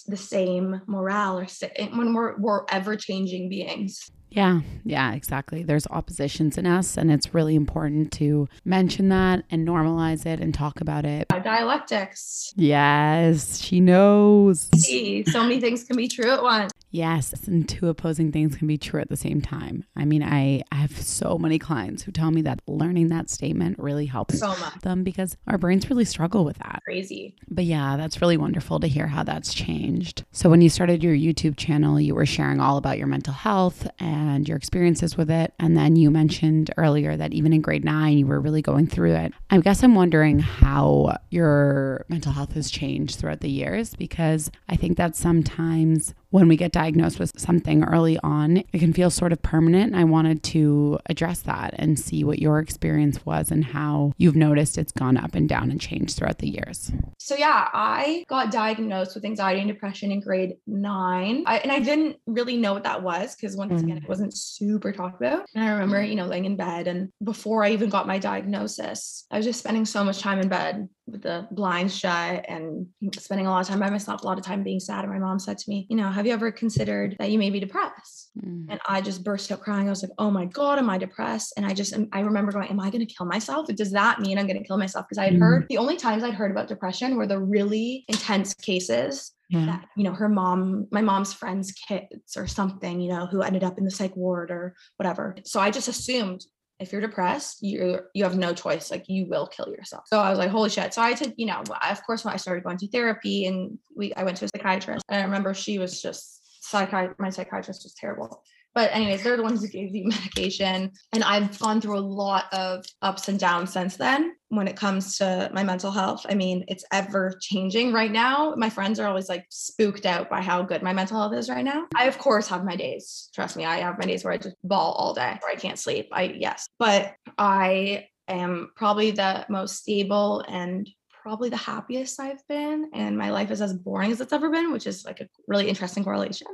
the 0.07 0.16
same 0.16 0.83
morale 0.87 1.38
or 1.38 1.46
eh, 1.62 1.88
when 1.94 2.12
we're, 2.12 2.37
we're 2.38 2.64
ever 2.68 2.96
changing 2.96 3.48
beings. 3.48 4.11
Yeah, 4.30 4.60
yeah, 4.84 5.14
exactly. 5.14 5.62
There's 5.62 5.86
oppositions 5.88 6.58
in 6.58 6.66
us, 6.66 6.96
and 6.96 7.10
it's 7.10 7.32
really 7.32 7.54
important 7.54 8.12
to 8.12 8.48
mention 8.64 9.08
that 9.08 9.44
and 9.50 9.66
normalize 9.66 10.26
it 10.26 10.40
and 10.40 10.52
talk 10.52 10.80
about 10.80 11.04
it. 11.04 11.28
Dialectics. 11.28 12.52
Yes, 12.56 13.58
she 13.58 13.80
knows. 13.80 14.68
See, 14.74 15.24
So 15.24 15.42
many 15.42 15.60
things 15.60 15.84
can 15.84 15.96
be 15.96 16.08
true 16.08 16.30
at 16.30 16.42
once. 16.42 16.72
Yes, 16.90 17.34
and 17.46 17.68
two 17.68 17.88
opposing 17.88 18.32
things 18.32 18.56
can 18.56 18.66
be 18.66 18.78
true 18.78 19.00
at 19.00 19.08
the 19.10 19.16
same 19.16 19.42
time. 19.42 19.84
I 19.96 20.04
mean, 20.06 20.22
I, 20.22 20.62
I 20.72 20.76
have 20.76 20.96
so 20.98 21.36
many 21.36 21.58
clients 21.58 22.02
who 22.02 22.12
tell 22.12 22.30
me 22.30 22.42
that 22.42 22.60
learning 22.66 23.08
that 23.08 23.28
statement 23.28 23.78
really 23.78 24.06
helps 24.06 24.38
so 24.38 24.54
them 24.82 25.04
because 25.04 25.36
our 25.46 25.58
brains 25.58 25.90
really 25.90 26.06
struggle 26.06 26.44
with 26.44 26.56
that. 26.58 26.80
Crazy. 26.84 27.34
But 27.48 27.64
yeah, 27.64 27.96
that's 27.96 28.22
really 28.22 28.36
wonderful 28.38 28.80
to 28.80 28.86
hear 28.86 29.08
how 29.08 29.24
that's 29.24 29.52
changed. 29.52 30.24
So 30.32 30.48
when 30.48 30.62
you 30.62 30.70
started 30.70 31.02
your 31.02 31.14
YouTube 31.14 31.56
channel, 31.56 32.00
you 32.00 32.14
were 32.14 32.24
sharing 32.24 32.60
all 32.60 32.78
about 32.78 32.98
your 32.98 33.08
mental 33.08 33.34
health 33.34 33.86
and 33.98 34.15
your 34.48 34.57
experiences 34.57 35.16
with 35.16 35.31
it. 35.31 35.52
And 35.59 35.76
then 35.76 35.96
you 35.96 36.11
mentioned 36.11 36.70
earlier 36.76 37.16
that 37.16 37.33
even 37.33 37.52
in 37.52 37.61
grade 37.61 37.85
nine, 37.85 38.18
you 38.18 38.26
were 38.26 38.40
really 38.40 38.62
going 38.62 38.87
through 38.87 39.14
it. 39.14 39.33
I 39.50 39.59
guess 39.59 39.83
I'm 39.83 39.94
wondering 39.94 40.38
how 40.38 41.16
your 41.31 42.05
mental 42.09 42.33
health 42.33 42.52
has 42.52 42.70
changed 42.70 43.18
throughout 43.18 43.40
the 43.40 43.50
years 43.50 43.94
because 43.94 44.50
I 44.68 44.76
think 44.76 44.96
that 44.96 45.16
sometimes 45.16 46.14
when 46.37 46.49
we 46.49 46.57
get 46.59 46.70
diagnosed 46.70 47.18
with 47.18 47.33
something 47.40 47.83
early 47.85 48.18
on, 48.22 48.59
it 48.59 48.79
can 48.79 48.92
feel 48.92 49.09
sort 49.09 49.33
of 49.33 49.40
permanent. 49.40 49.94
I 49.94 50.05
wanted 50.05 50.42
to 50.42 50.99
address 51.07 51.40
that 51.40 51.72
and 51.79 51.99
see 51.99 52.25
what 52.25 52.40
your 52.40 52.59
experience 52.59 53.25
was 53.25 53.51
and 53.51 53.64
how 53.64 54.12
you've 54.18 54.37
noticed 54.37 54.77
it's 54.77 54.92
gone 54.92 55.16
up 55.16 55.35
and 55.35 55.49
down 55.49 55.70
and 55.70 55.81
changed 55.81 56.18
throughout 56.18 56.40
the 56.40 56.51
years. 56.51 56.92
So, 57.18 57.37
yeah, 57.37 57.70
I 57.72 58.27
got 58.29 58.51
diagnosed 58.51 59.14
with 59.14 59.25
anxiety 59.25 59.61
and 59.61 59.68
depression 59.68 60.12
in 60.12 60.20
grade 60.20 60.57
nine. 60.66 61.44
I, 61.46 61.57
and 61.61 61.72
I 61.72 61.81
didn't 61.81 62.18
really 62.27 62.59
know 62.59 62.75
what 62.75 62.85
that 62.85 63.03
was 63.03 63.35
because, 63.35 63.57
once 63.57 63.72
mm. 63.72 63.85
again, 63.85 63.96
it 63.96 64.07
wasn't 64.07 64.37
super 64.37 64.92
talked 64.92 65.18
about. 65.18 65.46
And 65.55 65.64
I 65.64 65.72
remember, 65.72 66.03
you 66.03 66.16
know, 66.16 66.27
laying 66.27 66.44
in 66.44 66.57
bed 66.57 66.87
and 66.87 67.11
before 67.25 67.64
I 67.64 67.70
even 67.70 67.88
got 67.88 68.07
my 68.07 68.18
diagnosis, 68.18 69.25
I 69.31 69.38
was 69.38 69.46
just 69.46 69.61
spending 69.61 69.87
so 69.87 70.05
much 70.05 70.20
time 70.20 70.40
in 70.40 70.49
bed 70.49 70.87
with 71.07 71.23
the 71.23 71.47
blinds 71.53 71.97
shut 71.97 72.45
and 72.49 72.87
spending 73.14 73.47
a 73.47 73.51
lot 73.51 73.61
of 73.61 73.69
time 73.69 73.81
by 73.81 73.90
myself, 73.90 74.23
a 74.23 74.27
lot 74.27 74.38
of 74.38 74.45
time 74.45 74.62
being 74.62 74.81
sad. 74.81 75.05
And 75.05 75.12
my 75.12 75.19
mom 75.19 75.38
said 75.38 75.59
to 75.59 75.71
me, 75.71 75.87
You 75.88 75.97
know, 75.97 76.11
have 76.11 76.27
you 76.27 76.33
ever 76.33 76.51
considered 76.51 77.16
that 77.19 77.31
you 77.31 77.38
may 77.38 77.51
be 77.51 77.61
depressed? 77.61 78.31
Mm. 78.38 78.66
And 78.69 78.81
I 78.88 79.01
just 79.01 79.23
burst 79.23 79.51
out 79.53 79.61
crying. 79.61 79.87
I 79.87 79.90
was 79.90 80.03
like, 80.03 80.12
Oh 80.19 80.31
my 80.31 80.47
God, 80.47 80.79
am 80.79 80.90
I 80.90 80.99
depressed? 80.99 81.55
And 81.57 81.64
I 81.64 81.75
just, 81.75 81.95
I 82.12 82.21
remember 82.21 82.53
going, 82.53 82.69
Am 82.69 82.81
I 82.81 82.90
going 82.90 83.07
to 83.07 83.12
kill 83.12 83.27
myself? 83.27 83.69
Does 83.69 83.92
that 83.92 84.21
mean 84.21 84.38
I'm 84.38 84.47
going 84.47 84.61
to 84.61 84.66
kill 84.66 84.79
myself? 84.79 85.07
Because 85.07 85.19
I 85.19 85.27
had 85.27 85.35
mm. 85.35 85.40
heard 85.40 85.66
the 85.69 85.79
only 85.79 85.97
times 85.97 86.25
I'd 86.25 86.35
heard 86.35 86.51
about 86.51 86.69
depression 86.69 87.16
were 87.16 87.27
the 87.27 87.38
really 87.38 88.05
intense 88.09 88.53
cases 88.55 89.33
yeah. 89.49 89.66
that 89.66 89.88
you 89.97 90.03
know 90.03 90.12
her 90.12 90.29
mom 90.29 90.88
my 90.90 91.01
mom's 91.01 91.33
friends 91.33 91.71
kids 91.71 92.37
or 92.37 92.47
something 92.47 93.01
you 93.01 93.09
know 93.09 93.27
who 93.27 93.42
ended 93.42 93.62
up 93.62 93.79
in 93.79 93.85
the 93.85 93.90
psych 93.90 94.16
ward 94.16 94.51
or 94.51 94.75
whatever 94.97 95.37
so 95.45 95.61
i 95.61 95.71
just 95.71 95.87
assumed 95.87 96.45
if 96.78 96.92
you're 96.92 97.00
depressed, 97.00 97.62
you 97.62 98.00
you 98.14 98.24
have 98.24 98.36
no 98.36 98.52
choice. 98.52 98.90
Like 98.90 99.04
you 99.08 99.26
will 99.26 99.46
kill 99.46 99.68
yourself. 99.68 100.04
So 100.06 100.20
I 100.20 100.30
was 100.30 100.38
like, 100.38 100.50
holy 100.50 100.68
shit. 100.68 100.92
So 100.92 101.02
I 101.02 101.10
had 101.10 101.34
you 101.36 101.46
know, 101.46 101.62
of 101.88 102.04
course, 102.04 102.24
when 102.24 102.34
I 102.34 102.36
started 102.36 102.64
going 102.64 102.78
to 102.78 102.88
therapy 102.88 103.46
and 103.46 103.78
we, 103.94 104.12
I 104.14 104.24
went 104.24 104.36
to 104.38 104.44
a 104.44 104.48
psychiatrist. 104.48 105.04
And 105.08 105.20
I 105.20 105.24
remember 105.24 105.54
she 105.54 105.78
was 105.78 106.02
just 106.02 106.42
psychi- 106.62 107.14
my 107.18 107.30
psychiatrist 107.30 107.84
was 107.84 107.94
terrible. 107.94 108.42
But 108.76 108.90
anyways, 108.92 109.22
they're 109.22 109.38
the 109.38 109.42
ones 109.42 109.62
who 109.62 109.68
gave 109.68 109.90
the 109.90 110.04
medication. 110.04 110.92
And 111.14 111.24
I've 111.24 111.58
gone 111.58 111.80
through 111.80 111.98
a 111.98 112.00
lot 112.00 112.44
of 112.52 112.84
ups 113.00 113.28
and 113.28 113.40
downs 113.40 113.72
since 113.72 113.96
then 113.96 114.36
when 114.48 114.68
it 114.68 114.76
comes 114.76 115.16
to 115.16 115.50
my 115.54 115.64
mental 115.64 115.90
health. 115.90 116.26
I 116.28 116.34
mean, 116.34 116.62
it's 116.68 116.84
ever 116.92 117.38
changing 117.40 117.94
right 117.94 118.12
now. 118.12 118.54
My 118.54 118.68
friends 118.68 119.00
are 119.00 119.08
always 119.08 119.30
like 119.30 119.46
spooked 119.48 120.04
out 120.04 120.28
by 120.28 120.42
how 120.42 120.62
good 120.62 120.82
my 120.82 120.92
mental 120.92 121.18
health 121.18 121.32
is 121.32 121.48
right 121.48 121.64
now. 121.64 121.86
I 121.96 122.04
of 122.04 122.18
course 122.18 122.48
have 122.48 122.66
my 122.66 122.76
days. 122.76 123.30
Trust 123.34 123.56
me, 123.56 123.64
I 123.64 123.78
have 123.78 123.98
my 123.98 124.04
days 124.04 124.24
where 124.24 124.34
I 124.34 124.36
just 124.36 124.56
bawl 124.62 124.92
all 124.92 125.14
day 125.14 125.38
or 125.42 125.48
I 125.48 125.56
can't 125.56 125.78
sleep. 125.78 126.10
I 126.12 126.24
yes. 126.24 126.68
But 126.78 127.14
I 127.38 128.08
am 128.28 128.72
probably 128.76 129.10
the 129.10 129.46
most 129.48 129.76
stable 129.76 130.44
and 130.46 130.86
probably 131.26 131.48
the 131.48 131.56
happiest 131.56 132.20
I've 132.20 132.46
been, 132.46 132.88
and 132.94 133.18
my 133.18 133.30
life 133.30 133.50
is 133.50 133.60
as 133.60 133.74
boring 133.74 134.12
as 134.12 134.20
it's 134.20 134.32
ever 134.32 134.48
been, 134.48 134.70
which 134.70 134.86
is 134.86 135.04
like 135.04 135.20
a 135.20 135.28
really 135.48 135.68
interesting 135.68 136.04
correlation. 136.04 136.46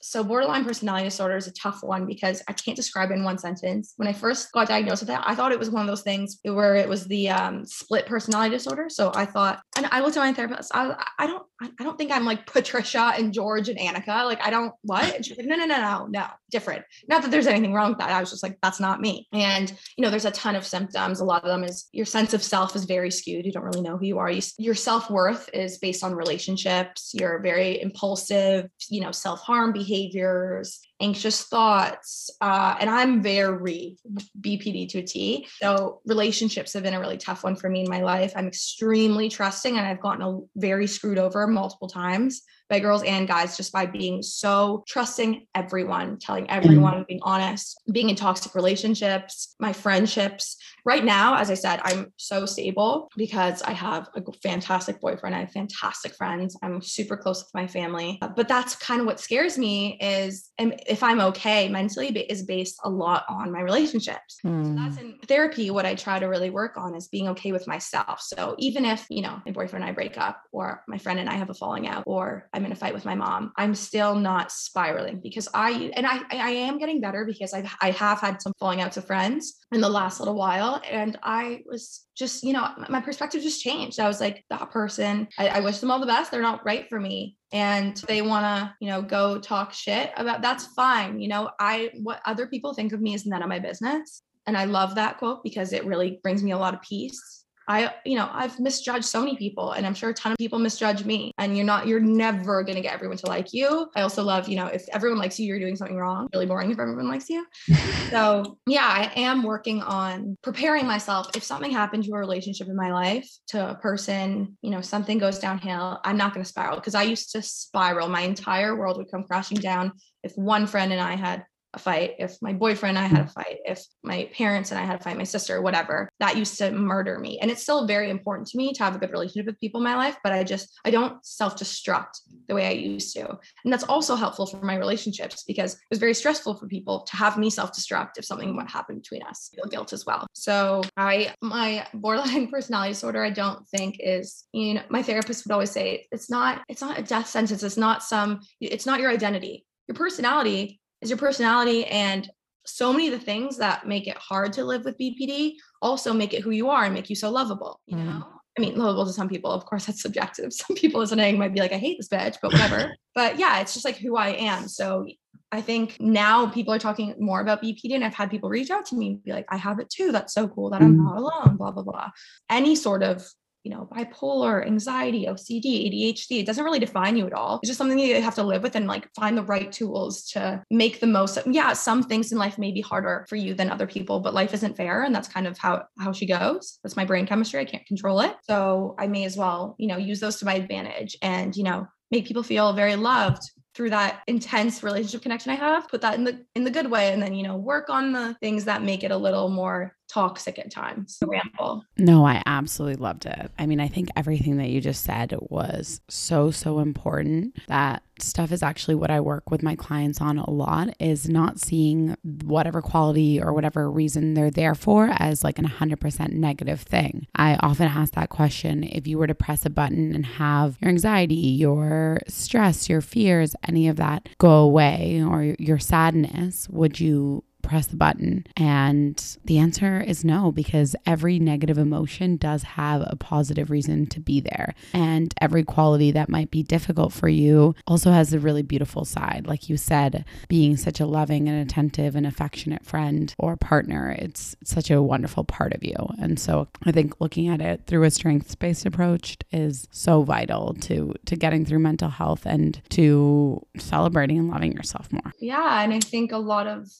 So, 0.00 0.24
borderline 0.24 0.64
personality 0.64 1.04
disorder 1.04 1.36
is 1.36 1.46
a 1.46 1.52
tough 1.52 1.84
one 1.84 2.04
because 2.04 2.42
I 2.48 2.52
can't 2.52 2.76
describe 2.76 3.12
it 3.12 3.14
in 3.14 3.22
one 3.22 3.38
sentence. 3.38 3.94
When 3.98 4.08
I 4.08 4.12
first 4.12 4.50
got 4.50 4.66
diagnosed 4.66 5.02
with 5.02 5.08
that, 5.10 5.22
I 5.24 5.36
thought 5.36 5.52
it 5.52 5.58
was 5.58 5.70
one 5.70 5.82
of 5.82 5.86
those 5.86 6.02
things 6.02 6.40
where 6.42 6.74
it 6.74 6.88
was 6.88 7.06
the 7.06 7.30
um, 7.30 7.64
split 7.64 8.06
personality 8.06 8.56
disorder. 8.56 8.88
So 8.88 9.12
I 9.14 9.24
thought, 9.24 9.62
and 9.76 9.86
I 9.92 10.00
looked 10.00 10.16
at 10.16 10.20
my 10.20 10.32
therapist. 10.32 10.72
I, 10.74 11.00
I 11.20 11.28
don't, 11.28 11.46
I 11.62 11.84
don't 11.84 11.96
think 11.96 12.10
I'm 12.10 12.24
like 12.24 12.44
Patricia 12.44 13.12
and 13.16 13.32
George 13.32 13.68
and 13.68 13.78
Annika. 13.78 14.24
Like 14.24 14.44
I 14.44 14.50
don't 14.50 14.74
what? 14.82 15.14
And 15.14 15.24
she's 15.24 15.38
like, 15.38 15.46
no, 15.46 15.54
no, 15.54 15.66
no, 15.66 15.76
no, 15.76 16.06
no, 16.06 16.26
different. 16.50 16.84
Not 17.08 17.22
that 17.22 17.30
there's 17.30 17.46
anything 17.46 17.72
wrong 17.72 17.90
with 17.90 17.98
that. 17.98 18.10
I 18.10 18.18
was 18.18 18.30
just 18.30 18.42
like, 18.42 18.58
that's 18.64 18.80
not 18.80 19.00
me. 19.00 19.28
And 19.32 19.72
you 19.96 20.02
know, 20.02 20.10
there's 20.10 20.24
a 20.24 20.32
ton 20.32 20.56
of 20.56 20.66
symptoms. 20.66 21.20
A 21.20 21.24
lot 21.24 21.44
of 21.44 21.48
them 21.48 21.62
is 21.62 21.86
your 21.92 22.06
sense 22.06 22.34
of 22.34 22.42
self 22.42 22.74
is 22.74 22.84
very 22.84 23.12
skewed. 23.12 23.46
You 23.46 23.52
don't 23.52 23.62
really 23.62 23.82
know 23.82 23.91
know 23.92 23.98
who 23.98 24.06
you 24.06 24.18
are. 24.18 24.30
You, 24.30 24.42
your 24.58 24.74
self 24.74 25.10
worth 25.10 25.48
is 25.52 25.78
based 25.78 26.02
on 26.02 26.14
relationships. 26.14 27.12
You're 27.14 27.40
very 27.40 27.80
impulsive, 27.80 28.68
you 28.90 29.00
know, 29.00 29.12
self 29.12 29.40
harm 29.40 29.72
behaviors, 29.72 30.80
anxious 31.00 31.44
thoughts. 31.44 32.30
Uh, 32.40 32.76
and 32.80 32.88
I'm 32.88 33.22
very 33.22 33.96
BPD 34.40 34.88
to 34.90 35.02
T. 35.02 35.46
So 35.60 36.00
relationships 36.06 36.72
have 36.72 36.82
been 36.82 36.94
a 36.94 37.00
really 37.00 37.18
tough 37.18 37.44
one 37.44 37.56
for 37.56 37.68
me 37.68 37.82
in 37.82 37.90
my 37.90 38.02
life. 38.02 38.32
I'm 38.36 38.48
extremely 38.48 39.28
trusting 39.28 39.76
and 39.76 39.86
I've 39.86 40.00
gotten 40.00 40.22
a, 40.22 40.40
very 40.56 40.86
screwed 40.86 41.18
over 41.18 41.46
multiple 41.46 41.88
times 41.88 42.42
by 42.72 42.80
girls 42.80 43.02
and 43.02 43.28
guys 43.28 43.54
just 43.54 43.70
by 43.70 43.84
being 43.84 44.22
so 44.22 44.82
trusting 44.88 45.46
everyone, 45.54 46.18
telling 46.18 46.48
everyone, 46.50 46.94
mm. 46.94 47.06
being 47.06 47.20
honest, 47.22 47.78
being 47.92 48.08
in 48.08 48.16
toxic 48.16 48.54
relationships, 48.54 49.54
my 49.60 49.74
friendships. 49.74 50.56
Right 50.86 51.04
now, 51.04 51.36
as 51.36 51.50
I 51.50 51.54
said, 51.54 51.80
I'm 51.84 52.12
so 52.16 52.46
stable 52.46 53.08
because 53.16 53.60
I 53.62 53.72
have 53.72 54.08
a 54.16 54.22
fantastic 54.42 55.00
boyfriend. 55.00 55.36
I 55.36 55.40
have 55.40 55.52
fantastic 55.52 56.14
friends. 56.14 56.56
I'm 56.62 56.80
super 56.80 57.16
close 57.16 57.42
with 57.44 57.54
my 57.54 57.66
family. 57.66 58.18
But 58.36 58.48
that's 58.48 58.74
kind 58.74 59.00
of 59.00 59.06
what 59.06 59.20
scares 59.20 59.58
me 59.58 59.98
is 60.00 60.50
if 60.58 61.02
I'm 61.02 61.20
okay 61.20 61.68
mentally 61.68 62.08
is 62.08 62.42
based 62.42 62.80
a 62.84 62.88
lot 62.88 63.24
on 63.28 63.52
my 63.52 63.60
relationships. 63.60 64.38
Mm. 64.44 64.64
So 64.64 64.82
that's 64.82 64.96
in 64.96 65.18
therapy. 65.28 65.70
What 65.70 65.84
I 65.84 65.94
try 65.94 66.18
to 66.18 66.26
really 66.26 66.50
work 66.50 66.78
on 66.78 66.94
is 66.94 67.06
being 67.08 67.28
okay 67.28 67.52
with 67.52 67.68
myself. 67.68 68.22
So 68.22 68.56
even 68.58 68.86
if, 68.86 69.06
you 69.10 69.20
know, 69.20 69.42
my 69.44 69.52
boyfriend 69.52 69.84
and 69.84 69.90
I 69.90 69.94
break 69.94 70.16
up 70.16 70.42
or 70.52 70.82
my 70.88 70.96
friend 70.96 71.20
and 71.20 71.28
I 71.28 71.34
have 71.34 71.50
a 71.50 71.54
falling 71.54 71.86
out 71.86 72.04
or 72.06 72.48
I'm 72.54 72.61
I'm 72.62 72.66
in 72.66 72.72
a 72.72 72.76
fight 72.76 72.94
with 72.94 73.04
my 73.04 73.16
mom, 73.16 73.52
I'm 73.56 73.74
still 73.74 74.14
not 74.14 74.52
spiraling 74.52 75.18
because 75.20 75.48
I 75.52 75.90
and 75.96 76.06
I 76.06 76.20
I 76.30 76.50
am 76.50 76.78
getting 76.78 77.00
better 77.00 77.24
because 77.24 77.52
I've 77.52 77.68
I 77.80 77.90
have 77.90 78.20
had 78.20 78.40
some 78.40 78.52
falling 78.60 78.80
outs 78.80 78.96
of 78.96 79.04
friends 79.04 79.56
in 79.72 79.80
the 79.80 79.88
last 79.88 80.20
little 80.20 80.36
while. 80.36 80.80
And 80.88 81.18
I 81.24 81.62
was 81.66 82.06
just, 82.14 82.44
you 82.44 82.52
know, 82.52 82.68
my 82.88 83.00
perspective 83.00 83.42
just 83.42 83.62
changed. 83.62 83.98
I 83.98 84.06
was 84.06 84.20
like, 84.20 84.44
that 84.50 84.70
person, 84.70 85.26
I, 85.38 85.48
I 85.48 85.60
wish 85.60 85.78
them 85.78 85.90
all 85.90 85.98
the 85.98 86.06
best. 86.06 86.30
They're 86.30 86.40
not 86.40 86.64
right 86.64 86.88
for 86.88 87.00
me. 87.00 87.36
And 87.52 87.96
they 88.06 88.22
want 88.22 88.44
to, 88.44 88.74
you 88.80 88.88
know, 88.88 89.02
go 89.02 89.40
talk 89.40 89.72
shit 89.72 90.12
about 90.16 90.40
that's 90.40 90.66
fine. 90.66 91.18
You 91.18 91.28
know, 91.28 91.50
I 91.58 91.90
what 92.02 92.20
other 92.26 92.46
people 92.46 92.74
think 92.74 92.92
of 92.92 93.00
me 93.00 93.14
is 93.14 93.26
none 93.26 93.42
of 93.42 93.48
my 93.48 93.58
business. 93.58 94.22
And 94.46 94.56
I 94.56 94.66
love 94.66 94.94
that 94.94 95.18
quote 95.18 95.42
because 95.42 95.72
it 95.72 95.84
really 95.84 96.20
brings 96.22 96.44
me 96.44 96.52
a 96.52 96.58
lot 96.58 96.74
of 96.74 96.82
peace 96.82 97.41
I, 97.68 97.94
you 98.04 98.16
know, 98.16 98.28
I've 98.32 98.58
misjudged 98.58 99.04
so 99.04 99.20
many 99.20 99.36
people 99.36 99.72
and 99.72 99.86
I'm 99.86 99.94
sure 99.94 100.10
a 100.10 100.14
ton 100.14 100.32
of 100.32 100.38
people 100.38 100.58
misjudge 100.58 101.04
me. 101.04 101.32
And 101.38 101.56
you're 101.56 101.66
not, 101.66 101.86
you're 101.86 102.00
never 102.00 102.62
going 102.62 102.76
to 102.76 102.82
get 102.82 102.94
everyone 102.94 103.16
to 103.18 103.26
like 103.26 103.52
you. 103.52 103.88
I 103.94 104.02
also 104.02 104.22
love, 104.22 104.48
you 104.48 104.56
know, 104.56 104.66
if 104.66 104.84
everyone 104.92 105.18
likes 105.18 105.38
you, 105.38 105.46
you're 105.46 105.58
doing 105.58 105.76
something 105.76 105.96
wrong. 105.96 106.28
Really 106.32 106.46
boring 106.46 106.70
if 106.70 106.78
everyone 106.78 107.08
likes 107.08 107.28
you. 107.30 107.46
so 108.10 108.58
yeah, 108.66 108.86
I 108.86 109.12
am 109.20 109.42
working 109.42 109.82
on 109.82 110.36
preparing 110.42 110.86
myself. 110.86 111.28
If 111.36 111.42
something 111.42 111.70
happened 111.70 112.04
to 112.04 112.12
a 112.12 112.18
relationship 112.18 112.68
in 112.68 112.76
my 112.76 112.92
life, 112.92 113.28
to 113.48 113.70
a 113.70 113.74
person, 113.74 114.56
you 114.62 114.70
know, 114.70 114.80
something 114.80 115.18
goes 115.18 115.38
downhill, 115.38 116.00
I'm 116.04 116.16
not 116.16 116.34
going 116.34 116.44
to 116.44 116.48
spiral 116.48 116.76
because 116.76 116.94
I 116.94 117.02
used 117.02 117.32
to 117.32 117.42
spiral. 117.42 118.08
My 118.08 118.22
entire 118.22 118.76
world 118.76 118.96
would 118.96 119.10
come 119.10 119.24
crashing 119.24 119.58
down 119.58 119.92
if 120.22 120.32
one 120.36 120.66
friend 120.66 120.92
and 120.92 121.00
I 121.00 121.16
had 121.16 121.44
a 121.74 121.78
fight, 121.78 122.16
if 122.18 122.40
my 122.42 122.52
boyfriend 122.52 122.98
and 122.98 123.06
I 123.06 123.08
had 123.08 123.26
a 123.26 123.28
fight, 123.28 123.58
if 123.64 123.84
my 124.02 124.28
parents 124.32 124.70
and 124.70 124.78
I 124.80 124.84
had 124.84 125.00
a 125.00 125.02
fight, 125.02 125.16
my 125.16 125.24
sister, 125.24 125.62
whatever, 125.62 126.08
that 126.20 126.36
used 126.36 126.58
to 126.58 126.70
murder 126.70 127.18
me. 127.18 127.38
And 127.40 127.50
it's 127.50 127.62
still 127.62 127.86
very 127.86 128.10
important 128.10 128.48
to 128.48 128.58
me 128.58 128.72
to 128.74 128.82
have 128.84 128.94
a 128.94 128.98
good 128.98 129.10
relationship 129.10 129.46
with 129.46 129.60
people 129.60 129.80
in 129.80 129.84
my 129.84 129.96
life, 129.96 130.16
but 130.22 130.32
I 130.32 130.44
just, 130.44 130.78
I 130.84 130.90
don't 130.90 131.24
self 131.24 131.56
destruct 131.56 132.20
the 132.48 132.54
way 132.54 132.66
I 132.66 132.72
used 132.72 133.14
to. 133.14 133.26
And 133.64 133.72
that's 133.72 133.84
also 133.84 134.16
helpful 134.16 134.46
for 134.46 134.64
my 134.64 134.76
relationships 134.76 135.44
because 135.44 135.74
it 135.74 135.80
was 135.90 135.98
very 135.98 136.14
stressful 136.14 136.56
for 136.56 136.66
people 136.66 137.00
to 137.00 137.16
have 137.16 137.38
me 137.38 137.48
self 137.48 137.72
destruct 137.72 138.12
if 138.18 138.24
something 138.24 138.54
would 138.56 138.70
happen 138.70 138.96
between 138.96 139.22
us. 139.22 139.50
Feel 139.54 139.66
guilt 139.66 139.92
as 139.92 140.04
well. 140.04 140.26
So 140.34 140.82
I, 140.96 141.34
my 141.40 141.86
borderline 141.94 142.48
personality 142.50 142.92
disorder, 142.92 143.24
I 143.24 143.30
don't 143.30 143.66
think 143.68 143.96
is, 144.00 144.44
you 144.52 144.74
know, 144.74 144.82
my 144.90 145.02
therapist 145.02 145.46
would 145.46 145.52
always 145.52 145.70
say 145.70 146.06
it's 146.12 146.28
not, 146.28 146.62
it's 146.68 146.82
not 146.82 146.98
a 146.98 147.02
death 147.02 147.28
sentence. 147.28 147.62
It's 147.62 147.76
not 147.76 148.02
some, 148.02 148.40
it's 148.60 148.86
not 148.86 149.00
your 149.00 149.10
identity. 149.10 149.64
Your 149.88 149.96
personality 149.96 150.80
is 151.02 151.10
your 151.10 151.18
personality 151.18 151.84
and 151.86 152.30
so 152.64 152.92
many 152.92 153.08
of 153.08 153.12
the 153.12 153.24
things 153.24 153.58
that 153.58 153.86
make 153.86 154.06
it 154.06 154.16
hard 154.16 154.52
to 154.54 154.64
live 154.64 154.84
with 154.84 154.98
BPD 154.98 155.54
also 155.80 156.12
make 156.12 156.32
it 156.32 156.42
who 156.42 156.50
you 156.50 156.70
are 156.70 156.84
and 156.84 156.94
make 156.94 157.10
you 157.10 157.16
so 157.16 157.30
lovable, 157.30 157.80
you 157.86 157.96
mm. 157.96 158.06
know? 158.06 158.24
I 158.56 158.60
mean, 158.60 158.76
lovable 158.76 159.06
to 159.06 159.12
some 159.12 159.28
people, 159.28 159.50
of 159.50 159.64
course, 159.64 159.86
that's 159.86 160.02
subjective. 160.02 160.52
Some 160.52 160.76
people 160.76 161.00
listening 161.00 161.38
might 161.38 161.54
be 161.54 161.60
like, 161.60 161.72
I 161.72 161.78
hate 161.78 161.96
this 161.98 162.08
bitch, 162.08 162.36
but 162.42 162.52
whatever. 162.52 162.94
but 163.14 163.38
yeah, 163.38 163.60
it's 163.60 163.72
just 163.72 163.84
like 163.84 163.96
who 163.96 164.16
I 164.16 164.28
am. 164.28 164.68
So 164.68 165.06
I 165.50 165.62
think 165.62 165.96
now 165.98 166.46
people 166.46 166.74
are 166.74 166.78
talking 166.78 167.14
more 167.18 167.40
about 167.40 167.62
BPD, 167.62 167.94
and 167.94 168.04
I've 168.04 168.14
had 168.14 168.30
people 168.30 168.50
reach 168.50 168.70
out 168.70 168.84
to 168.86 168.94
me 168.94 169.08
and 169.08 169.24
be 169.24 169.32
like, 169.32 169.46
I 169.48 169.56
have 169.56 169.80
it 169.80 169.88
too. 169.88 170.12
That's 170.12 170.34
so 170.34 170.48
cool 170.48 170.68
that 170.70 170.82
I'm 170.82 170.96
mm. 170.96 171.04
not 171.04 171.16
alone, 171.16 171.56
blah, 171.56 171.70
blah, 171.70 171.82
blah. 171.82 172.10
Any 172.50 172.76
sort 172.76 173.02
of 173.02 173.26
you 173.64 173.70
know, 173.70 173.88
bipolar, 173.92 174.66
anxiety, 174.66 175.26
OCD, 175.26 175.86
ADHD. 175.86 176.40
It 176.40 176.46
doesn't 176.46 176.64
really 176.64 176.78
define 176.78 177.16
you 177.16 177.26
at 177.26 177.32
all. 177.32 177.60
It's 177.62 177.68
just 177.68 177.78
something 177.78 177.98
you 177.98 178.20
have 178.20 178.34
to 178.34 178.42
live 178.42 178.62
with 178.62 178.74
and 178.74 178.86
like 178.86 179.08
find 179.14 179.36
the 179.36 179.42
right 179.44 179.70
tools 179.70 180.24
to 180.30 180.62
make 180.70 181.00
the 181.00 181.06
most 181.06 181.36
of. 181.36 181.46
Yeah, 181.46 181.72
some 181.72 182.02
things 182.02 182.32
in 182.32 182.38
life 182.38 182.58
may 182.58 182.72
be 182.72 182.80
harder 182.80 183.24
for 183.28 183.36
you 183.36 183.54
than 183.54 183.70
other 183.70 183.86
people, 183.86 184.20
but 184.20 184.34
life 184.34 184.52
isn't 184.54 184.76
fair. 184.76 185.02
And 185.02 185.14
that's 185.14 185.28
kind 185.28 185.46
of 185.46 185.56
how 185.58 185.84
how 185.98 186.12
she 186.12 186.26
goes. 186.26 186.78
That's 186.82 186.96
my 186.96 187.04
brain 187.04 187.26
chemistry. 187.26 187.60
I 187.60 187.64
can't 187.64 187.86
control 187.86 188.20
it. 188.20 188.34
So 188.42 188.96
I 188.98 189.06
may 189.06 189.24
as 189.24 189.36
well, 189.36 189.76
you 189.78 189.86
know, 189.86 189.96
use 189.96 190.20
those 190.20 190.36
to 190.36 190.44
my 190.44 190.54
advantage 190.54 191.16
and, 191.22 191.54
you 191.56 191.64
know, 191.64 191.86
make 192.10 192.26
people 192.26 192.42
feel 192.42 192.72
very 192.72 192.96
loved 192.96 193.42
through 193.74 193.90
that 193.90 194.20
intense 194.26 194.82
relationship 194.82 195.22
connection 195.22 195.50
I 195.50 195.54
have, 195.54 195.88
put 195.88 196.02
that 196.02 196.14
in 196.14 196.24
the 196.24 196.44
in 196.54 196.64
the 196.64 196.70
good 196.70 196.90
way 196.90 197.12
and 197.12 197.22
then, 197.22 197.34
you 197.34 197.42
know, 197.42 197.56
work 197.56 197.88
on 197.88 198.12
the 198.12 198.34
things 198.40 198.64
that 198.66 198.82
make 198.82 199.02
it 199.02 199.10
a 199.10 199.16
little 199.16 199.48
more 199.48 199.96
toxic 200.12 200.58
at 200.58 200.70
times. 200.70 201.18
Ramble. 201.24 201.84
No, 201.96 202.26
I 202.26 202.42
absolutely 202.44 203.02
loved 203.02 203.26
it. 203.26 203.50
I 203.58 203.66
mean, 203.66 203.80
I 203.80 203.88
think 203.88 204.10
everything 204.16 204.58
that 204.58 204.68
you 204.68 204.80
just 204.80 205.04
said 205.04 205.34
was 205.40 206.00
so, 206.08 206.50
so 206.50 206.80
important. 206.80 207.56
That 207.68 208.02
stuff 208.18 208.52
is 208.52 208.62
actually 208.62 208.94
what 208.94 209.10
I 209.10 209.20
work 209.20 209.50
with 209.50 209.62
my 209.62 209.74
clients 209.74 210.20
on 210.20 210.38
a 210.38 210.50
lot 210.50 210.94
is 211.00 211.28
not 211.28 211.58
seeing 211.58 212.16
whatever 212.44 212.82
quality 212.82 213.40
or 213.40 213.52
whatever 213.52 213.90
reason 213.90 214.34
they're 214.34 214.50
there 214.50 214.74
for 214.74 215.10
as 215.18 215.42
like 215.42 215.58
an 215.58 215.66
100% 215.66 216.32
negative 216.32 216.82
thing. 216.82 217.26
I 217.34 217.56
often 217.56 217.88
ask 217.88 218.14
that 218.14 218.28
question 218.28 218.84
if 218.84 219.06
you 219.06 219.18
were 219.18 219.26
to 219.26 219.34
press 219.34 219.64
a 219.64 219.70
button 219.70 220.14
and 220.14 220.26
have 220.26 220.76
your 220.80 220.90
anxiety, 220.90 221.34
your 221.34 222.20
stress, 222.28 222.88
your 222.88 223.00
fears, 223.00 223.56
any 223.66 223.88
of 223.88 223.96
that 223.96 224.28
go 224.38 224.58
away 224.58 225.22
or 225.26 225.54
your 225.58 225.78
sadness, 225.78 226.68
would 226.68 227.00
you 227.00 227.44
press 227.62 227.86
the 227.86 227.96
button? 227.96 228.46
And 228.56 229.38
the 229.44 229.58
answer 229.58 230.00
is 230.00 230.24
no, 230.24 230.52
because 230.52 230.96
every 231.06 231.38
negative 231.38 231.78
emotion 231.78 232.36
does 232.36 232.62
have 232.62 233.02
a 233.06 233.16
positive 233.16 233.70
reason 233.70 234.06
to 234.06 234.20
be 234.20 234.40
there. 234.40 234.74
And 234.92 235.32
every 235.40 235.64
quality 235.64 236.10
that 236.12 236.28
might 236.28 236.50
be 236.50 236.62
difficult 236.62 237.12
for 237.12 237.28
you 237.28 237.74
also 237.86 238.10
has 238.10 238.32
a 238.32 238.38
really 238.38 238.62
beautiful 238.62 239.04
side. 239.04 239.46
Like 239.46 239.68
you 239.68 239.76
said, 239.76 240.24
being 240.48 240.76
such 240.76 241.00
a 241.00 241.06
loving 241.06 241.48
and 241.48 241.60
attentive 241.60 242.14
and 242.14 242.26
affectionate 242.26 242.84
friend 242.84 243.34
or 243.38 243.56
partner, 243.56 244.14
it's 244.18 244.56
such 244.64 244.90
a 244.90 245.02
wonderful 245.02 245.44
part 245.44 245.72
of 245.72 245.82
you. 245.82 245.96
And 246.18 246.38
so 246.38 246.68
I 246.84 246.92
think 246.92 247.20
looking 247.20 247.48
at 247.48 247.60
it 247.60 247.82
through 247.86 248.04
a 248.04 248.10
strengths 248.10 248.54
based 248.54 248.86
approach 248.86 249.36
is 249.50 249.88
so 249.90 250.22
vital 250.22 250.74
to 250.80 251.14
to 251.26 251.36
getting 251.36 251.64
through 251.64 251.78
mental 251.78 252.08
health 252.08 252.46
and 252.46 252.80
to 252.90 253.64
celebrating 253.78 254.38
and 254.38 254.50
loving 254.50 254.72
yourself 254.72 255.12
more. 255.12 255.32
Yeah. 255.38 255.82
And 255.82 255.92
I 255.92 256.00
think 256.00 256.32
a 256.32 256.38
lot 256.38 256.66
of 256.66 256.90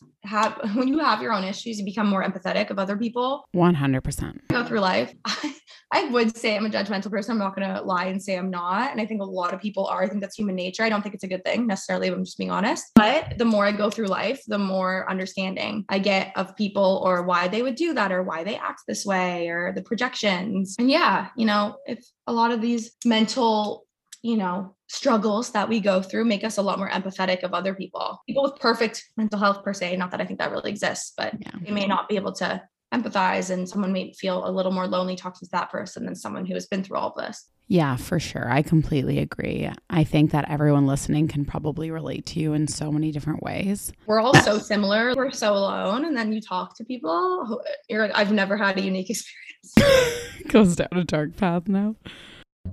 when 0.74 0.88
you 0.88 0.98
have 0.98 1.22
your 1.22 1.32
own 1.32 1.44
issues, 1.44 1.78
you 1.78 1.84
become 1.84 2.08
more 2.08 2.22
empathetic 2.22 2.70
of 2.70 2.78
other 2.78 2.96
people. 2.96 3.48
100%. 3.54 4.48
Go 4.48 4.64
through 4.64 4.80
life. 4.80 5.14
I, 5.24 5.54
I 5.94 6.04
would 6.04 6.34
say 6.34 6.56
I'm 6.56 6.64
a 6.64 6.70
judgmental 6.70 7.10
person. 7.10 7.32
I'm 7.32 7.38
not 7.38 7.54
going 7.54 7.68
to 7.68 7.82
lie 7.82 8.06
and 8.06 8.22
say 8.22 8.36
I'm 8.36 8.50
not. 8.50 8.90
And 8.90 9.00
I 9.00 9.04
think 9.04 9.20
a 9.20 9.24
lot 9.24 9.52
of 9.52 9.60
people 9.60 9.86
are. 9.86 10.02
I 10.02 10.08
think 10.08 10.22
that's 10.22 10.36
human 10.36 10.54
nature. 10.54 10.82
I 10.82 10.88
don't 10.88 11.02
think 11.02 11.14
it's 11.14 11.24
a 11.24 11.28
good 11.28 11.44
thing 11.44 11.66
necessarily, 11.66 12.08
if 12.08 12.14
I'm 12.14 12.24
just 12.24 12.38
being 12.38 12.50
honest. 12.50 12.86
But 12.94 13.36
the 13.36 13.44
more 13.44 13.66
I 13.66 13.72
go 13.72 13.90
through 13.90 14.06
life, 14.06 14.42
the 14.46 14.58
more 14.58 15.08
understanding 15.10 15.84
I 15.90 15.98
get 15.98 16.32
of 16.34 16.56
people 16.56 17.02
or 17.04 17.24
why 17.24 17.48
they 17.48 17.62
would 17.62 17.74
do 17.74 17.92
that 17.92 18.10
or 18.10 18.22
why 18.22 18.42
they 18.42 18.56
act 18.56 18.82
this 18.88 19.04
way 19.04 19.48
or 19.48 19.72
the 19.74 19.82
projections. 19.82 20.76
And 20.78 20.90
yeah, 20.90 21.28
you 21.36 21.44
know, 21.44 21.76
if 21.84 22.02
a 22.26 22.32
lot 22.32 22.52
of 22.52 22.62
these 22.62 22.92
mental 23.04 23.84
you 24.22 24.36
know, 24.36 24.74
struggles 24.86 25.50
that 25.50 25.68
we 25.68 25.80
go 25.80 26.00
through 26.00 26.24
make 26.24 26.44
us 26.44 26.56
a 26.56 26.62
lot 26.62 26.78
more 26.78 26.88
empathetic 26.90 27.42
of 27.42 27.52
other 27.52 27.74
people. 27.74 28.20
People 28.26 28.44
with 28.44 28.56
perfect 28.56 29.04
mental 29.16 29.38
health 29.38 29.64
per 29.64 29.72
se, 29.72 29.96
not 29.96 30.10
that 30.12 30.20
I 30.20 30.24
think 30.24 30.38
that 30.38 30.50
really 30.50 30.70
exists, 30.70 31.12
but 31.16 31.34
yeah. 31.40 31.50
they 31.60 31.72
may 31.72 31.86
not 31.86 32.08
be 32.08 32.16
able 32.16 32.32
to 32.34 32.62
empathize 32.94 33.50
and 33.50 33.68
someone 33.68 33.92
may 33.92 34.12
feel 34.12 34.46
a 34.46 34.50
little 34.50 34.70
more 34.70 34.86
lonely 34.86 35.16
talking 35.16 35.46
to 35.46 35.50
that 35.52 35.70
person 35.70 36.04
than 36.04 36.14
someone 36.14 36.46
who 36.46 36.54
has 36.54 36.66
been 36.66 36.84
through 36.84 36.98
all 36.98 37.08
of 37.08 37.16
this. 37.16 37.48
Yeah, 37.68 37.96
for 37.96 38.20
sure. 38.20 38.52
I 38.52 38.60
completely 38.60 39.18
agree. 39.18 39.70
I 39.88 40.04
think 40.04 40.30
that 40.32 40.50
everyone 40.50 40.86
listening 40.86 41.26
can 41.26 41.44
probably 41.44 41.90
relate 41.90 42.26
to 42.26 42.40
you 42.40 42.52
in 42.52 42.68
so 42.68 42.92
many 42.92 43.12
different 43.12 43.42
ways. 43.42 43.92
We're 44.06 44.20
all 44.20 44.34
so 44.34 44.58
similar. 44.58 45.14
We're 45.16 45.30
so 45.30 45.54
alone. 45.54 46.04
And 46.04 46.14
then 46.14 46.32
you 46.32 46.40
talk 46.42 46.76
to 46.76 46.84
people 46.84 47.46
who 47.46 47.60
you're 47.88 48.02
like, 48.02 48.12
I've 48.14 48.32
never 48.32 48.56
had 48.58 48.78
a 48.78 48.82
unique 48.82 49.10
experience. 49.74 50.28
Goes 50.48 50.76
down 50.76 50.88
a 50.92 51.04
dark 51.04 51.36
path 51.36 51.66
now. 51.66 51.96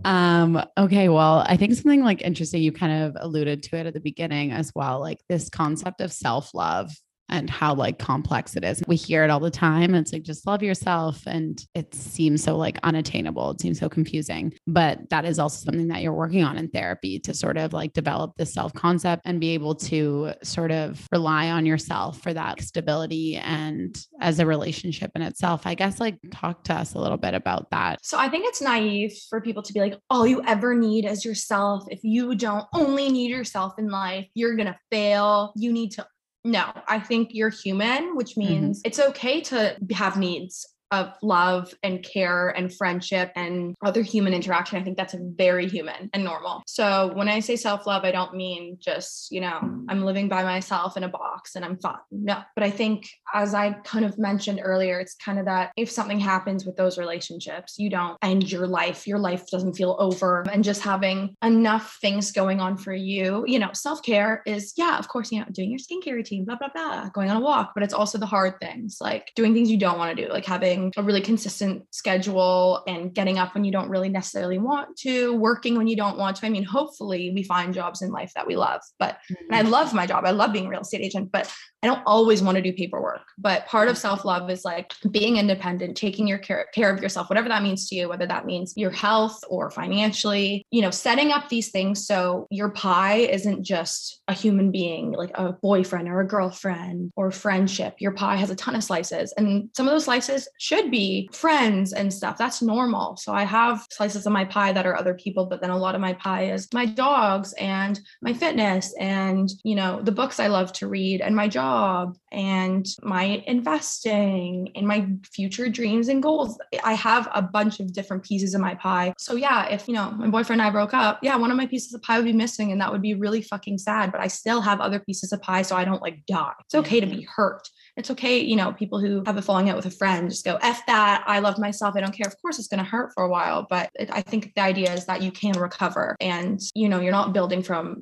Um, 0.05 0.63
okay, 0.77 1.09
well, 1.09 1.43
I 1.45 1.57
think 1.57 1.73
something 1.73 2.03
like 2.03 2.21
interesting, 2.21 2.61
you 2.61 2.71
kind 2.71 3.03
of 3.03 3.17
alluded 3.19 3.63
to 3.63 3.77
it 3.77 3.85
at 3.85 3.93
the 3.93 3.99
beginning 3.99 4.51
as 4.51 4.71
well, 4.75 4.99
like 4.99 5.19
this 5.27 5.49
concept 5.49 6.01
of 6.01 6.11
self-love 6.11 6.91
and 7.29 7.49
how 7.49 7.73
like 7.73 7.99
complex 7.99 8.55
it 8.55 8.63
is. 8.63 8.81
We 8.87 8.95
hear 8.95 9.23
it 9.23 9.29
all 9.29 9.39
the 9.39 9.51
time. 9.51 9.95
It's 9.95 10.13
like 10.13 10.23
just 10.23 10.47
love 10.47 10.63
yourself 10.63 11.21
and 11.25 11.63
it 11.75 11.93
seems 11.93 12.43
so 12.43 12.57
like 12.57 12.77
unattainable. 12.83 13.51
It 13.51 13.61
seems 13.61 13.79
so 13.79 13.89
confusing. 13.89 14.53
But 14.67 15.09
that 15.09 15.25
is 15.25 15.39
also 15.39 15.65
something 15.65 15.87
that 15.89 16.01
you're 16.01 16.13
working 16.13 16.43
on 16.43 16.57
in 16.57 16.69
therapy 16.69 17.19
to 17.19 17.33
sort 17.33 17.57
of 17.57 17.73
like 17.73 17.93
develop 17.93 18.33
this 18.37 18.53
self-concept 18.53 19.23
and 19.25 19.39
be 19.39 19.49
able 19.53 19.75
to 19.75 20.33
sort 20.43 20.71
of 20.71 21.07
rely 21.11 21.49
on 21.49 21.65
yourself 21.65 22.21
for 22.21 22.33
that 22.33 22.61
stability 22.61 23.35
and 23.37 23.97
as 24.21 24.39
a 24.39 24.45
relationship 24.45 25.11
in 25.15 25.21
itself. 25.21 25.61
I 25.65 25.75
guess 25.75 25.99
like 25.99 26.17
talk 26.31 26.63
to 26.65 26.73
us 26.73 26.93
a 26.93 26.99
little 26.99 27.17
bit 27.17 27.33
about 27.33 27.69
that. 27.71 27.99
So 28.03 28.17
I 28.17 28.29
think 28.29 28.45
it's 28.47 28.61
naive 28.61 29.13
for 29.29 29.41
people 29.41 29.63
to 29.63 29.73
be 29.73 29.79
like 29.79 29.97
all 30.09 30.25
you 30.25 30.41
ever 30.45 30.75
need 30.75 31.05
is 31.05 31.25
yourself. 31.25 31.85
If 31.89 31.99
you 32.03 32.35
don't 32.35 32.65
only 32.73 33.09
need 33.09 33.31
yourself 33.31 33.73
in 33.77 33.89
life, 33.89 34.27
you're 34.33 34.55
going 34.55 34.67
to 34.67 34.79
fail. 34.91 35.53
You 35.55 35.71
need 35.71 35.91
to 35.91 36.05
no, 36.43 36.71
I 36.87 36.99
think 36.99 37.29
you're 37.33 37.49
human, 37.49 38.15
which 38.15 38.31
mm-hmm. 38.31 38.53
means 38.53 38.79
mm-hmm. 38.79 38.87
it's 38.87 38.99
okay 38.99 39.41
to 39.41 39.75
have 39.91 40.17
needs 40.17 40.65
of 40.91 41.13
love 41.21 41.73
and 41.83 42.03
care 42.03 42.49
and 42.49 42.73
friendship 42.75 43.31
and 43.35 43.75
other 43.83 44.01
human 44.01 44.33
interaction. 44.33 44.79
I 44.79 44.83
think 44.83 44.97
that's 44.97 45.15
very 45.19 45.67
human 45.67 46.09
and 46.13 46.23
normal. 46.23 46.63
So 46.67 47.11
when 47.13 47.29
I 47.29 47.39
say 47.39 47.55
self 47.55 47.85
love, 47.85 48.03
I 48.03 48.11
don't 48.11 48.35
mean 48.35 48.77
just, 48.79 49.31
you 49.31 49.41
know, 49.41 49.59
I'm 49.87 50.03
living 50.03 50.27
by 50.27 50.43
myself 50.43 50.97
in 50.97 51.03
a 51.03 51.09
box 51.09 51.55
and 51.55 51.63
I'm 51.63 51.77
fine. 51.77 51.97
No, 52.11 52.41
but 52.55 52.63
I 52.63 52.71
think 52.71 53.09
as 53.33 53.53
I 53.53 53.73
kind 53.83 54.05
of 54.05 54.17
mentioned 54.17 54.61
earlier, 54.63 54.99
it's 54.99 55.15
kind 55.15 55.39
of 55.39 55.45
that 55.45 55.71
if 55.77 55.89
something 55.89 56.19
happens 56.19 56.65
with 56.65 56.75
those 56.75 56.97
relationships, 56.97 57.77
you 57.77 57.89
don't 57.89 58.17
end 58.21 58.51
your 58.51 58.67
life, 58.67 59.07
your 59.07 59.19
life 59.19 59.47
doesn't 59.49 59.73
feel 59.73 59.95
over 59.99 60.45
and 60.51 60.63
just 60.63 60.81
having 60.81 61.35
enough 61.43 61.97
things 62.01 62.31
going 62.31 62.59
on 62.59 62.77
for 62.77 62.93
you. 62.93 63.43
You 63.47 63.59
know, 63.59 63.69
self 63.73 64.01
care 64.01 64.41
is, 64.45 64.73
yeah, 64.77 64.97
of 64.97 65.07
course, 65.07 65.31
you 65.31 65.39
know, 65.39 65.45
doing 65.51 65.69
your 65.69 65.79
skincare 65.79 66.13
routine, 66.13 66.45
blah, 66.45 66.55
blah, 66.55 66.69
blah, 66.73 67.09
going 67.09 67.29
on 67.29 67.37
a 67.37 67.41
walk, 67.41 67.71
but 67.73 67.83
it's 67.83 67.93
also 67.93 68.17
the 68.17 68.25
hard 68.25 68.59
things 68.59 68.97
like 68.99 69.31
doing 69.35 69.53
things 69.53 69.69
you 69.69 69.77
don't 69.77 69.97
want 69.97 70.15
to 70.15 70.25
do, 70.25 70.31
like 70.31 70.45
having 70.45 70.78
having 70.79 70.93
a 70.97 71.03
really 71.03 71.21
consistent 71.21 71.83
schedule 71.91 72.83
and 72.87 73.13
getting 73.13 73.37
up 73.37 73.53
when 73.53 73.63
you 73.63 73.71
don't 73.71 73.89
really 73.89 74.09
necessarily 74.09 74.57
want 74.57 74.95
to, 74.97 75.35
working 75.35 75.77
when 75.77 75.87
you 75.87 75.95
don't 75.95 76.17
want 76.17 76.37
to. 76.37 76.45
I 76.45 76.49
mean, 76.49 76.63
hopefully 76.63 77.31
we 77.33 77.43
find 77.43 77.73
jobs 77.73 78.01
in 78.01 78.11
life 78.11 78.31
that 78.35 78.47
we 78.47 78.55
love. 78.55 78.81
But 78.97 79.17
and 79.29 79.55
I 79.55 79.59
Mm-hmm. 79.59 79.71
love 79.71 79.93
my 79.93 80.07
job. 80.07 80.23
I 80.25 80.31
love 80.31 80.53
being 80.53 80.67
a 80.67 80.69
real 80.69 80.81
estate 80.81 81.01
agent, 81.01 81.31
but 81.31 81.53
I 81.83 81.87
don't 81.87 82.01
always 82.05 82.41
want 82.41 82.55
to 82.55 82.61
do 82.61 82.73
paperwork. 82.73 83.21
But 83.37 83.65
part 83.67 83.87
of 83.87 83.97
self-love 83.97 84.49
is 84.49 84.65
like 84.65 84.93
being 85.11 85.37
independent, 85.37 85.95
taking 85.95 86.27
your 86.27 86.37
care, 86.37 86.67
care 86.73 86.89
of 86.93 87.01
yourself, 87.01 87.29
whatever 87.29 87.47
that 87.49 87.63
means 87.63 87.87
to 87.89 87.95
you, 87.95 88.09
whether 88.09 88.25
that 88.25 88.45
means 88.45 88.73
your 88.75 88.91
health 88.91 89.39
or 89.49 89.69
financially, 89.69 90.65
you 90.71 90.81
know, 90.81 90.91
setting 90.91 91.31
up 91.31 91.47
these 91.49 91.69
things 91.71 92.05
so 92.05 92.47
your 92.49 92.69
pie 92.69 93.17
isn't 93.17 93.63
just 93.63 94.21
a 94.27 94.33
human 94.33 94.71
being, 94.71 95.11
like 95.11 95.31
a 95.35 95.53
boyfriend 95.53 96.07
or 96.09 96.19
a 96.21 96.27
girlfriend 96.27 97.11
or 97.15 97.31
friendship. 97.31 97.95
Your 97.99 98.11
pie 98.11 98.35
has 98.35 98.49
a 98.49 98.55
ton 98.55 98.75
of 98.75 98.83
slices. 98.83 99.33
And 99.37 99.69
some 99.75 99.87
of 99.87 99.93
those 99.93 100.05
slices 100.05 100.47
should 100.69 100.91
be 100.91 101.27
friends 101.33 101.93
and 101.93 102.13
stuff. 102.13 102.37
That's 102.37 102.61
normal. 102.61 103.17
So 103.17 103.33
I 103.33 103.43
have 103.43 103.87
slices 103.89 104.27
of 104.27 104.33
my 104.33 104.45
pie 104.45 104.71
that 104.71 104.85
are 104.85 104.95
other 104.95 105.15
people, 105.15 105.47
but 105.47 105.61
then 105.61 105.71
a 105.71 105.77
lot 105.77 105.95
of 105.95 106.01
my 106.01 106.13
pie 106.13 106.51
is 106.51 106.67
my 106.71 106.85
dogs 106.85 107.53
and 107.53 107.99
my 108.21 108.33
fitness 108.33 108.93
and, 108.99 109.49
you 109.63 109.73
know, 109.73 109.99
the 110.03 110.11
books 110.11 110.39
I 110.39 110.45
love 110.45 110.71
to 110.73 110.87
read 110.87 111.21
and 111.21 111.35
my 111.35 111.47
job 111.47 112.19
and 112.31 112.85
my 113.01 113.43
investing 113.47 114.71
and 114.75 114.87
my 114.87 115.07
future 115.33 115.69
dreams 115.69 116.07
and 116.07 116.21
goals. 116.21 116.59
I 116.83 116.93
have 116.93 117.27
a 117.33 117.41
bunch 117.41 117.79
of 117.79 117.91
different 117.91 118.23
pieces 118.23 118.53
of 118.53 118.61
my 118.61 118.75
pie. 118.75 119.15
So 119.17 119.35
yeah, 119.35 119.69
if, 119.69 119.87
you 119.87 119.95
know, 119.95 120.11
my 120.11 120.27
boyfriend 120.27 120.61
and 120.61 120.67
I 120.67 120.71
broke 120.71 120.93
up, 120.93 121.17
yeah, 121.23 121.35
one 121.35 121.49
of 121.49 121.57
my 121.57 121.65
pieces 121.65 121.95
of 121.95 122.03
pie 122.03 122.17
would 122.17 122.25
be 122.25 122.33
missing 122.33 122.71
and 122.71 122.79
that 122.79 122.91
would 122.91 123.01
be 123.01 123.15
really 123.15 123.41
fucking 123.41 123.79
sad, 123.79 124.11
but 124.11 124.21
I 124.21 124.27
still 124.27 124.61
have 124.61 124.81
other 124.81 124.99
pieces 124.99 125.33
of 125.33 125.41
pie 125.41 125.63
so 125.63 125.75
I 125.75 125.83
don't 125.83 126.03
like 126.03 126.27
die. 126.27 126.53
It's 126.65 126.75
okay 126.75 126.99
to 126.99 127.07
be 127.07 127.23
hurt. 127.23 127.67
It's 127.99 128.09
okay, 128.11 128.39
you 128.39 128.55
know, 128.55 128.71
people 128.71 128.97
who 128.97 129.21
have 129.25 129.35
a 129.35 129.41
falling 129.41 129.69
out 129.69 129.75
with 129.75 129.85
a 129.85 129.91
friend 129.91 130.29
just 130.29 130.45
go, 130.45 130.55
F 130.61 130.85
that. 130.87 131.21
I 131.27 131.39
love 131.39 131.59
myself. 131.59 131.95
I 131.97 131.99
don't 131.99 132.13
care. 132.13 132.25
Of 132.27 132.41
course, 132.41 132.57
it's 132.57 132.69
going 132.69 132.77
to 132.81 132.89
hurt 132.89 133.11
for 133.13 133.23
a 133.25 133.29
while, 133.29 133.67
but 133.69 133.89
it, 133.95 134.09
I 134.11 134.21
think 134.21 134.53
the 134.55 134.61
idea 134.61 134.93
is 134.93 135.05
that 135.07 135.21
you 135.21 135.31
can 135.33 135.51
recover 135.59 136.15
and, 136.21 136.61
you 136.73 136.87
know, 136.87 137.01
you're 137.01 137.11
not 137.11 137.33
building 137.33 137.61
from 137.61 137.99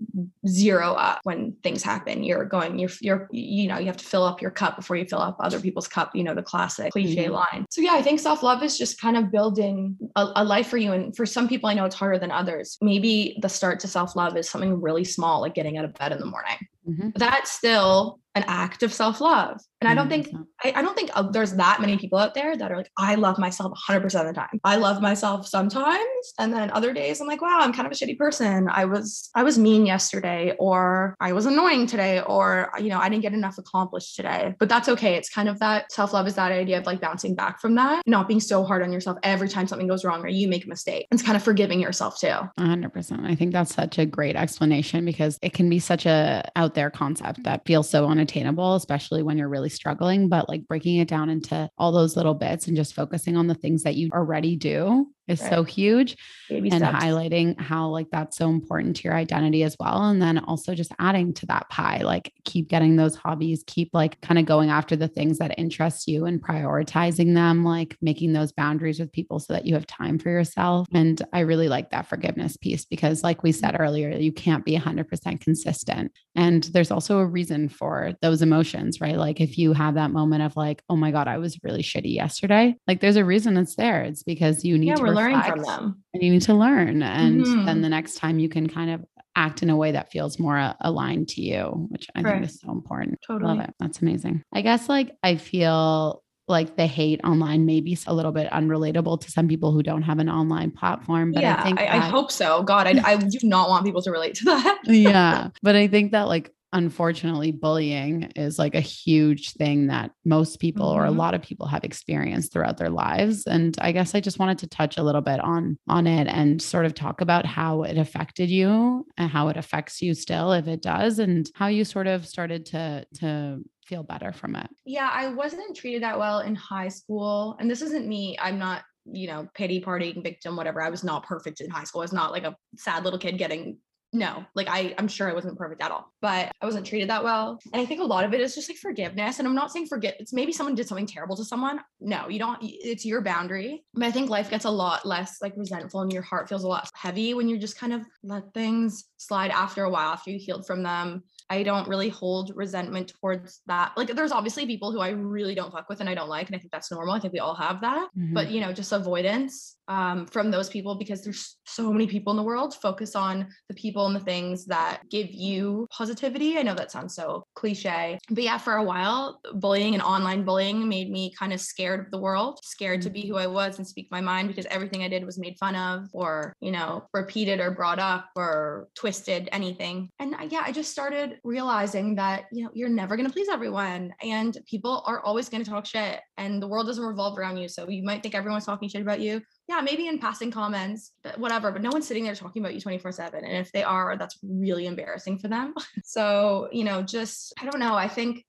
zero 0.47 0.93
up 0.93 1.21
when 1.23 1.55
things 1.63 1.81
happen. 1.81 2.23
You're 2.23 2.45
going, 2.45 2.77
you're, 2.77 2.91
you're, 3.01 3.27
you 3.31 3.67
know, 3.67 3.79
you 3.79 3.87
have 3.87 3.97
to 3.97 4.05
fill 4.05 4.23
up 4.23 4.39
your 4.39 4.51
cup 4.51 4.75
before 4.75 4.97
you 4.97 5.05
fill 5.05 5.19
up 5.21 5.35
other 5.39 5.59
people's 5.59 5.87
cup, 5.87 6.15
you 6.15 6.23
know, 6.23 6.35
the 6.35 6.43
classic 6.43 6.91
cliche 6.91 7.25
Mhm. 7.25 7.31
line. 7.31 7.65
So, 7.71 7.81
yeah, 7.81 7.93
I 7.93 8.03
think 8.03 8.19
self 8.19 8.43
love 8.43 8.61
is 8.61 8.77
just 8.77 9.01
kind 9.01 9.17
of 9.17 9.31
building 9.31 9.97
a, 10.15 10.27
a 10.35 10.43
life 10.43 10.67
for 10.67 10.77
you. 10.77 10.93
And 10.93 11.15
for 11.17 11.25
some 11.25 11.47
people, 11.47 11.69
I 11.69 11.73
know 11.73 11.85
it's 11.85 11.95
harder 11.95 12.19
than 12.19 12.29
others. 12.29 12.77
Maybe 12.81 13.39
the 13.41 13.49
start 13.49 13.79
to 13.79 13.87
self 13.87 14.15
love 14.15 14.37
is 14.37 14.47
something 14.47 14.79
really 14.79 15.05
small, 15.05 15.41
like 15.41 15.55
getting 15.55 15.75
out 15.79 15.85
of 15.85 15.93
bed 15.95 16.11
in 16.11 16.19
the 16.19 16.25
morning 16.25 16.57
Mhm. 16.87 17.13
that's 17.15 17.51
still 17.51 18.19
an 18.37 18.45
act 18.47 18.83
of 18.83 18.93
self-love. 18.93 19.59
And 19.79 19.87
i 19.87 19.93
don't 19.93 20.09
think 20.09 20.29
I, 20.63 20.73
I 20.75 20.81
don't 20.81 20.95
think 20.95 21.11
uh, 21.13 21.21
there's 21.21 21.53
that 21.53 21.79
many 21.79 21.97
people 21.97 22.17
out 22.17 22.33
there 22.33 22.57
that 22.57 22.71
are 22.71 22.77
like 22.77 22.91
i 22.97 23.13
love 23.13 23.37
myself 23.37 23.71
100% 23.89 24.03
of 24.03 24.27
the 24.27 24.33
time. 24.33 24.59
I 24.63 24.77
love 24.77 25.01
myself 25.01 25.47
sometimes 25.47 26.25
and 26.39 26.51
then 26.51 26.71
other 26.71 26.93
days 26.93 27.21
i'm 27.21 27.27
like 27.27 27.41
wow 27.41 27.59
i'm 27.61 27.73
kind 27.73 27.85
of 27.85 27.91
a 27.91 27.95
shitty 27.95 28.17
person. 28.17 28.69
I 28.69 28.85
was 28.85 29.29
i 29.35 29.43
was 29.43 29.59
mean 29.59 29.85
yesterday 29.85 30.55
or 30.57 31.15
i 31.19 31.31
was 31.33 31.45
annoying 31.45 31.85
today 31.85 32.21
or 32.21 32.71
you 32.79 32.89
know 32.89 32.99
i 32.99 33.09
didn't 33.09 33.21
get 33.21 33.33
enough 33.33 33.57
accomplished 33.57 34.15
today. 34.15 34.55
But 34.59 34.69
that's 34.69 34.89
okay. 34.89 35.15
It's 35.15 35.29
kind 35.29 35.49
of 35.49 35.59
that 35.59 35.91
self-love 35.91 36.27
is 36.27 36.35
that 36.35 36.51
idea 36.51 36.79
of 36.79 36.85
like 36.85 37.01
bouncing 37.01 37.35
back 37.35 37.59
from 37.59 37.75
that 37.75 38.01
not 38.07 38.27
being 38.27 38.39
so 38.39 38.63
hard 38.63 38.81
on 38.81 38.91
yourself 38.91 39.17
every 39.23 39.49
time 39.49 39.67
something 39.67 39.87
goes 39.87 40.03
wrong 40.03 40.21
or 40.23 40.27
you 40.27 40.47
make 40.47 40.65
a 40.65 40.69
mistake. 40.69 41.07
It's 41.11 41.21
kind 41.21 41.35
of 41.35 41.43
forgiving 41.43 41.79
yourself 41.79 42.19
too. 42.19 42.35
100%. 42.59 43.25
I 43.25 43.35
think 43.35 43.53
that's 43.53 43.73
such 43.73 43.97
a 43.97 44.05
great 44.05 44.35
explanation 44.35 45.05
because 45.05 45.37
it 45.41 45.53
can 45.53 45.69
be 45.69 45.79
such 45.79 46.05
a 46.05 46.49
out 46.55 46.73
there 46.73 46.89
concept 46.89 47.43
that 47.43 47.65
feels 47.65 47.89
so 47.89 48.07
unattainable, 48.27 48.75
especially 48.75 49.23
when 49.23 49.37
you're 49.37 49.49
really 49.49 49.69
struggling, 49.69 50.29
but 50.29 50.49
like 50.49 50.67
breaking 50.67 50.97
it 50.97 51.07
down 51.07 51.29
into 51.29 51.69
all 51.77 51.91
those 51.91 52.15
little 52.15 52.33
bits 52.33 52.67
and 52.67 52.75
just 52.75 52.93
focusing 52.93 53.37
on 53.37 53.47
the 53.47 53.55
things 53.55 53.83
that 53.83 53.95
you 53.95 54.09
already 54.13 54.55
do 54.55 55.07
is 55.27 55.39
so 55.39 55.63
huge 55.63 56.17
baby 56.49 56.69
and 56.69 56.79
steps. 56.79 57.03
highlighting 57.03 57.59
how 57.59 57.87
like 57.89 58.07
that's 58.11 58.37
so 58.37 58.49
important 58.49 58.95
to 58.95 59.03
your 59.03 59.13
identity 59.13 59.63
as 59.63 59.75
well 59.79 60.05
and 60.05 60.21
then 60.21 60.37
also 60.39 60.73
just 60.73 60.91
adding 60.99 61.33
to 61.33 61.45
that 61.45 61.69
pie 61.69 61.99
like 62.03 62.33
keep 62.45 62.67
getting 62.67 62.95
those 62.95 63.15
hobbies 63.15 63.63
keep 63.67 63.89
like 63.93 64.19
kind 64.21 64.39
of 64.39 64.45
going 64.45 64.69
after 64.69 64.95
the 64.95 65.07
things 65.07 65.37
that 65.37 65.57
interest 65.57 66.07
you 66.07 66.25
and 66.25 66.41
prioritizing 66.41 67.33
them 67.35 67.63
like 67.63 67.97
making 68.01 68.33
those 68.33 68.51
boundaries 68.51 68.99
with 68.99 69.11
people 69.11 69.39
so 69.39 69.53
that 69.53 69.65
you 69.65 69.73
have 69.73 69.85
time 69.85 70.17
for 70.17 70.29
yourself 70.29 70.87
and 70.93 71.21
i 71.33 71.41
really 71.41 71.67
like 71.67 71.89
that 71.91 72.07
forgiveness 72.07 72.57
piece 72.57 72.85
because 72.85 73.23
like 73.23 73.43
we 73.43 73.51
said 73.51 73.75
earlier 73.79 74.09
you 74.11 74.31
can't 74.31 74.65
be 74.65 74.77
100% 74.77 75.41
consistent 75.41 76.11
and 76.35 76.63
there's 76.65 76.91
also 76.91 77.19
a 77.19 77.25
reason 77.25 77.69
for 77.69 78.13
those 78.21 78.41
emotions 78.41 79.01
right? 79.01 79.17
Like 79.17 79.41
if 79.41 79.57
you 79.57 79.73
have 79.73 79.95
that 79.95 80.11
moment 80.11 80.43
of 80.43 80.55
like 80.55 80.81
oh 80.89 80.95
my 80.95 81.11
god 81.11 81.27
i 81.27 81.37
was 81.37 81.59
really 81.63 81.83
shitty 81.83 82.13
yesterday 82.13 82.75
like 82.87 83.01
there's 83.01 83.15
a 83.15 83.25
reason 83.25 83.57
it's 83.57 83.75
there. 83.75 84.03
It's 84.03 84.23
because 84.23 84.63
you 84.63 84.77
need 84.77 84.87
yeah 84.87 84.95
to 84.95 85.03
learning 85.17 85.41
from 85.41 85.61
them 85.61 86.03
and 86.13 86.23
you 86.23 86.31
need 86.31 86.41
to 86.43 86.53
learn 86.53 87.01
and 87.03 87.45
then 87.45 87.79
Mhm. 87.79 87.81
the 87.81 87.89
next 87.89 88.15
time 88.15 88.39
you 88.39 88.49
can 88.49 88.67
kind 88.67 88.91
of 88.91 89.03
act 89.35 89.61
in 89.61 89.69
a 89.69 89.75
way 89.75 89.91
that 89.91 90.11
feels 90.11 90.39
more 90.39 90.57
uh, 90.57 90.73
aligned 90.81 91.27
to 91.29 91.41
you 91.41 91.87
which 91.89 92.07
i 92.15 92.21
Right. 92.21 92.33
think 92.35 92.45
is 92.45 92.59
so 92.59 92.71
important 92.71 93.19
Totally. 93.27 93.57
love 93.57 93.59
it 93.67 93.73
that's 93.79 94.01
amazing 94.01 94.43
i 94.53 94.61
guess 94.61 94.89
like 94.89 95.11
i 95.23 95.35
feel 95.35 96.23
like 96.49 96.77
the 96.77 96.87
hate 96.87 97.19
online 97.25 97.65
may 97.65 97.81
be 97.81 97.97
a 98.07 98.13
little 98.13 98.31
bit 98.31 98.49
unrelatable 98.51 99.19
to 99.21 99.29
some 99.29 99.47
people 99.49 99.71
who 99.73 99.83
don't 99.83 100.03
have 100.03 100.19
an 100.19 100.29
online 100.29 100.71
platform 100.71 101.33
but 101.33 101.41
yeah, 101.43 101.57
i 101.59 101.63
think 101.63 101.79
I, 101.79 101.87
I 101.87 101.99
hope 101.99 102.31
so. 102.31 102.63
God, 102.63 102.87
I, 102.87 102.93
I 103.03 103.17
do 103.17 103.39
not 103.43 103.67
want 103.69 103.85
people 103.85 104.01
to 104.03 104.11
relate 104.11 104.35
to 104.35 104.45
that. 104.45 104.79
yeah 104.85 105.49
but 105.61 105.75
i 105.75 105.87
think 105.87 106.13
that 106.13 106.27
like 106.27 106.51
unfortunately 106.73 107.51
bullying 107.51 108.23
is 108.35 108.59
like 108.59 108.75
a 108.75 108.79
huge 108.81 109.53
thing 109.53 109.87
that 109.87 110.11
most 110.25 110.59
people 110.59 110.85
or 110.87 111.05
a 111.05 111.09
Mhm. 111.09 111.17
lot 111.17 111.33
of 111.33 111.41
people 111.41 111.65
have 111.67 111.83
experienced 111.83 112.51
throughout 112.51 112.77
their 112.77 112.89
lives 112.89 113.45
and 113.47 113.75
i 113.79 113.91
guess 113.91 114.13
i 114.13 114.19
just 114.19 114.37
wanted 114.39 114.57
to 114.59 114.67
touch 114.67 114.97
a 114.97 115.03
little 115.03 115.21
bit 115.21 115.39
on 115.39 115.77
on 115.87 116.07
it 116.07 116.27
and 116.27 116.61
sort 116.61 116.85
of 116.85 116.93
talk 116.93 117.21
about 117.21 117.45
how 117.45 117.83
it 117.83 117.97
affected 117.97 118.49
you 118.49 119.05
and 119.17 119.29
how 119.29 119.47
it 119.47 119.57
affects 119.57 120.01
you 120.01 120.13
still 120.13 120.51
if 120.51 120.67
it 120.67 120.81
does 120.81 121.19
and 121.19 121.49
how 121.55 121.67
you 121.67 121.85
sort 121.85 122.07
of 122.07 122.25
started 122.27 122.65
to 122.65 123.05
to 123.13 123.63
feel 123.85 124.03
better 124.03 124.33
from 124.33 124.55
it 124.55 124.67
Yeah, 124.85 125.09
I 125.11 125.29
wasn't 125.29 125.75
treated 125.75 126.03
that 126.03 126.19
well 126.19 126.39
in 126.41 126.55
high 126.55 126.89
school. 126.89 127.55
And 127.59 127.71
this 127.71 127.81
isn't 127.81 128.05
me. 128.05 128.37
I'm 128.37 128.59
not, 128.59 128.83
you 129.05 129.27
know, 129.27 129.47
pity 129.53 129.79
partying 129.79 130.21
victim, 130.21 130.57
whatever. 130.57 130.81
I 130.81 130.89
was 130.89 131.05
not 131.05 131.25
perfect 131.25 131.61
in 131.61 131.69
high 131.69 131.85
school. 131.85 132.01
I 132.01 132.03
was 132.03 132.11
not 132.11 132.33
like 132.33 132.43
a 132.43 132.53
sad 132.75 133.05
little 133.05 133.17
kid 133.17 133.37
getting 133.37 133.77
no, 134.17 134.45
like 134.55 134.67
I, 134.67 134.95
I'm 134.97 135.07
sure 135.07 135.29
I 135.29 135.33
wasn't 135.33 135.57
perfect 135.57 135.81
at 135.81 135.91
all, 135.91 136.11
but 136.21 136.51
I 136.59 136.65
wasn't 136.65 136.87
treated 136.87 137.09
that 137.09 137.23
well. 137.23 137.59
And 137.71 137.81
I 137.81 137.85
think 137.85 138.01
a 138.01 138.03
lot 138.03 138.23
of 138.23 138.33
it 138.33 138.41
is 138.41 138.55
just 138.55 138.69
like 138.69 138.77
forgiveness. 138.77 139.37
And 139.37 139.47
I'm 139.47 139.53
not 139.53 139.71
saying 139.71 139.87
forget, 139.87 140.17
it's 140.19 140.33
maybe 140.33 140.51
someone 140.51 140.75
did 140.75 140.87
something 140.87 141.05
terrible 141.05 141.35
to 141.37 141.45
someone. 141.45 141.79
No, 141.99 142.27
you 142.27 142.39
don't, 142.39 142.57
it's 142.61 143.05
your 143.05 143.21
boundary. 143.21 143.83
But 143.93 144.05
I 144.05 144.11
think 144.11 144.29
life 144.29 144.49
gets 144.49 144.65
a 144.65 144.69
lot 144.69 145.05
less 145.05 145.37
like 145.41 145.53
resentful 145.55 146.01
and 146.01 146.11
your 146.11 146.23
heart 146.23 146.49
feels 146.49 146.63
a 146.63 146.67
lot 146.67 146.89
heavy 146.95 147.35
when 147.35 147.47
you 147.47 147.57
just 147.57 147.77
kind 147.77 147.93
of 147.93 148.01
let 148.23 148.53
things 148.53 149.05
slide 149.17 149.51
after 149.51 149.83
a 149.83 149.89
while, 149.89 150.13
after 150.13 150.31
you 150.31 150.39
healed 150.39 150.65
from 150.65 150.81
them. 150.81 151.23
I 151.49 151.63
don't 151.63 151.87
really 151.87 152.09
hold 152.09 152.51
resentment 152.55 153.13
towards 153.19 153.61
that. 153.67 153.93
Like 153.95 154.09
there's 154.09 154.31
obviously 154.31 154.65
people 154.65 154.91
who 154.91 154.99
I 154.99 155.09
really 155.09 155.55
don't 155.55 155.71
fuck 155.71 155.87
with 155.89 155.99
and 155.99 156.09
I 156.09 156.15
don't 156.15 156.29
like. 156.29 156.47
And 156.47 156.55
I 156.55 156.59
think 156.59 156.71
that's 156.71 156.91
normal. 156.91 157.13
I 157.13 157.19
think 157.19 157.33
we 157.33 157.39
all 157.39 157.55
have 157.55 157.81
that. 157.81 158.09
Mm-hmm. 158.17 158.33
But 158.33 158.51
you 158.51 158.61
know, 158.61 158.73
just 158.73 158.91
avoidance 158.91 159.77
um, 159.87 160.25
from 160.25 160.51
those 160.51 160.69
people 160.69 160.95
because 160.95 161.23
there's 161.23 161.57
so 161.65 161.91
many 161.91 162.07
people 162.07 162.31
in 162.31 162.37
the 162.37 162.43
world. 162.43 162.75
Focus 162.75 163.15
on 163.15 163.47
the 163.69 163.75
people 163.75 164.05
and 164.07 164.15
the 164.15 164.19
things 164.19 164.65
that 164.65 165.01
give 165.09 165.31
you 165.31 165.87
positivity. 165.91 166.57
I 166.57 166.63
know 166.63 166.75
that 166.75 166.91
sounds 166.91 167.15
so 167.15 167.45
cliche. 167.55 168.19
But 168.29 168.43
yeah, 168.43 168.57
for 168.57 168.73
a 168.73 168.83
while, 168.83 169.39
bullying 169.53 169.93
and 169.93 170.03
online 170.03 170.43
bullying 170.43 170.87
made 170.87 171.09
me 171.09 171.33
kind 171.37 171.53
of 171.53 171.61
scared 171.61 172.01
of 172.01 172.11
the 172.11 172.19
world, 172.19 172.59
scared 172.63 173.01
to 173.03 173.09
mm. 173.09 173.13
be 173.13 173.27
who 173.27 173.37
I 173.37 173.47
was 173.47 173.77
and 173.77 173.87
speak 173.87 174.07
my 174.11 174.21
mind 174.21 174.49
because 174.49 174.65
everything 174.65 175.03
I 175.03 175.07
did 175.07 175.25
was 175.25 175.39
made 175.39 175.57
fun 175.57 175.75
of 175.75 176.09
or, 176.11 176.53
you 176.59 176.71
know, 176.71 177.07
repeated 177.13 177.59
or 177.59 177.71
brought 177.71 177.99
up 177.99 178.29
or 178.35 178.89
twisted 178.95 179.47
anything. 179.51 180.09
And 180.19 180.35
I- 180.35 180.43
yeah, 180.43 180.63
I 180.65 180.71
just 180.71 180.91
started 180.91 181.36
realizing 181.43 182.15
that, 182.15 182.45
you 182.51 182.63
know, 182.63 182.69
you're 182.73 182.89
never 182.89 183.15
going 183.15 183.27
to 183.27 183.33
please 183.33 183.49
everyone 183.49 184.13
and 184.21 184.57
people 184.65 185.03
are 185.05 185.21
always 185.21 185.49
going 185.49 185.63
to 185.63 185.69
talk 185.69 185.85
shit 185.85 186.19
and 186.37 186.61
the 186.61 186.67
world 186.67 186.87
doesn't 186.87 187.03
revolve 187.03 187.37
around 187.37 187.57
you. 187.57 187.67
So 187.67 187.89
you 187.89 188.03
might 188.03 188.23
think 188.23 188.35
everyone's 188.35 188.65
talking 188.65 188.89
shit 188.89 189.01
about 189.01 189.19
you. 189.19 189.41
Yeah, 189.67 189.81
maybe 189.81 190.07
in 190.07 190.19
passing 190.19 190.51
comments, 190.51 191.11
but 191.23 191.37
whatever, 191.39 191.71
but 191.71 191.81
no 191.81 191.89
one's 191.91 192.07
sitting 192.07 192.23
there 192.23 192.35
talking 192.35 192.61
about 192.61 192.73
you 192.73 192.81
24 192.81 193.11
7. 193.11 193.43
And 193.43 193.57
if 193.57 193.71
they 193.71 193.83
are, 193.83 194.17
that's 194.17 194.37
really 194.43 194.85
embarrassing 194.85 195.39
for 195.39 195.47
them. 195.47 195.73
so, 196.03 196.69
you 196.71 196.83
know, 196.83 197.01
just, 197.01 197.53
I 197.59 197.65
don't 197.65 197.79
know. 197.79 197.95
I 197.95 198.07
think 198.07 198.45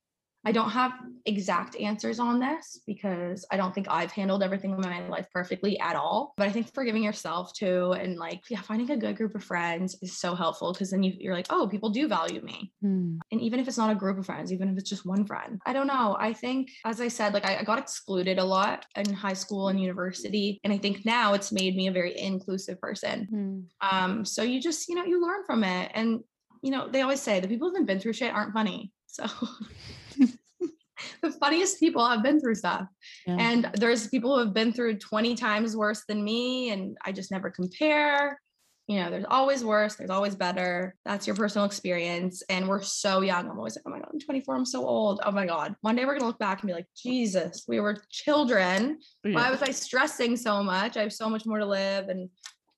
I 0.48 0.52
don't 0.52 0.70
have 0.70 0.92
exact 1.26 1.76
answers 1.76 2.18
on 2.18 2.40
this 2.40 2.80
because 2.86 3.44
I 3.52 3.58
don't 3.58 3.74
think 3.74 3.86
I've 3.90 4.10
handled 4.10 4.42
everything 4.42 4.70
in 4.70 4.80
my 4.80 5.06
life 5.06 5.26
perfectly 5.30 5.78
at 5.78 5.94
all. 5.94 6.32
But 6.38 6.48
I 6.48 6.52
think 6.52 6.72
forgiving 6.72 7.02
yourself 7.02 7.52
too 7.52 7.92
and 7.92 8.16
like, 8.16 8.40
yeah, 8.48 8.62
finding 8.62 8.90
a 8.90 8.96
good 8.96 9.18
group 9.18 9.34
of 9.34 9.44
friends 9.44 9.98
is 10.00 10.18
so 10.18 10.34
helpful 10.34 10.72
because 10.72 10.90
then 10.90 11.02
you, 11.02 11.12
you're 11.18 11.34
like, 11.34 11.48
oh, 11.50 11.68
people 11.68 11.90
do 11.90 12.08
value 12.08 12.40
me. 12.40 12.72
Hmm. 12.80 13.18
And 13.30 13.42
even 13.42 13.60
if 13.60 13.68
it's 13.68 13.76
not 13.76 13.90
a 13.90 13.94
group 13.94 14.16
of 14.16 14.24
friends, 14.24 14.50
even 14.50 14.70
if 14.70 14.78
it's 14.78 14.88
just 14.88 15.04
one 15.04 15.26
friend, 15.26 15.60
I 15.66 15.74
don't 15.74 15.86
know. 15.86 16.16
I 16.18 16.32
think, 16.32 16.70
as 16.86 17.02
I 17.02 17.08
said, 17.08 17.34
like 17.34 17.44
I, 17.44 17.58
I 17.58 17.62
got 17.62 17.78
excluded 17.78 18.38
a 18.38 18.44
lot 18.44 18.86
in 18.96 19.12
high 19.12 19.34
school 19.34 19.68
and 19.68 19.78
university. 19.78 20.60
And 20.64 20.72
I 20.72 20.78
think 20.78 21.04
now 21.04 21.34
it's 21.34 21.52
made 21.52 21.76
me 21.76 21.88
a 21.88 21.92
very 21.92 22.18
inclusive 22.18 22.80
person. 22.80 23.26
Hmm. 23.30 23.60
Um, 23.86 24.24
so 24.24 24.42
you 24.42 24.62
just, 24.62 24.88
you 24.88 24.94
know, 24.94 25.04
you 25.04 25.20
learn 25.20 25.44
from 25.44 25.62
it. 25.62 25.92
And, 25.92 26.20
you 26.62 26.70
know, 26.70 26.88
they 26.88 27.02
always 27.02 27.20
say 27.20 27.38
the 27.38 27.48
people 27.48 27.70
who've 27.70 27.86
been 27.86 28.00
through 28.00 28.14
shit 28.14 28.32
aren't 28.32 28.54
funny. 28.54 28.92
So 29.08 29.26
the 31.22 31.32
funniest 31.32 31.80
people 31.80 32.06
have 32.06 32.22
been 32.22 32.40
through 32.40 32.54
stuff. 32.54 32.86
Yeah. 33.26 33.36
And 33.38 33.70
there's 33.74 34.08
people 34.08 34.34
who 34.34 34.44
have 34.44 34.54
been 34.54 34.72
through 34.72 34.98
20 34.98 35.34
times 35.34 35.76
worse 35.76 36.04
than 36.08 36.22
me, 36.22 36.70
and 36.70 36.96
I 37.04 37.12
just 37.12 37.30
never 37.30 37.50
compare. 37.50 38.40
You 38.86 39.02
know, 39.02 39.10
there's 39.10 39.26
always 39.28 39.62
worse, 39.62 39.96
there's 39.96 40.08
always 40.08 40.34
better. 40.34 40.94
That's 41.04 41.26
your 41.26 41.36
personal 41.36 41.66
experience. 41.66 42.42
And 42.48 42.66
we're 42.66 42.80
so 42.80 43.20
young. 43.20 43.46
I'm 43.50 43.58
always 43.58 43.76
like, 43.76 43.82
oh 43.86 43.90
my 43.90 43.98
God, 43.98 44.08
I'm 44.14 44.18
24, 44.18 44.56
I'm 44.56 44.64
so 44.64 44.86
old. 44.86 45.20
Oh 45.24 45.30
my 45.30 45.44
God. 45.44 45.74
One 45.82 45.94
day 45.94 46.06
we're 46.06 46.12
going 46.12 46.22
to 46.22 46.26
look 46.26 46.38
back 46.38 46.62
and 46.62 46.68
be 46.68 46.72
like, 46.72 46.86
Jesus, 46.96 47.64
we 47.68 47.80
were 47.80 47.98
children. 48.08 48.98
Why 49.22 49.50
was 49.50 49.60
I 49.60 49.72
stressing 49.72 50.38
so 50.38 50.62
much? 50.62 50.96
I 50.96 51.02
have 51.02 51.12
so 51.12 51.28
much 51.28 51.44
more 51.44 51.58
to 51.58 51.66
live. 51.66 52.08
And 52.08 52.30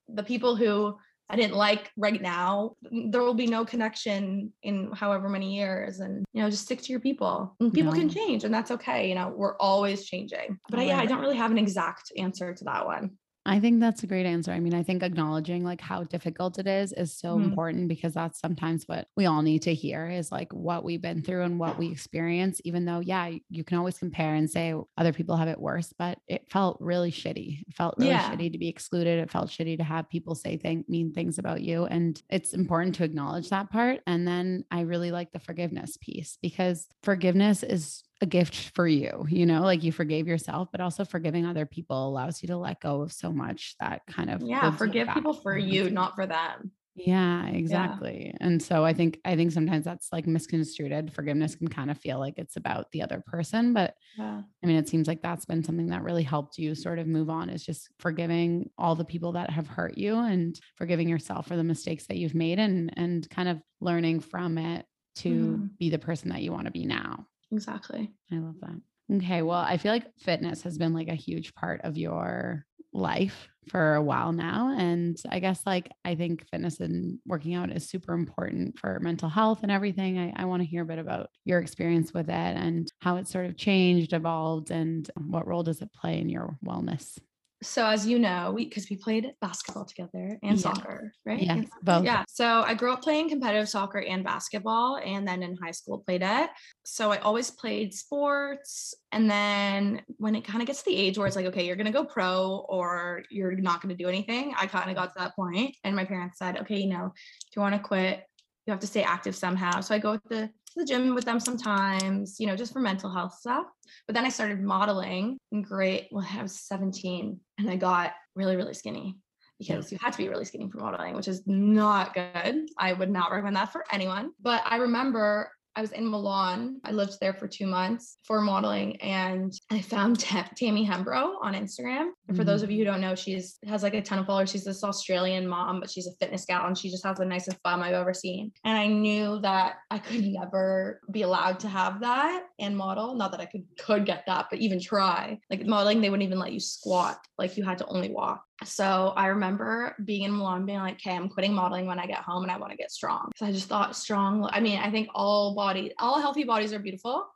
the 0.08 0.24
people 0.24 0.56
who 0.56 0.96
I 1.30 1.36
didn't 1.36 1.54
like 1.54 1.90
right 1.96 2.20
now, 2.20 2.74
there 2.90 3.22
will 3.22 3.34
be 3.34 3.46
no 3.46 3.64
connection 3.64 4.52
in 4.62 4.90
however 4.92 5.28
many 5.28 5.54
years. 5.54 6.00
And, 6.00 6.24
you 6.32 6.42
know, 6.42 6.50
just 6.50 6.64
stick 6.64 6.82
to 6.82 6.92
your 6.92 7.00
people. 7.00 7.54
And 7.60 7.72
people 7.72 7.92
can 7.92 8.08
change 8.08 8.42
and 8.42 8.52
that's 8.52 8.72
okay. 8.72 9.08
You 9.08 9.14
know, 9.14 9.32
we're 9.34 9.56
always 9.56 10.04
changing. 10.04 10.58
But 10.68 10.80
I, 10.80 10.84
yeah, 10.84 10.98
I 10.98 11.06
don't 11.06 11.20
really 11.20 11.36
have 11.36 11.52
an 11.52 11.58
exact 11.58 12.12
answer 12.16 12.52
to 12.52 12.64
that 12.64 12.84
one. 12.84 13.12
I 13.50 13.58
think 13.58 13.80
that's 13.80 14.04
a 14.04 14.06
great 14.06 14.26
answer. 14.26 14.52
I 14.52 14.60
mean, 14.60 14.74
I 14.74 14.84
think 14.84 15.02
acknowledging 15.02 15.64
like 15.64 15.80
how 15.80 16.04
difficult 16.04 16.60
it 16.60 16.68
is 16.68 16.92
is 16.92 17.12
so 17.12 17.36
Mhm. 17.36 17.46
important 17.46 17.88
because 17.88 18.14
that's 18.14 18.38
sometimes 18.38 18.86
what 18.86 19.08
we 19.16 19.26
all 19.26 19.42
need 19.42 19.62
to 19.62 19.74
hear 19.74 20.08
is 20.08 20.30
like 20.30 20.52
what 20.52 20.84
we've 20.84 21.02
been 21.02 21.20
through 21.22 21.42
and 21.42 21.58
what 21.58 21.76
we 21.76 21.88
experience. 21.88 22.60
Even 22.64 22.84
though, 22.84 23.00
yeah, 23.00 23.28
you 23.48 23.64
can 23.64 23.76
always 23.76 23.98
compare 23.98 24.36
and 24.36 24.48
say 24.48 24.72
other 24.96 25.12
people 25.12 25.36
have 25.36 25.48
it 25.48 25.60
worse, 25.60 25.92
but 25.98 26.20
it 26.28 26.48
felt 26.48 26.76
really 26.80 27.10
shitty. 27.10 27.62
It 27.66 27.74
felt 27.74 27.96
really 27.98 28.10
Yeah. 28.10 28.30
shitty 28.30 28.52
to 28.52 28.58
be 28.58 28.68
excluded. 28.68 29.18
It 29.18 29.30
felt 29.32 29.50
shitty 29.50 29.78
to 29.78 29.84
have 29.84 30.08
people 30.08 30.36
say 30.36 30.56
thing, 30.56 30.84
mean 30.86 31.12
things 31.12 31.36
about 31.36 31.60
you. 31.60 31.86
And 31.86 32.22
it's 32.30 32.54
important 32.54 32.94
to 32.96 33.04
acknowledge 33.04 33.50
that 33.50 33.68
part. 33.70 34.00
And 34.06 34.28
then 34.28 34.64
I 34.70 34.82
really 34.82 35.10
like 35.10 35.32
the 35.32 35.40
forgiveness 35.40 35.96
piece 36.00 36.38
because 36.40 36.86
forgiveness 37.02 37.64
is 37.64 38.04
a 38.22 38.26
gift 38.26 38.72
for 38.74 38.86
you, 38.86 39.26
you 39.28 39.46
know, 39.46 39.62
like 39.62 39.82
you 39.82 39.92
forgave 39.92 40.28
yourself, 40.28 40.68
but 40.72 40.80
also 40.80 41.04
forgiving 41.04 41.46
other 41.46 41.66
people 41.66 42.08
allows 42.08 42.42
you 42.42 42.48
to 42.48 42.56
let 42.56 42.80
go 42.80 43.02
of 43.02 43.12
so 43.12 43.32
much 43.32 43.76
that 43.80 44.02
kind 44.06 44.30
of 44.30 44.44
Yeah. 44.46 44.70
Forgive 44.76 45.10
people 45.10 45.34
for 45.34 45.56
you, 45.56 45.90
not 45.90 46.14
for 46.14 46.26
them. 46.26 46.72
Yeah, 46.96 47.46
exactly. 47.46 48.34
And 48.40 48.60
so 48.62 48.84
I 48.84 48.92
think 48.92 49.20
I 49.24 49.36
think 49.36 49.52
sometimes 49.52 49.84
that's 49.84 50.12
like 50.12 50.26
misconstrued. 50.26 51.12
Forgiveness 51.12 51.54
can 51.54 51.68
kind 51.68 51.90
of 51.90 51.98
feel 51.98 52.18
like 52.18 52.34
it's 52.36 52.56
about 52.56 52.90
the 52.90 53.02
other 53.02 53.22
person, 53.24 53.72
but 53.72 53.94
Yeah. 54.16 54.42
I 54.62 54.66
mean, 54.66 54.76
it 54.76 54.88
seems 54.88 55.08
like 55.08 55.22
that's 55.22 55.46
been 55.46 55.64
something 55.64 55.88
that 55.88 56.02
really 56.04 56.24
helped 56.24 56.58
you 56.58 56.74
sort 56.74 56.98
of 56.98 57.06
move 57.06 57.30
on 57.30 57.50
is 57.50 57.64
just 57.64 57.90
forgiving 58.00 58.70
all 58.78 58.96
the 58.96 59.04
people 59.06 59.32
that 59.32 59.50
have 59.50 59.68
hurt 59.68 59.98
you 59.98 60.16
and 60.16 60.60
forgiving 60.76 61.08
yourself 61.08 61.48
for 61.48 61.56
the 61.56 61.64
mistakes 61.64 62.06
that 62.08 62.18
you've 62.18 62.34
made 62.34 62.58
and 62.58 62.92
and 62.98 63.30
kind 63.30 63.48
of 63.48 63.62
learning 63.80 64.20
from 64.20 64.58
it 64.58 64.86
to 65.16 65.60
Mhm. 65.60 65.78
be 65.78 65.90
the 65.90 65.98
person 65.98 66.30
that 66.30 66.42
you 66.42 66.52
want 66.52 66.66
to 66.66 66.72
be 66.72 66.86
now. 66.86 67.26
Exactly. 67.50 68.12
I 68.30 68.36
love 68.38 68.56
that. 68.60 68.80
Okay. 69.16 69.42
Well, 69.42 69.58
I 69.58 69.76
feel 69.76 69.92
like 69.92 70.06
fitness 70.18 70.62
has 70.62 70.78
been 70.78 70.94
like 70.94 71.08
a 71.08 71.14
huge 71.14 71.54
part 71.54 71.80
of 71.82 71.96
your 71.96 72.64
life 72.92 73.48
for 73.68 73.94
a 73.94 74.02
while 74.02 74.32
now. 74.32 74.74
And 74.76 75.16
I 75.28 75.38
guess 75.40 75.62
like 75.66 75.90
I 76.04 76.14
think 76.14 76.46
fitness 76.48 76.80
and 76.80 77.18
working 77.26 77.54
out 77.54 77.70
is 77.70 77.88
super 77.88 78.14
important 78.14 78.78
for 78.78 78.98
mental 79.00 79.28
health 79.28 79.60
and 79.62 79.70
everything. 79.70 80.18
I, 80.18 80.32
I 80.36 80.44
want 80.44 80.62
to 80.62 80.68
hear 80.68 80.82
a 80.82 80.86
bit 80.86 80.98
about 80.98 81.30
your 81.44 81.58
experience 81.60 82.12
with 82.14 82.28
it 82.28 82.32
and 82.32 82.88
how 83.00 83.16
it 83.16 83.28
sort 83.28 83.46
of 83.46 83.56
changed, 83.56 84.12
evolved, 84.12 84.70
and 84.70 85.08
what 85.16 85.46
role 85.46 85.62
does 85.62 85.82
it 85.82 85.92
play 85.92 86.20
in 86.20 86.28
your 86.28 86.56
wellness? 86.64 87.18
So 87.62 87.84
as 87.86 88.06
you 88.06 88.18
know, 88.18 88.52
we 88.52 88.64
because 88.64 88.88
we 88.88 88.96
played 88.96 89.32
basketball 89.40 89.84
together 89.84 90.38
and 90.42 90.58
Yeah. 90.58 90.72
soccer, 90.72 91.12
right? 91.26 91.42
Yeah, 91.42 91.56
soccer? 91.56 91.68
both. 91.82 92.04
Yeah. 92.04 92.24
So 92.26 92.62
I 92.62 92.72
grew 92.74 92.92
up 92.92 93.02
playing 93.02 93.28
competitive 93.28 93.68
soccer 93.68 94.00
and 94.00 94.24
basketball, 94.24 94.96
and 94.96 95.28
then 95.28 95.42
in 95.42 95.56
high 95.56 95.70
school 95.72 95.98
played 95.98 96.22
it. 96.22 96.50
So 96.84 97.12
I 97.12 97.18
always 97.18 97.50
played 97.50 97.92
sports. 97.92 98.94
And 99.12 99.30
then 99.30 100.02
when 100.16 100.34
it 100.34 100.44
kind 100.44 100.62
of 100.62 100.66
gets 100.66 100.82
to 100.82 100.90
the 100.90 100.96
age 100.96 101.18
where 101.18 101.26
it's 101.26 101.36
like, 101.36 101.46
okay, 101.46 101.66
you're 101.66 101.76
gonna 101.76 101.92
go 101.92 102.04
pro 102.04 102.64
or 102.68 103.24
you're 103.30 103.54
not 103.56 103.82
gonna 103.82 103.94
do 103.94 104.08
anything, 104.08 104.54
I 104.56 104.66
kind 104.66 104.88
of 104.88 104.96
got 104.96 105.12
to 105.12 105.18
that 105.18 105.36
point, 105.36 105.76
and 105.84 105.94
my 105.94 106.06
parents 106.06 106.38
said, 106.38 106.60
okay, 106.60 106.78
you 106.80 106.88
know, 106.88 107.12
if 107.48 107.56
you 107.56 107.60
want 107.60 107.74
to 107.74 107.80
quit, 107.80 108.24
you 108.66 108.70
have 108.72 108.80
to 108.80 108.86
stay 108.86 109.02
active 109.02 109.34
somehow. 109.34 109.80
So 109.80 109.94
I 109.94 109.98
go 109.98 110.12
with 110.12 110.24
the 110.28 110.50
to 110.70 110.80
the 110.80 110.86
gym 110.86 111.14
with 111.14 111.24
them 111.24 111.40
sometimes, 111.40 112.38
you 112.38 112.46
know, 112.46 112.56
just 112.56 112.72
for 112.72 112.80
mental 112.80 113.12
health 113.12 113.34
stuff. 113.34 113.66
But 114.06 114.14
then 114.14 114.24
I 114.24 114.28
started 114.28 114.62
modeling 114.62 115.38
in 115.52 115.62
grade, 115.62 116.08
well, 116.10 116.26
I 116.30 116.42
was 116.42 116.60
17 116.60 117.40
and 117.58 117.70
I 117.70 117.76
got 117.76 118.12
really, 118.34 118.56
really 118.56 118.74
skinny 118.74 119.18
because 119.58 119.92
you 119.92 119.98
had 120.00 120.12
to 120.12 120.18
be 120.18 120.28
really 120.28 120.44
skinny 120.44 120.70
for 120.70 120.78
modeling, 120.78 121.14
which 121.14 121.28
is 121.28 121.42
not 121.46 122.14
good. 122.14 122.68
I 122.78 122.92
would 122.92 123.10
not 123.10 123.30
recommend 123.30 123.56
that 123.56 123.72
for 123.72 123.84
anyone. 123.92 124.30
But 124.40 124.62
I 124.64 124.76
remember 124.76 125.50
I 125.76 125.82
was 125.82 125.92
in 125.92 126.08
Milan. 126.08 126.80
I 126.84 126.90
lived 126.90 127.18
there 127.20 127.34
for 127.34 127.46
two 127.46 127.66
months 127.66 128.18
for 128.24 128.40
modeling, 128.40 129.00
and 129.00 129.52
I 129.70 129.80
found 129.80 130.18
Ta- 130.20 130.50
Tammy 130.56 130.86
Hembrow 130.86 131.34
on 131.42 131.54
Instagram. 131.54 132.10
And 132.28 132.36
for 132.36 132.44
those 132.44 132.62
of 132.62 132.70
you 132.70 132.76
mm. 132.76 132.78
who 132.80 132.84
don't 132.86 133.00
know, 133.00 133.14
she's 133.14 133.58
has 133.66 133.82
like 133.82 133.94
a 133.94 134.02
ton 134.02 134.18
of 134.18 134.26
followers. 134.26 134.50
She's 134.50 134.64
this 134.64 134.82
Australian 134.82 135.46
mom, 135.46 135.80
but 135.80 135.90
she's 135.90 136.06
a 136.06 136.12
fitness 136.18 136.44
gal, 136.44 136.66
and 136.66 136.76
she 136.76 136.90
just 136.90 137.04
has 137.04 137.18
the 137.18 137.24
nicest 137.24 137.62
bum 137.62 137.82
I've 137.82 137.94
ever 137.94 138.14
seen. 138.14 138.52
And 138.64 138.76
I 138.76 138.86
knew 138.86 139.40
that 139.40 139.76
I 139.90 139.98
could 139.98 140.24
never 140.24 141.00
be 141.10 141.22
allowed 141.22 141.60
to 141.60 141.68
have 141.68 142.00
that 142.00 142.44
and 142.58 142.76
model. 142.76 143.14
Not 143.14 143.30
that 143.32 143.40
I 143.40 143.46
could 143.46 143.64
could 143.78 144.04
get 144.06 144.24
that, 144.26 144.46
but 144.50 144.58
even 144.58 144.80
try. 144.80 145.38
Like 145.50 145.66
modeling, 145.66 146.00
they 146.00 146.10
wouldn't 146.10 146.26
even 146.26 146.38
let 146.38 146.52
you 146.52 146.60
squat. 146.60 147.18
Like 147.38 147.56
you 147.56 147.64
had 147.64 147.78
to 147.78 147.86
only 147.86 148.10
walk. 148.10 148.44
So 148.64 149.12
I 149.16 149.28
remember 149.28 149.94
being 150.04 150.22
in 150.22 150.36
Milan, 150.36 150.66
being 150.66 150.78
like, 150.78 150.96
"Okay, 150.96 151.16
I'm 151.16 151.28
quitting 151.28 151.54
modeling 151.54 151.86
when 151.86 151.98
I 151.98 152.06
get 152.06 152.18
home, 152.18 152.42
and 152.42 152.52
I 152.52 152.58
want 152.58 152.72
to 152.72 152.76
get 152.76 152.90
strong." 152.90 153.30
So 153.36 153.46
I 153.46 153.52
just 153.52 153.68
thought 153.68 153.96
strong. 153.96 154.48
I 154.52 154.60
mean, 154.60 154.78
I 154.78 154.90
think 154.90 155.08
all 155.14 155.54
body, 155.54 155.92
all 155.98 156.20
healthy 156.20 156.44
bodies 156.44 156.72
are 156.72 156.78
beautiful, 156.78 157.26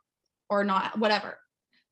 or 0.49 0.63
not, 0.63 0.97
whatever. 0.99 1.37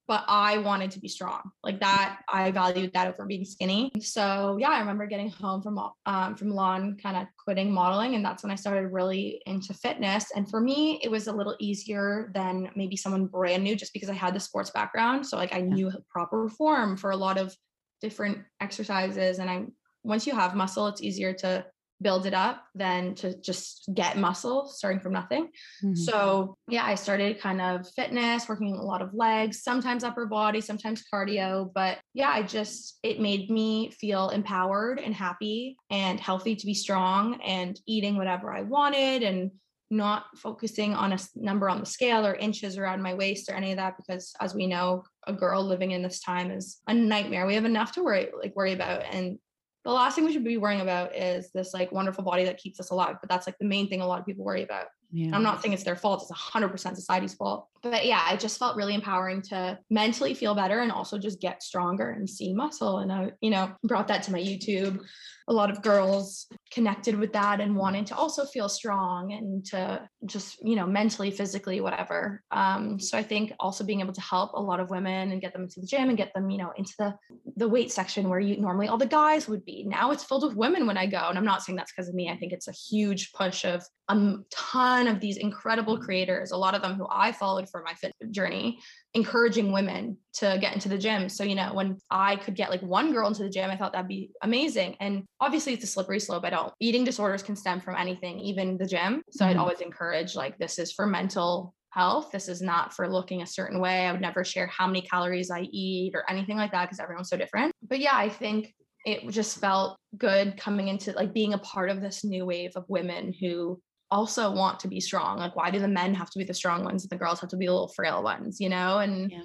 But 0.05 0.25
I 0.27 0.57
wanted 0.57 0.91
to 0.91 0.99
be 0.99 1.07
strong, 1.07 1.51
like 1.63 1.79
that. 1.79 2.19
I 2.31 2.51
valued 2.51 2.91
that 2.93 3.07
over 3.07 3.25
being 3.25 3.45
skinny. 3.45 3.89
So 4.01 4.57
yeah, 4.59 4.69
I 4.69 4.79
remember 4.79 5.07
getting 5.07 5.29
home 5.29 5.61
from 5.61 5.79
um, 6.05 6.35
from 6.35 6.49
Milan, 6.49 6.97
kind 7.01 7.15
of 7.15 7.27
quitting 7.37 7.71
modeling, 7.71 8.15
and 8.15 8.23
that's 8.23 8.43
when 8.43 8.51
I 8.51 8.55
started 8.55 8.89
really 8.89 9.41
into 9.45 9.73
fitness. 9.73 10.25
And 10.35 10.49
for 10.49 10.59
me, 10.59 10.99
it 11.01 11.09
was 11.09 11.27
a 11.27 11.33
little 11.33 11.55
easier 11.59 12.31
than 12.35 12.69
maybe 12.75 12.97
someone 12.97 13.27
brand 13.27 13.63
new, 13.63 13.75
just 13.77 13.93
because 13.93 14.09
I 14.09 14.13
had 14.13 14.35
the 14.35 14.41
sports 14.41 14.71
background. 14.71 15.25
So 15.25 15.37
like 15.37 15.55
I 15.55 15.61
knew 15.61 15.89
proper 16.09 16.49
form 16.49 16.97
for 16.97 17.11
a 17.11 17.17
lot 17.17 17.37
of 17.37 17.55
different 18.03 18.37
exercises 18.59 19.39
and 19.39 19.49
i 19.49 19.65
once 20.03 20.27
you 20.27 20.35
have 20.35 20.53
muscle 20.53 20.87
it's 20.87 21.01
easier 21.01 21.33
to 21.33 21.65
build 22.01 22.25
it 22.25 22.33
up 22.33 22.65
than 22.75 23.15
to 23.15 23.39
just 23.39 23.89
get 23.93 24.17
muscle 24.17 24.67
starting 24.67 24.99
from 24.99 25.13
nothing 25.13 25.47
Mhm. 25.81 25.97
so 25.97 26.53
yeah 26.67 26.83
i 26.85 26.95
started 26.95 27.39
kind 27.39 27.61
of 27.61 27.89
fitness 27.97 28.49
working 28.49 28.75
a 28.75 28.81
lot 28.83 29.01
of 29.01 29.13
legs 29.13 29.63
sometimes 29.63 30.03
upper 30.03 30.25
body 30.25 30.59
sometimes 30.59 31.01
cardio 31.11 31.71
but 31.73 31.99
yeah 32.13 32.29
i 32.29 32.41
just 32.43 32.99
it 33.03 33.21
made 33.21 33.49
me 33.49 33.89
feel 33.91 34.29
empowered 34.29 34.99
and 34.99 35.15
happy 35.15 35.77
and 35.89 36.19
healthy 36.19 36.57
to 36.57 36.65
be 36.65 36.73
strong 36.73 37.39
and 37.41 37.79
eating 37.87 38.17
whatever 38.17 38.51
i 38.53 38.61
wanted 38.63 39.23
and 39.23 39.51
not 39.89 40.25
focusing 40.35 40.93
on 40.95 41.13
a 41.13 41.19
number 41.35 41.69
on 41.69 41.79
the 41.79 41.85
scale 41.85 42.25
or 42.25 42.35
inches 42.35 42.77
around 42.77 43.01
my 43.01 43.13
waist 43.13 43.47
or 43.47 43.53
any 43.53 43.71
of 43.71 43.77
that 43.77 43.95
because 43.95 44.33
as 44.41 44.53
we 44.55 44.65
know 44.67 45.03
a 45.27 45.33
girl 45.33 45.63
living 45.63 45.91
in 45.91 46.01
this 46.01 46.19
time 46.19 46.51
is 46.51 46.79
a 46.87 46.93
nightmare 46.93 47.45
we 47.45 47.55
have 47.55 47.65
enough 47.65 47.91
to 47.91 48.03
worry 48.03 48.29
like 48.37 48.55
worry 48.55 48.73
about 48.73 49.03
and 49.11 49.37
the 49.85 49.91
last 49.91 50.15
thing 50.15 50.23
we 50.23 50.31
should 50.31 50.43
be 50.43 50.57
worrying 50.57 50.81
about 50.81 51.15
is 51.15 51.51
this 51.51 51.73
like 51.73 51.91
wonderful 51.91 52.23
body 52.23 52.45
that 52.45 52.57
keeps 52.57 52.79
us 52.79 52.91
alive 52.91 53.15
but 53.21 53.29
that's 53.29 53.47
like 53.47 53.57
the 53.59 53.65
main 53.65 53.89
thing 53.89 54.01
a 54.01 54.07
lot 54.07 54.19
of 54.19 54.25
people 54.25 54.45
worry 54.45 54.63
about 54.63 54.87
yeah. 55.15 55.35
I'm 55.35 55.43
not 55.43 55.61
saying 55.61 55.73
it's 55.73 55.83
their 55.83 55.95
fault. 55.95 56.23
It's 56.23 56.31
100% 56.31 56.95
society's 56.95 57.35
fault. 57.35 57.67
But 57.83 58.03
yeah, 58.07 58.23
I 58.27 58.35
just 58.35 58.57
felt 58.57 58.75
really 58.75 58.95
empowering 58.95 59.43
to 59.43 59.77
mentally 59.91 60.33
feel 60.33 60.55
better 60.55 60.79
and 60.79 60.91
also 60.91 61.19
just 61.19 61.39
get 61.39 61.61
stronger 61.61 62.09
and 62.09 62.27
see 62.27 62.51
muscle. 62.51 62.97
And 62.97 63.11
I, 63.11 63.31
you 63.39 63.51
know, 63.51 63.71
brought 63.83 64.07
that 64.07 64.23
to 64.23 64.31
my 64.31 64.39
YouTube. 64.39 64.99
A 65.47 65.53
lot 65.53 65.69
of 65.69 65.81
girls 65.81 66.47
connected 66.71 67.17
with 67.17 67.33
that 67.33 67.59
and 67.59 67.75
wanted 67.75 68.05
to 68.07 68.15
also 68.15 68.45
feel 68.45 68.69
strong 68.69 69.33
and 69.33 69.65
to 69.65 70.07
just, 70.25 70.57
you 70.63 70.75
know, 70.75 70.85
mentally, 70.85 71.31
physically, 71.31 71.81
whatever. 71.81 72.41
Um, 72.51 72.99
so 72.99 73.17
I 73.17 73.23
think 73.23 73.53
also 73.59 73.83
being 73.83 73.99
able 73.99 74.13
to 74.13 74.21
help 74.21 74.53
a 74.53 74.61
lot 74.61 74.79
of 74.79 74.89
women 74.89 75.31
and 75.31 75.41
get 75.41 75.53
them 75.53 75.63
into 75.63 75.81
the 75.81 75.87
gym 75.87 76.09
and 76.09 76.17
get 76.17 76.33
them, 76.33 76.49
you 76.49 76.57
know, 76.57 76.71
into 76.77 76.93
the 76.97 77.15
the 77.55 77.67
weight 77.67 77.91
section 77.91 78.29
where 78.29 78.39
you 78.39 78.59
normally 78.59 78.87
all 78.87 78.97
the 78.97 79.05
guys 79.05 79.47
would 79.47 79.63
be. 79.65 79.85
Now 79.87 80.11
it's 80.11 80.23
filled 80.23 80.43
with 80.43 80.55
women 80.55 80.87
when 80.87 80.97
I 80.97 81.05
go. 81.05 81.27
And 81.29 81.37
I'm 81.37 81.45
not 81.45 81.61
saying 81.61 81.75
that's 81.75 81.91
because 81.91 82.09
of 82.09 82.15
me. 82.15 82.29
I 82.29 82.37
think 82.37 82.51
it's 82.51 82.67
a 82.67 82.71
huge 82.71 83.31
push 83.33 83.65
of 83.65 83.83
a 84.09 84.35
ton 84.51 85.07
of 85.07 85.19
these 85.19 85.37
incredible 85.37 85.97
creators, 85.97 86.51
a 86.51 86.57
lot 86.57 86.75
of 86.75 86.81
them 86.81 86.95
who 86.95 87.07
I 87.11 87.31
followed 87.31 87.69
for 87.69 87.83
my 87.83 87.93
fit 87.93 88.13
journey, 88.31 88.79
encouraging 89.13 89.71
women 89.71 90.17
to 90.33 90.57
get 90.59 90.73
into 90.73 90.89
the 90.89 90.97
gym. 90.97 91.29
So, 91.29 91.43
you 91.43 91.55
know, 91.55 91.73
when 91.73 91.97
I 92.09 92.35
could 92.35 92.55
get 92.55 92.71
like 92.71 92.81
one 92.81 93.13
girl 93.13 93.27
into 93.27 93.43
the 93.43 93.49
gym, 93.49 93.69
I 93.69 93.77
thought 93.77 93.91
that'd 93.93 94.07
be 94.07 94.31
amazing. 94.41 94.95
And 94.99 95.23
obviously 95.39 95.73
it's 95.73 95.83
a 95.83 95.87
slippery 95.87 96.19
slope. 96.19 96.43
I 96.45 96.49
don't 96.49 96.73
eating 96.79 97.03
disorders 97.03 97.43
can 97.43 97.55
stem 97.55 97.79
from 97.79 97.95
anything, 97.95 98.39
even 98.39 98.77
the 98.77 98.87
gym. 98.87 99.21
So 99.31 99.45
I'd 99.45 99.55
Mhm. 99.55 99.59
always 99.59 99.81
encourage 99.81 100.35
like 100.35 100.57
this 100.57 100.79
is 100.79 100.91
for 100.91 101.05
mental 101.05 101.75
health. 101.91 102.31
This 102.31 102.49
is 102.49 102.59
not 102.61 102.91
for 102.91 103.07
looking 103.07 103.43
a 103.43 103.47
certain 103.47 103.79
way. 103.79 104.07
I 104.07 104.11
would 104.11 104.21
never 104.21 104.43
share 104.43 104.65
how 104.65 104.87
many 104.87 105.01
calories 105.01 105.51
I 105.51 105.61
eat 105.71 106.13
or 106.15 106.27
anything 106.27 106.57
like 106.57 106.71
that 106.71 106.85
because 106.85 106.99
everyone's 106.99 107.29
so 107.29 107.37
different. 107.37 107.71
But 107.87 107.99
yeah, 107.99 108.15
I 108.15 108.29
think 108.29 108.73
it 109.05 109.29
just 109.29 109.59
felt 109.59 109.97
good 110.17 110.57
coming 110.57 110.87
into 110.87 111.11
like 111.11 111.33
being 111.33 111.53
a 111.53 111.59
part 111.59 111.91
of 111.91 112.01
this 112.01 112.23
new 112.23 112.45
wave 112.47 112.71
of 112.75 112.85
women 112.87 113.31
who 113.39 113.79
also 114.13 114.51
want 114.51 114.79
to 114.81 114.87
be 114.87 114.99
strong. 114.99 115.37
Like, 115.37 115.55
why 115.55 115.71
do 115.71 115.79
the 115.79 115.87
men 115.87 116.13
have 116.13 116.29
to 116.29 116.37
be 116.39 116.45
the 116.45 116.53
strong 116.53 116.83
ones 116.85 117.03
and 117.03 117.09
the 117.09 117.17
girls 117.17 117.39
have 117.41 117.49
to 117.49 117.57
be 117.57 117.65
the 117.65 117.73
little 117.73 117.87
frail 117.97 118.21
ones, 118.23 118.61
you 118.61 118.69
know? 118.69 118.99
And 118.99 119.31
Yeah. 119.31 119.43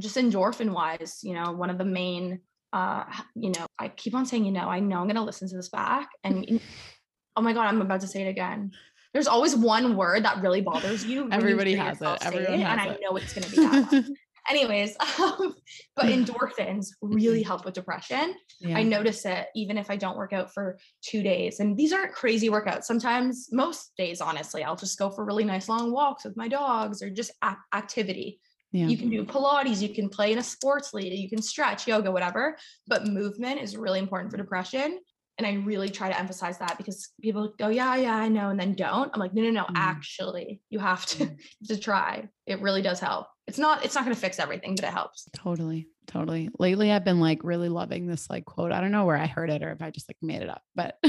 just 0.00 0.16
endorphin 0.16 0.70
wise, 0.72 1.20
you 1.22 1.34
know, 1.34 1.52
one 1.52 1.70
of 1.70 1.78
the 1.78 1.84
main, 1.84 2.40
uh, 2.72 3.04
you 3.34 3.50
know, 3.50 3.66
I 3.78 3.88
keep 3.88 4.14
on 4.14 4.26
saying, 4.26 4.44
you 4.44 4.52
know, 4.52 4.68
I 4.68 4.80
know 4.80 4.98
I'm 4.98 5.04
going 5.06 5.16
to 5.16 5.22
listen 5.22 5.48
to 5.48 5.56
this 5.56 5.68
back. 5.68 6.08
And 6.24 6.60
oh 7.36 7.42
my 7.42 7.52
God, 7.52 7.66
I'm 7.66 7.80
about 7.80 8.00
to 8.00 8.08
say 8.08 8.22
it 8.26 8.28
again. 8.28 8.72
There's 9.14 9.28
always 9.28 9.56
one 9.56 9.96
word 9.96 10.24
that 10.24 10.42
really 10.42 10.60
bothers 10.60 11.04
you. 11.04 11.22
when 11.22 11.32
you 11.32 11.36
Everybody 11.38 11.74
has 11.76 12.00
it. 12.00 12.04
yourself 12.04 12.22
say 12.22 12.26
Everyone 12.38 12.60
And 12.60 12.80
has 12.80 12.90
I 12.90 12.98
know 13.00 13.16
it's 13.16 13.32
going 13.32 13.44
to 13.44 13.50
be 13.50 13.56
that 13.58 13.92
one. 13.92 14.16
Anyways, 14.50 14.96
um, 15.20 15.54
but 15.96 16.06
endorphins 16.06 16.88
really 17.02 17.42
help 17.42 17.64
with 17.64 17.74
depression. 17.74 18.34
yeah. 18.60 18.78
I 18.78 18.82
notice 18.82 19.24
it 19.24 19.48
even 19.54 19.78
if 19.78 19.90
I 19.90 19.96
don't 19.96 20.16
work 20.16 20.32
out 20.32 20.52
for 20.52 20.78
two 21.02 21.22
days. 21.22 21.60
And 21.60 21.76
these 21.76 21.92
aren't 21.92 22.12
crazy 22.12 22.48
workouts. 22.48 22.84
Sometimes, 22.84 23.48
most 23.52 23.92
days, 23.96 24.20
honestly, 24.20 24.64
I'll 24.64 24.76
just 24.76 24.98
go 24.98 25.10
for 25.10 25.24
really 25.24 25.44
nice 25.44 25.68
long 25.68 25.92
walks 25.92 26.24
with 26.24 26.36
my 26.36 26.48
dogs 26.48 27.02
or 27.02 27.10
just 27.10 27.32
activity. 27.74 28.40
yeah. 28.72 28.86
You 28.86 28.96
can 28.96 29.10
do 29.10 29.24
Pilates, 29.24 29.80
you 29.80 29.90
can 29.90 30.08
play 30.08 30.32
in 30.32 30.38
a 30.38 30.42
sports 30.42 30.94
league, 30.94 31.12
you 31.12 31.28
can 31.28 31.42
stretch, 31.42 31.86
yoga, 31.86 32.10
whatever. 32.10 32.56
But 32.86 33.06
movement 33.06 33.60
is 33.60 33.76
really 33.76 33.98
important 33.98 34.30
for 34.30 34.36
depression. 34.36 35.00
And 35.38 35.46
I 35.46 35.54
really 35.64 35.88
try 35.88 36.08
to 36.10 36.18
emphasize 36.18 36.58
that 36.58 36.76
because 36.78 37.10
people 37.22 37.54
go, 37.58 37.68
yeah, 37.68 37.94
yeah, 37.94 38.16
I 38.16 38.28
know, 38.28 38.50
and 38.50 38.58
then 38.58 38.74
don't. 38.74 39.08
I'm 39.14 39.20
like, 39.20 39.32
no, 39.34 39.42
no, 39.42 39.50
no. 39.50 39.62
Mm. 39.62 39.72
Actually, 39.76 40.60
you 40.68 40.80
have 40.80 41.06
to 41.06 41.26
Mm. 41.26 41.38
to 41.68 41.78
try. 41.78 42.28
It 42.46 42.60
really 42.60 42.82
does 42.82 42.98
help. 42.98 43.28
It's 43.46 43.58
not, 43.58 43.84
it's 43.84 43.94
not 43.94 44.04
going 44.04 44.14
to 44.14 44.20
fix 44.20 44.38
everything, 44.40 44.74
but 44.74 44.84
it 44.84 44.90
helps. 44.92 45.28
Totally. 45.34 45.88
Totally. 46.06 46.48
Lately 46.58 46.90
I've 46.90 47.04
been 47.04 47.20
like 47.20 47.44
really 47.44 47.68
loving 47.68 48.06
this 48.06 48.28
like 48.28 48.44
quote. 48.46 48.72
I 48.72 48.80
don't 48.80 48.92
know 48.92 49.04
where 49.04 49.16
I 49.16 49.26
heard 49.26 49.50
it 49.50 49.62
or 49.62 49.70
if 49.70 49.80
I 49.82 49.90
just 49.90 50.08
like 50.08 50.16
made 50.22 50.42
it 50.42 50.48
up, 50.48 50.62
but 50.74 50.98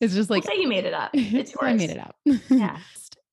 it's 0.00 0.14
just 0.14 0.30
Like, 0.30 0.44
like 0.44 0.54
say 0.54 0.60
you 0.60 0.68
made 0.68 0.84
it 0.84 0.94
up. 0.94 1.10
It's 1.14 1.52
yours. 1.52 1.62
I 1.62 1.74
made 1.74 1.90
it 1.90 1.98
up. 1.98 2.16
Yeah. 2.48 2.78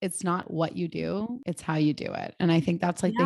It's 0.02 0.24
not 0.24 0.50
what 0.52 0.76
you 0.76 0.88
do, 0.88 1.40
it's 1.46 1.62
how 1.62 1.76
you 1.76 1.94
do 1.94 2.12
it. 2.12 2.36
And 2.40 2.52
I 2.52 2.60
think 2.60 2.82
that's 2.82 3.04
like 3.04 3.14
Yeah. 3.18 3.26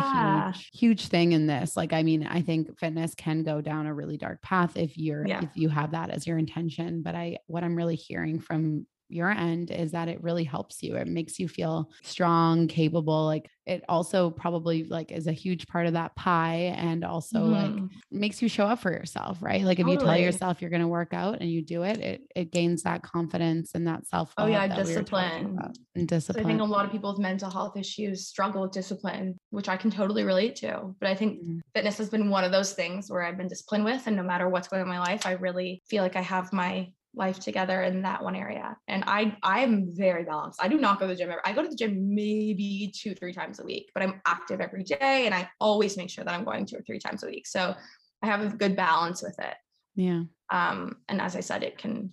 the 0.52 0.58
huge, 0.58 0.70
huge 0.74 1.06
thing 1.08 1.32
in 1.32 1.46
this. 1.46 1.76
Like, 1.76 1.92
I 1.94 2.02
mean, 2.02 2.26
I 2.26 2.42
think 2.42 2.78
fitness 2.78 3.14
can 3.14 3.42
go 3.42 3.62
down 3.62 3.86
a 3.86 3.94
really 3.94 4.18
dark 4.18 4.42
path 4.42 4.76
if 4.76 4.98
you're, 4.98 5.26
Yeah. 5.26 5.42
if 5.42 5.56
you 5.56 5.70
have 5.70 5.92
that 5.92 6.10
as 6.10 6.26
your 6.26 6.36
intention. 6.36 7.00
But 7.02 7.14
I, 7.14 7.38
what 7.46 7.64
I'm 7.64 7.76
really 7.76 7.96
hearing 7.96 8.38
from 8.40 8.86
your 9.08 9.30
end 9.30 9.70
is 9.70 9.92
that 9.92 10.08
it 10.08 10.22
really 10.22 10.44
helps 10.44 10.82
you. 10.82 10.96
It 10.96 11.06
makes 11.08 11.38
you 11.38 11.48
feel 11.48 11.90
strong, 12.02 12.68
capable. 12.68 13.24
Like 13.24 13.48
it 13.66 13.84
also 13.88 14.30
probably 14.30 14.84
like 14.84 15.12
is 15.12 15.26
a 15.26 15.32
huge 15.32 15.66
part 15.66 15.86
of 15.86 15.92
that 15.94 16.16
pie 16.16 16.74
and 16.76 17.04
also 17.04 17.46
like 17.48 17.82
Mhm. 17.82 18.02
makes 18.10 18.40
you 18.42 18.48
show 18.48 18.66
up 18.66 18.80
for 18.80 18.92
yourself, 18.92 19.42
right? 19.42 19.62
Like 19.62 19.78
if 19.78 19.86
you 19.86 19.96
tell 19.98 20.16
yourself 20.16 20.60
you're 20.60 20.70
going 20.70 20.82
to 20.82 20.88
work 20.88 21.12
out 21.12 21.40
and 21.40 21.50
you 21.50 21.62
do 21.62 21.82
it, 21.82 21.98
it 22.00 22.22
it 22.34 22.52
gains 22.52 22.82
that 22.84 23.02
confidence 23.02 23.72
and 23.74 23.86
that 23.86 24.06
self 24.06 24.34
Oh, 24.38 24.46
yeah, 24.46 24.66
discipline. 24.68 24.74
we 24.84 25.02
talking 25.04 26.06
discipline. 26.06 26.10
So 26.30 26.40
I 26.40 26.44
think 26.44 26.60
a 26.60 26.64
lot 26.64 26.84
of 26.84 26.92
people 26.92 27.10
with 27.12 27.20
mental 27.20 27.50
health 27.50 27.76
issues 27.76 28.28
struggle 28.28 28.62
with 28.62 28.72
discipline, 28.72 29.38
which 29.50 29.68
I 29.68 29.76
can 29.76 29.90
totally 29.90 30.24
relate 30.24 30.56
to. 30.56 30.94
But 31.00 31.08
I 31.08 31.14
think 31.14 31.40
Mhm. 31.40 31.60
fitness 31.74 31.98
has 31.98 32.10
been 32.10 32.30
one 32.30 32.44
of 32.44 32.52
those 32.52 32.74
things 32.74 33.10
where 33.10 33.22
I've 33.22 33.38
been 33.38 33.48
disciplined 33.48 33.84
with, 33.84 34.06
and 34.06 34.16
no 34.16 34.22
matter 34.22 34.48
what's 34.48 34.68
going 34.68 34.82
on 34.82 34.88
in 34.88 34.94
my 34.94 35.00
life, 35.00 35.26
I 35.26 35.32
really 35.32 35.82
feel 35.88 36.02
like 36.02 36.16
I 36.16 36.22
have 36.22 36.52
my 36.52 36.92
life 37.16 37.40
together 37.40 37.82
in 37.82 38.02
that 38.02 38.22
one 38.22 38.36
area. 38.36 38.76
And 38.86 39.02
I 39.06 39.36
I 39.42 39.60
am 39.60 39.88
very 39.94 40.24
balanced. 40.24 40.62
I 40.62 40.68
do 40.68 40.78
not 40.78 41.00
go 41.00 41.06
to 41.06 41.14
the 41.14 41.18
gym. 41.18 41.30
Ever. 41.30 41.40
I 41.44 41.52
go 41.52 41.62
to 41.62 41.68
the 41.68 41.74
gym 41.74 42.14
maybe 42.14 42.92
two, 42.94 43.14
three 43.14 43.32
times 43.32 43.58
a 43.58 43.64
week, 43.64 43.90
but 43.94 44.02
I'm 44.02 44.20
active 44.26 44.60
every 44.60 44.84
day 44.84 45.24
and 45.24 45.34
I 45.34 45.48
always 45.58 45.96
make 45.96 46.10
sure 46.10 46.24
that 46.24 46.34
I'm 46.34 46.44
going 46.44 46.66
two 46.66 46.76
or 46.76 46.82
three 46.82 46.98
times 46.98 47.22
a 47.24 47.26
week. 47.26 47.46
So 47.46 47.74
I 48.22 48.26
have 48.26 48.42
a 48.42 48.56
good 48.56 48.76
balance 48.76 49.22
with 49.22 49.38
it. 49.38 49.54
Yeah. 49.94 50.24
Um, 50.50 50.98
and 51.08 51.20
as 51.20 51.34
I 51.34 51.40
said, 51.40 51.62
it 51.62 51.78
can 51.78 52.12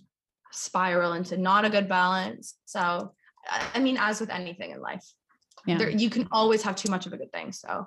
spiral 0.50 1.12
into 1.12 1.36
not 1.36 1.64
a 1.64 1.70
good 1.70 1.88
balance. 1.88 2.54
So 2.64 3.12
I 3.74 3.78
mean, 3.78 3.98
as 3.98 4.20
with 4.20 4.30
anything 4.30 4.70
in 4.70 4.80
life, 4.80 5.04
Yeah. 5.66 5.78
there 5.78 5.90
you 5.90 6.08
can 6.08 6.28
always 6.32 6.62
have 6.62 6.76
too 6.76 6.90
much 6.90 7.06
of 7.06 7.12
a 7.12 7.18
good 7.18 7.30
thing. 7.30 7.52
So 7.52 7.86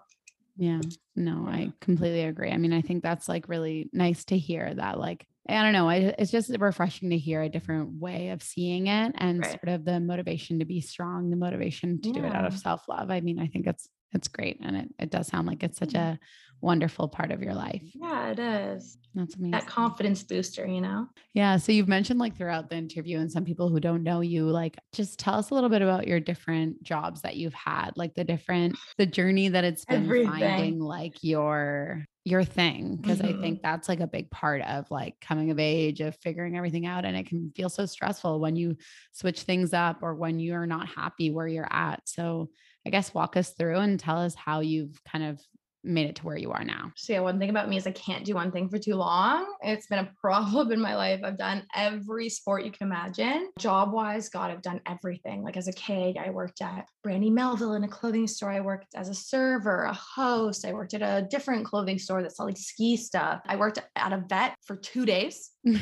Yeah. 0.56 0.82
No, 1.16 1.48
I 1.48 1.74
completely 1.82 2.24
agree. 2.26 2.52
I 2.52 2.58
mean, 2.58 2.74
I 2.74 2.82
think 2.82 3.02
that's 3.02 3.28
like 3.28 3.50
really 3.50 3.90
nice 3.92 4.24
to 4.26 4.38
hear 4.38 4.74
that 4.76 5.00
like 5.00 5.26
I 5.50 5.64
don't 5.64 5.74
know, 5.74 5.88
I 5.90 6.14
it's 6.18 6.32
just 6.32 6.50
refreshing 6.60 7.10
to 7.12 7.18
hear 7.18 7.42
a 7.42 7.50
different 7.50 8.00
way 8.00 8.30
of 8.30 8.44
seeing 8.44 8.88
it 8.88 9.14
and 9.18 9.40
Right. 9.42 9.52
sort 9.52 9.70
of 9.70 9.86
the 9.86 10.00
motivation 10.00 10.60
to 10.60 10.66
be 10.66 10.82
strong, 10.82 11.30
the 11.30 11.38
motivation 11.38 12.02
to 12.02 12.12
do 12.12 12.24
it 12.26 12.34
out 12.36 12.46
of 12.46 12.58
self-love. 12.58 13.10
I 13.12 13.22
mean, 13.22 13.40
I 13.40 13.48
think 13.48 13.68
it's 13.68 13.88
it's 14.14 14.28
great 14.30 14.58
and 14.62 14.76
it 14.76 14.90
it 15.00 15.10
does 15.10 15.28
sound 15.28 15.48
like 15.48 15.64
it's 15.64 15.78
such 15.78 15.94
Yeah. 15.94 16.12
a 16.14 16.20
wonderful 16.62 17.08
part 17.08 17.32
of 17.32 17.42
your 17.42 17.54
life. 17.54 17.84
yeah, 17.94 18.30
it 18.32 18.40
is 18.40 18.98
That's 19.14 19.36
amazing. 19.36 19.52
that 19.52 19.68
confidence 19.68 20.24
booster, 20.24 20.66
you 20.66 20.82
know? 20.82 21.08
Yeah. 21.34 21.58
So 21.58 21.72
you've 21.72 21.88
mentioned 21.88 22.20
like 22.20 22.36
throughout 22.36 22.70
the 22.70 22.76
interview, 22.78 23.20
and 23.20 23.32
some 23.32 23.46
people 23.46 23.70
who 23.70 23.80
don't 23.80 24.04
know 24.04 24.22
you, 24.22 24.46
like 24.48 24.78
just 24.94 25.20
tell 25.20 25.36
us 25.36 25.50
a 25.52 25.54
little 25.54 25.70
bit 25.70 25.82
about 25.82 26.08
your 26.08 26.20
different 26.20 26.82
jobs 26.84 27.22
that 27.22 27.36
you've 27.38 27.54
had, 27.54 27.92
like 27.96 28.16
the 28.16 28.24
different, 28.24 28.78
the 28.98 29.06
journey 29.06 29.50
that 29.50 29.64
it's 29.64 29.86
been 29.86 30.04
Everything. 30.06 30.32
finding 30.32 30.80
like 30.80 31.24
your 31.24 32.06
your 32.26 32.44
thing. 32.44 32.98
because 32.98 33.22
I 33.22 33.32
Mhm. 33.34 33.42
think 33.42 33.62
that's 33.62 33.88
like 33.88 34.02
a 34.02 34.08
big 34.08 34.30
part 34.32 34.62
of 34.64 34.92
like 34.92 35.16
coming 35.22 35.50
of 35.50 35.60
age, 35.60 36.02
of 36.02 36.14
figuring 36.22 36.58
everything 36.58 36.86
out. 36.86 37.06
And 37.06 37.16
it 37.16 37.26
can 37.28 37.52
feel 37.56 37.70
so 37.70 37.86
stressful 37.86 38.42
when 38.42 38.58
you 38.58 38.76
switch 39.14 39.44
things 39.44 39.72
up 39.74 40.00
or 40.02 40.14
when 40.16 40.38
you're 40.40 40.66
not 40.66 40.90
happy 40.90 41.32
where 41.32 41.48
you're 41.48 41.72
at. 41.72 42.02
So 42.10 42.50
I 42.86 42.90
guess 42.90 43.14
walk 43.14 43.38
us 43.38 43.52
through 43.54 43.78
and 43.78 43.98
tell 43.98 44.18
us 44.20 44.36
how 44.36 44.60
you've 44.60 45.02
kind 45.06 45.24
of 45.24 45.40
made 45.88 46.08
it 46.08 46.16
to 46.18 46.26
where 46.26 46.38
you 46.38 46.52
are 46.52 46.64
now. 46.64 46.92
So 46.96 47.14
yeah, 47.14 47.20
one 47.20 47.40
thing 47.40 47.50
about 47.50 47.70
me 47.70 47.78
is 47.78 47.88
I 47.88 47.92
can't 47.92 48.26
do 48.26 48.36
one 48.36 48.52
thing 48.52 48.70
for 48.70 48.78
too 48.78 48.96
long. 48.96 49.46
It's 49.62 49.88
been 49.88 50.00
a 50.00 50.12
problem 50.22 50.72
in 50.72 50.80
my 50.80 50.96
life. 50.96 51.22
I've 51.24 51.38
done 51.38 51.64
every 51.76 52.30
sport 52.30 52.66
you 52.66 52.72
can 52.72 52.88
imagine. 52.88 53.52
Job 53.58 53.92
wise, 53.92 54.30
God, 54.30 54.52
I've 54.52 54.62
done 54.62 54.82
everything. 54.86 55.44
Like 55.44 55.58
as 55.58 55.68
a 55.68 55.74
kid, 55.74 56.18
I 56.18 56.30
worked 56.30 56.62
at 56.62 56.88
Brandy 57.04 57.30
Melville 57.30 57.74
in 57.74 57.84
a 57.84 57.88
clothing 57.88 58.28
store. 58.28 58.52
I 58.52 58.60
worked 58.60 58.96
as 58.96 59.10
a 59.10 59.16
server, 59.16 59.84
a 59.84 59.94
host. 59.94 60.66
I 60.66 60.74
worked 60.74 60.94
at 60.94 61.02
a 61.02 61.26
different 61.28 61.66
clothing 61.66 62.00
store 62.00 62.22
that 62.22 62.36
sold 62.36 62.50
like 62.50 62.58
ski 62.58 62.98
stuff. 62.98 63.42
I 63.46 63.56
worked 63.56 63.80
at 63.96 64.14
a 64.14 64.24
vet 64.28 64.56
for 64.66 64.76
two 64.76 65.06
days. 65.06 65.52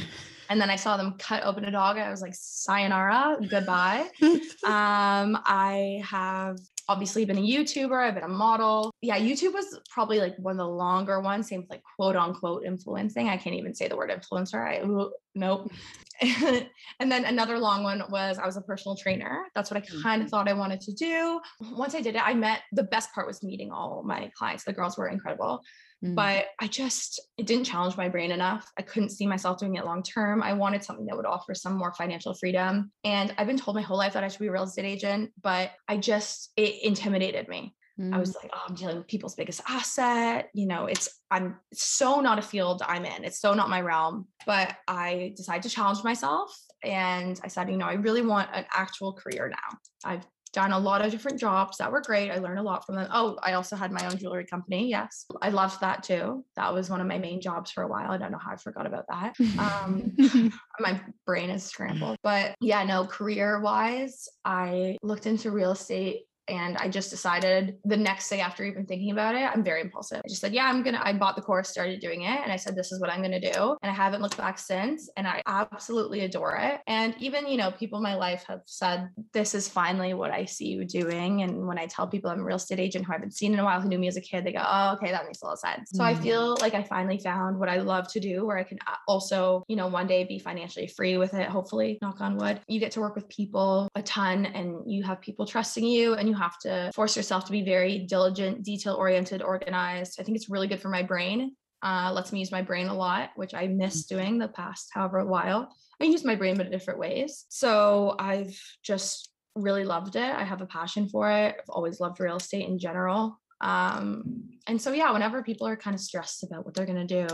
And 0.50 0.62
then 0.62 0.70
I 0.70 0.76
saw 0.76 0.98
them 0.98 1.16
cut 1.18 1.44
open 1.44 1.66
a 1.66 1.72
dog. 1.72 1.98
I 1.98 2.10
was 2.10 2.22
like, 2.22 2.34
sayonara, 2.36 3.38
goodbye. 3.50 4.10
Um, 4.66 5.38
I 5.46 6.02
have 6.04 6.58
obviously 6.88 7.26
been 7.26 7.38
a 7.38 7.42
YouTuber, 7.42 8.08
I've 8.08 8.16
been 8.16 8.24
a 8.24 8.28
model. 8.28 8.94
Yeah, 9.02 9.18
YouTube 9.18 9.54
was 9.54 9.80
probably 9.90 10.20
like 10.20 10.38
one 10.38 10.54
of 10.54 10.58
the 10.58 10.68
longer 10.68 11.20
ones, 11.20 11.50
same 11.50 11.66
like 11.70 11.82
quote 11.96 12.16
unquote 12.16 12.64
influencing. 12.66 13.30
I 13.30 13.38
can't 13.38 13.56
even 13.56 13.74
say 13.74 13.88
the 13.88 13.98
word 13.98 14.12
influencer. 14.12 14.66
I 14.66 14.86
ooh, 14.86 15.12
nope. 15.34 15.72
and 16.22 17.12
then 17.12 17.26
another 17.26 17.60
long 17.60 17.84
one 17.84 18.04
was 18.10 18.38
I 18.38 18.46
was 18.46 18.58
a 18.58 18.62
personal 18.62 18.96
trainer. 18.96 19.46
That's 19.54 19.70
what 19.70 19.84
I 19.84 19.86
mm. 19.86 20.02
kind 20.02 20.22
of 20.22 20.30
thought 20.30 20.48
I 20.48 20.54
wanted 20.54 20.82
to 20.82 20.94
do. 20.94 21.42
Once 21.72 21.96
I 21.96 22.02
did 22.02 22.16
it, 22.16 22.22
I 22.26 22.34
met 22.34 22.62
the 22.72 22.84
best 22.84 23.14
part 23.14 23.28
was 23.28 23.44
meeting 23.44 23.72
all 23.72 24.04
my 24.04 24.32
clients. 24.38 24.64
The 24.64 24.74
girls 24.74 24.98
were 24.98 25.10
incredible 25.10 25.62
Mm. 26.06 26.16
but 26.16 26.46
I 26.60 26.68
just 26.68 27.20
it 27.38 27.48
didn't 27.48 27.66
challenge 27.66 27.98
my 27.98 28.10
brain 28.10 28.32
enough. 28.32 28.72
I 28.78 28.82
couldn't 28.84 29.10
see 29.10 29.26
myself 29.26 29.58
doing 29.58 29.76
it 29.76 29.86
long 29.86 30.04
term. 30.04 30.44
I 30.44 30.54
wanted 30.54 30.84
something 30.84 31.06
that 31.08 31.16
would 31.18 31.26
offer 31.26 31.56
some 31.56 31.78
more 31.78 31.94
financial 31.94 32.34
freedom. 32.36 32.92
And 33.04 33.34
I've 33.38 33.48
been 33.48 33.58
told 33.58 33.76
my 33.76 33.82
whole 33.82 33.98
life 33.98 34.14
that 34.14 34.24
I 34.24 34.28
should 34.28 34.40
be 34.40 34.48
a 34.48 34.52
real 34.52 34.64
estate 34.64 34.86
agent, 34.86 35.32
but 35.42 35.72
I 35.88 35.98
just 35.98 36.52
it 36.58 36.84
intimidated 36.84 37.48
me. 37.48 37.74
I 37.98 38.02
Mm. 38.02 38.20
was 38.20 38.36
like, 38.36 38.52
oh, 38.54 38.60
I'm 38.68 38.76
dealing 38.76 38.98
with 38.98 39.08
people's 39.08 39.36
biggest 39.36 39.62
asset. 39.70 40.50
You 40.54 40.68
know, 40.68 40.86
it's 40.86 41.08
I'm 41.32 41.58
it's 41.72 41.84
so 41.84 42.20
not 42.20 42.38
a 42.40 42.42
field 42.42 42.82
I'm 42.86 43.06
in. 43.06 43.24
It's 43.24 43.40
so 43.40 43.54
not 43.54 43.70
my 43.70 43.80
realm. 43.82 44.28
But 44.46 44.76
I 44.88 45.34
decided 45.38 45.64
to 45.64 45.70
challenge 45.70 46.04
myself 46.04 46.54
and 46.84 47.40
I 47.44 47.48
said, 47.48 47.70
you 47.70 47.78
know, 47.78 47.86
I 47.86 47.94
really 47.94 48.22
want 48.22 48.50
an 48.54 48.66
actual 48.74 49.14
career 49.14 49.50
now. 49.50 49.78
I've 50.04 50.28
done 50.56 50.72
a 50.72 50.80
lot 50.80 51.04
of 51.04 51.12
different 51.12 51.38
jobs 51.38 51.78
that 51.78 51.92
were 51.92 52.00
great. 52.00 52.32
I 52.32 52.38
learned 52.38 52.60
a 52.60 52.64
lot 52.64 52.86
from 52.86 52.96
them. 52.96 53.10
Oh, 53.12 53.38
I 53.44 53.54
also 53.54 53.76
had 53.76 53.92
my 53.92 54.06
own 54.06 54.18
jewelry 54.18 54.46
company. 54.46 54.90
Yes. 54.90 55.26
I 55.42 55.50
loved 55.50 55.82
that 55.82 56.02
too. 56.02 56.46
That 56.56 56.74
was 56.74 56.90
one 56.90 57.02
of 57.02 57.08
my 57.08 57.18
main 57.18 57.42
jobs 57.42 57.72
for 57.72 57.84
a 57.84 57.88
while. 57.90 58.10
I 58.10 58.18
don't 58.18 58.32
know 58.32 58.38
how 58.38 58.54
I 58.54 58.56
forgot 58.56 58.86
about 58.86 59.04
that. 59.10 59.36
Um, 59.60 60.16
my 60.80 61.02
brain 61.26 61.50
is 61.50 61.64
scrambled. 61.64 62.16
But 62.24 62.56
yeah, 62.62 62.86
no, 62.86 63.06
career 63.06 63.60
wise, 63.60 64.30
I 64.46 64.98
looked 65.04 65.28
into 65.28 65.52
real 65.52 65.72
estate 65.72 66.22
and 66.48 66.78
I 66.78 66.90
just 66.90 67.10
decided 67.10 67.78
the 67.86 67.98
next 67.98 68.30
day 68.30 68.40
after 68.40 68.64
even 68.64 68.86
thinking 68.86 69.12
about 69.12 69.36
it, 69.36 69.44
I'm 69.44 69.64
very 69.64 69.82
impulsive. 69.82 70.22
I 70.24 70.28
just 70.28 70.42
said, 70.42 70.54
yeah, 70.54 70.66
I'm 70.66 70.84
going 70.84 70.96
to, 70.96 71.06
I 71.06 71.14
bought 71.14 71.36
the 71.36 71.42
course, 71.42 71.70
started 71.70 72.00
doing 72.00 72.22
it. 72.22 72.40
And 72.44 72.52
I 72.52 72.56
said, 72.56 72.76
this 72.76 72.92
is 72.92 73.00
what 73.02 73.10
I'm 73.10 73.20
going 73.20 73.40
to 73.40 73.52
do. 73.52 73.78
And 73.82 73.92
I 73.92 73.94
haven't 73.94 74.22
looked 74.22 74.38
back 74.38 74.60
since. 74.60 75.10
And 75.18 75.28
I 75.28 75.42
absolutely 75.48 76.22
adore 76.22 76.58
it. 76.58 76.82
And 76.88 77.16
even, 77.20 77.48
you 77.48 77.58
know, 77.58 77.72
people 77.72 77.98
in 77.98 78.04
my 78.04 78.16
life 78.16 78.44
have 78.48 78.62
said, 78.66 79.10
this 79.34 79.56
is 79.56 79.68
finally 79.68 80.14
what 80.14 80.32
I 80.32 80.46
see 80.46 80.68
you 80.68 80.86
doing. 80.86 81.42
And 81.42 81.68
when 81.68 81.80
I 81.80 81.88
tell 81.88 82.08
people 82.08 82.30
I'm 82.30 82.40
a 82.42 82.44
real 82.44 82.58
estate 82.58 82.80
agent 82.80 83.06
who 83.06 83.12
I 83.14 83.16
haven't 83.16 83.34
seen 83.34 83.54
in 83.54 83.60
a 83.60 83.64
while, 83.64 83.82
who 83.82 83.90
knew 83.90 84.00
me 84.00 84.08
as 84.08 84.18
a 84.18 84.22
kid, 84.22 84.46
they 84.46 84.54
go, 84.54 84.64
oh, 84.66 84.94
okay, 84.94 85.12
that 85.12 85.26
makes 85.26 85.42
a 85.42 85.46
lot 85.46 85.54
of 85.54 85.60
sense. 85.60 85.92
So 85.94 86.04
I 86.04 86.14
Mhm. 86.14 86.22
feel 86.22 86.56
like 86.62 86.74
I 86.74 86.84
finally 86.84 87.18
found 87.18 87.60
what 87.60 87.70
I 87.70 87.78
love 87.80 88.08
to 88.10 88.20
do, 88.20 88.46
where 88.46 88.58
I 88.58 88.64
can 88.64 88.78
also, 89.08 89.64
you 89.68 89.76
know, 89.76 89.88
one 89.88 90.08
day 90.08 90.24
be 90.24 90.40
financially 90.40 90.88
free 90.88 91.18
with 91.18 91.34
it, 91.34 91.48
hopefully, 91.50 91.98
knock 92.02 92.22
on 92.22 92.38
wood. 92.38 92.62
You 92.68 92.80
get 92.80 92.92
to 92.94 93.02
work 93.02 93.16
with 93.16 93.28
people 93.30 93.88
a 93.96 94.04
ton 94.04 94.46
and 94.46 94.92
you 94.92 95.04
have 95.04 95.22
people 95.22 95.46
trusting 95.46 95.84
you 95.84 96.14
and 96.14 96.28
you 96.30 96.35
have 96.36 96.58
to 96.60 96.92
force 96.94 97.16
yourself 97.16 97.46
to 97.46 97.52
be 97.52 97.64
very 97.64 98.00
diligent, 98.00 98.64
detail 98.64 98.96
oriented, 98.96 99.42
organized. 99.42 100.20
I 100.20 100.24
think 100.24 100.38
it's 100.38 100.50
really 100.50 100.68
good 100.68 100.82
for 100.82 100.90
my 100.90 101.04
brain. 101.04 101.56
Uh, 101.82 102.12
lets 102.14 102.32
me 102.32 102.40
use 102.40 102.52
my 102.52 102.62
brain 102.62 102.88
a 102.88 102.94
lot, 102.94 103.30
which 103.36 103.54
I 103.54 103.68
miss 103.68 104.06
doing 104.06 104.38
the 104.38 104.48
past 104.48 104.90
however 104.94 105.24
while. 105.26 105.70
I 106.02 106.06
use 106.06 106.26
my 106.26 106.36
brain, 106.36 106.58
but 106.58 106.66
in 106.66 106.72
different 106.72 107.00
ways. 107.00 107.46
So 107.50 108.16
I've 108.20 108.60
just 108.84 109.30
really 109.56 109.84
loved 109.84 110.16
it. 110.16 110.36
I 110.36 110.44
have 110.44 110.62
a 110.62 110.66
passion 110.66 111.08
for 111.08 111.30
it. 111.32 111.56
I've 111.60 111.70
always 111.70 112.00
loved 112.00 112.20
real 112.20 112.38
estate 112.38 112.68
in 112.68 112.80
general. 112.80 113.40
Um, 113.62 114.50
and 114.68 114.82
so 114.82 114.92
yeah, 114.92 115.12
whenever 115.12 115.44
people 115.44 115.68
are 115.68 115.78
kind 115.78 115.94
of 115.94 116.02
stressed 116.02 116.44
about 116.44 116.66
what 116.66 116.74
they're 116.74 116.86
gonna 116.86 117.06
do, 117.06 117.28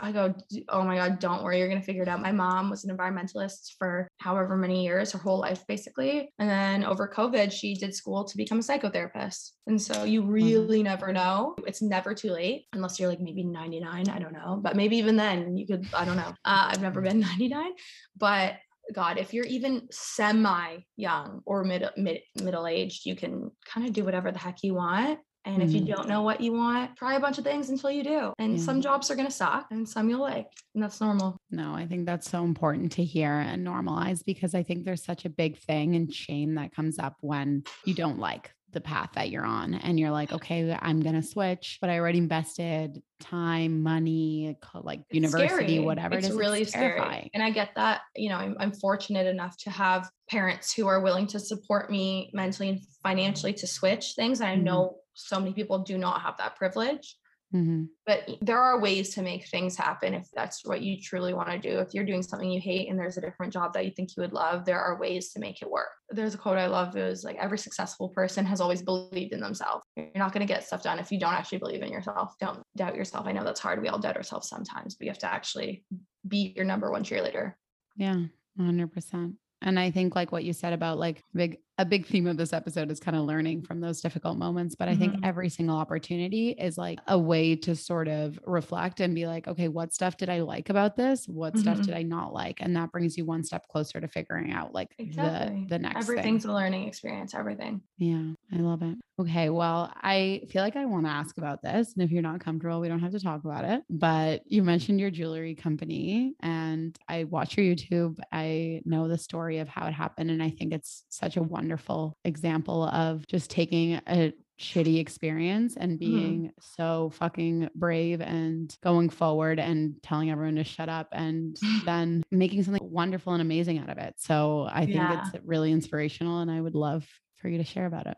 I 0.00 0.12
go, 0.12 0.34
oh 0.68 0.82
my 0.82 0.96
God, 0.96 1.18
don't 1.18 1.42
worry, 1.42 1.58
you're 1.58 1.68
gonna 1.68 1.82
figure 1.82 2.02
it 2.02 2.08
out. 2.08 2.20
My 2.20 2.32
mom 2.32 2.70
was 2.70 2.84
an 2.84 2.96
environmentalist 2.96 3.74
for 3.78 4.08
however 4.18 4.56
many 4.56 4.84
years, 4.84 5.12
her 5.12 5.18
whole 5.18 5.40
life 5.40 5.66
basically. 5.66 6.32
And 6.38 6.48
then 6.48 6.84
over 6.84 7.08
COVID, 7.08 7.52
she 7.52 7.74
did 7.74 7.94
school 7.94 8.24
to 8.24 8.36
become 8.36 8.58
a 8.58 8.62
psychotherapist. 8.62 9.52
And 9.66 9.80
so 9.80 10.04
you 10.04 10.22
really 10.22 10.78
mm-hmm. 10.78 10.84
never 10.84 11.12
know. 11.12 11.54
It's 11.66 11.82
never 11.82 12.14
too 12.14 12.30
late 12.30 12.66
unless 12.72 12.98
you're 12.98 13.08
like 13.08 13.20
maybe 13.20 13.42
99. 13.44 14.08
I 14.08 14.18
don't 14.18 14.32
know. 14.32 14.58
But 14.62 14.76
maybe 14.76 14.96
even 14.96 15.16
then 15.16 15.56
you 15.56 15.66
could, 15.66 15.86
I 15.94 16.04
don't 16.04 16.16
know. 16.16 16.34
Uh, 16.44 16.68
I've 16.70 16.82
never 16.82 17.00
been 17.00 17.20
99, 17.38 17.72
but 18.16 18.56
God, 18.92 19.18
if 19.18 19.34
you're 19.34 19.46
even 19.46 19.88
semi 19.90 20.78
young 20.96 21.40
or 21.44 21.64
mid, 21.64 21.88
mid 21.96 22.20
middle 22.40 22.66
aged, 22.66 23.04
you 23.04 23.16
can 23.16 23.50
kind 23.66 23.86
of 23.86 23.92
do 23.92 24.04
whatever 24.04 24.30
the 24.30 24.38
heck 24.38 24.62
you 24.62 24.74
want. 24.74 25.18
And 25.46 25.62
if 25.62 25.70
you 25.70 25.80
mm-hmm. 25.80 25.92
don't 25.92 26.08
know 26.08 26.22
what 26.22 26.40
you 26.40 26.52
want, 26.52 26.96
try 26.96 27.14
a 27.14 27.20
bunch 27.20 27.38
of 27.38 27.44
things 27.44 27.70
until 27.70 27.90
you 27.90 28.02
do. 28.02 28.32
And 28.38 28.58
yeah. 28.58 28.64
some 28.64 28.80
jobs 28.80 29.10
are 29.10 29.14
going 29.14 29.28
to 29.28 29.32
suck 29.32 29.68
and 29.70 29.88
some 29.88 30.10
you'll 30.10 30.20
like. 30.20 30.50
And 30.74 30.82
that's 30.82 31.00
normal. 31.00 31.38
No, 31.50 31.72
I 31.72 31.86
think 31.86 32.04
that's 32.04 32.28
so 32.28 32.44
important 32.44 32.92
to 32.92 33.04
hear 33.04 33.32
and 33.32 33.64
normalize 33.66 34.24
because 34.24 34.54
I 34.54 34.64
think 34.64 34.84
there's 34.84 35.04
such 35.04 35.24
a 35.24 35.30
big 35.30 35.56
thing 35.58 35.94
and 35.94 36.12
shame 36.12 36.56
that 36.56 36.74
comes 36.74 36.98
up 36.98 37.14
when 37.20 37.62
you 37.84 37.94
don't 37.94 38.18
like 38.18 38.50
the 38.76 38.80
path 38.80 39.10
that 39.14 39.30
you're 39.30 39.44
on 39.44 39.74
and 39.74 39.98
you're 39.98 40.10
like 40.10 40.32
okay 40.32 40.76
i'm 40.82 41.02
to 41.02 41.22
switch 41.22 41.78
but 41.80 41.90
i 41.90 41.98
already 41.98 42.18
invested 42.18 43.02
time 43.18 43.82
money 43.82 44.56
like 44.82 45.00
it's 45.08 45.14
university 45.14 45.48
scary. 45.48 45.78
whatever 45.78 46.16
it's 46.16 46.26
it 46.26 46.30
is 46.30 46.36
really 46.36 46.62
it's 46.62 46.72
scary 46.72 47.30
and 47.32 47.42
i 47.42 47.50
get 47.50 47.70
that 47.74 48.02
you 48.14 48.28
know 48.28 48.36
I'm, 48.36 48.54
I'm 48.60 48.72
fortunate 48.72 49.26
enough 49.26 49.56
to 49.64 49.70
have 49.70 50.08
parents 50.30 50.72
who 50.72 50.86
are 50.86 51.00
willing 51.00 51.26
to 51.28 51.40
support 51.40 51.90
me 51.90 52.30
mentally 52.34 52.68
and 52.68 52.80
financially 53.02 53.54
to 53.54 53.66
switch 53.66 54.12
things 54.14 54.40
and 54.40 54.48
i 54.48 54.54
mm-hmm. 54.54 54.64
know 54.64 54.96
so 55.16 55.40
many 55.40 55.52
people 55.52 55.80
do 55.80 55.98
not 55.98 56.22
have 56.22 56.36
that 56.38 56.56
privilege. 56.56 57.16
Mm-hmm. 57.54 57.84
But 58.06 58.28
there 58.40 58.60
are 58.60 58.80
ways 58.80 59.14
to 59.14 59.22
make 59.22 59.46
things 59.46 59.76
happen 59.76 60.14
if 60.14 60.28
that's 60.34 60.64
what 60.64 60.82
you 60.82 61.00
truly 61.00 61.32
want 61.32 61.50
to 61.50 61.58
do. 61.58 61.78
If 61.78 61.94
you're 61.94 62.04
doing 62.04 62.22
something 62.22 62.50
you 62.50 62.60
hate 62.60 62.88
and 62.88 62.98
there's 62.98 63.16
a 63.16 63.20
different 63.20 63.52
job 63.52 63.72
that 63.74 63.84
you 63.84 63.92
think 63.92 64.10
you 64.16 64.22
would 64.22 64.32
love, 64.32 64.64
there 64.64 64.80
are 64.80 64.98
ways 64.98 65.32
to 65.32 65.38
make 65.38 65.62
it 65.62 65.70
work. 65.70 65.88
There's 66.10 66.34
a 66.34 66.38
quote 66.38 66.58
I 66.58 66.66
love. 66.66 66.96
It 66.96 67.04
was 67.04 67.24
like 67.24 67.36
every 67.36 67.58
successful 67.58 68.08
person 68.10 68.44
has 68.46 68.60
always 68.60 68.82
believed 68.82 69.32
in 69.32 69.40
themselves. 69.40 69.84
You're 69.96 70.10
not 70.16 70.32
going 70.32 70.46
to 70.46 70.52
get 70.52 70.64
stuff 70.64 70.82
done 70.82 70.98
if 70.98 71.12
you 71.12 71.20
don't 71.20 71.34
actually 71.34 71.58
believe 71.58 71.82
in 71.82 71.92
yourself. 71.92 72.34
Don't 72.40 72.62
doubt 72.76 72.96
yourself. 72.96 73.26
I 73.26 73.32
know 73.32 73.44
that's 73.44 73.60
hard. 73.60 73.80
We 73.80 73.88
all 73.88 73.98
doubt 73.98 74.16
ourselves 74.16 74.48
sometimes, 74.48 74.96
but 74.96 75.04
you 75.04 75.10
have 75.10 75.18
to 75.18 75.32
actually 75.32 75.84
be 76.26 76.52
your 76.56 76.64
number 76.64 76.90
one 76.90 77.04
cheerleader. 77.04 77.54
Yeah, 77.96 78.24
100%. 78.58 79.34
And 79.62 79.78
I 79.80 79.90
think 79.90 80.14
like 80.14 80.32
what 80.32 80.44
you 80.44 80.52
said 80.52 80.72
about 80.72 80.98
like 80.98 81.22
big 81.34 81.58
a 81.78 81.84
big 81.84 82.06
theme 82.06 82.26
of 82.26 82.36
this 82.36 82.52
episode 82.52 82.90
is 82.90 82.98
kind 82.98 83.16
of 83.16 83.24
learning 83.24 83.62
from 83.62 83.80
those 83.80 84.00
difficult 84.00 84.38
moments. 84.38 84.74
But 84.74 84.88
I 84.88 84.92
mm-hmm. 84.92 85.00
think 85.00 85.14
every 85.22 85.50
single 85.50 85.76
opportunity 85.76 86.50
is 86.50 86.78
like 86.78 86.98
a 87.06 87.18
way 87.18 87.54
to 87.56 87.76
sort 87.76 88.08
of 88.08 88.38
reflect 88.46 89.00
and 89.00 89.14
be 89.14 89.26
like, 89.26 89.46
okay, 89.46 89.68
what 89.68 89.92
stuff 89.92 90.16
did 90.16 90.30
I 90.30 90.40
like 90.40 90.70
about 90.70 90.96
this? 90.96 91.26
What 91.26 91.52
mm-hmm. 91.52 91.62
stuff 91.62 91.80
did 91.82 91.94
I 91.94 92.02
not 92.02 92.32
like? 92.32 92.60
And 92.60 92.74
that 92.76 92.92
brings 92.92 93.18
you 93.18 93.26
one 93.26 93.44
step 93.44 93.68
closer 93.68 94.00
to 94.00 94.08
figuring 94.08 94.52
out 94.52 94.72
like 94.72 94.94
exactly. 94.98 95.66
the, 95.68 95.76
the 95.76 95.78
next 95.78 96.08
Everything's 96.08 96.44
thing. 96.44 96.50
a 96.50 96.54
learning 96.54 96.88
experience, 96.88 97.34
everything. 97.34 97.82
Yeah, 97.98 98.32
I 98.52 98.56
love 98.56 98.82
it. 98.82 98.96
Okay, 99.18 99.48
well, 99.48 99.92
I 100.02 100.42
feel 100.50 100.62
like 100.62 100.76
I 100.76 100.84
want 100.84 101.06
to 101.06 101.10
ask 101.10 101.38
about 101.38 101.62
this. 101.62 101.94
And 101.94 102.02
if 102.02 102.10
you're 102.10 102.22
not 102.22 102.40
comfortable, 102.40 102.80
we 102.80 102.88
don't 102.88 103.00
have 103.00 103.12
to 103.12 103.20
talk 103.20 103.44
about 103.44 103.64
it. 103.64 103.82
But 103.88 104.42
you 104.46 104.62
mentioned 104.62 105.00
your 105.00 105.10
jewelry 105.10 105.54
company, 105.54 106.34
and 106.40 106.98
I 107.08 107.24
watch 107.24 107.56
your 107.56 107.64
YouTube. 107.64 108.18
I 108.30 108.82
know 108.84 109.08
the 109.08 109.16
story 109.16 109.58
of 109.58 109.68
how 109.68 109.86
it 109.86 109.92
happened. 109.92 110.30
And 110.30 110.42
I 110.42 110.50
think 110.50 110.74
it's 110.74 111.04
such 111.08 111.38
a 111.38 111.42
wonderful 111.42 111.65
wonderful 111.66 112.16
example 112.24 112.84
of 112.84 113.26
just 113.26 113.50
taking 113.50 114.00
a 114.06 114.32
shitty 114.60 115.00
experience 115.00 115.76
and 115.76 115.92
mm-hmm. 115.92 115.98
being 115.98 116.40
mm-hmm. 116.42 116.48
so 116.60 117.10
fucking 117.14 117.68
brave 117.74 118.20
and 118.20 118.76
going 118.84 119.10
forward 119.10 119.58
and 119.58 119.96
telling 120.00 120.30
everyone 120.30 120.54
to 120.54 120.62
shut 120.62 120.88
up 120.88 121.08
and 121.10 121.56
then 121.84 122.22
making 122.30 122.62
something 122.62 122.88
wonderful 122.88 123.32
and 123.32 123.42
amazing 123.42 123.78
out 123.80 123.90
of 123.90 123.98
it. 123.98 124.14
So 124.16 124.68
I 124.70 124.84
think 124.84 124.94
yeah. 124.94 125.24
it's 125.34 125.44
really 125.44 125.72
inspirational 125.72 126.38
and 126.38 126.52
I 126.52 126.60
would 126.60 126.76
love 126.76 127.04
for 127.34 127.48
you 127.48 127.58
to 127.58 127.64
share 127.64 127.86
about 127.86 128.06
it. 128.06 128.16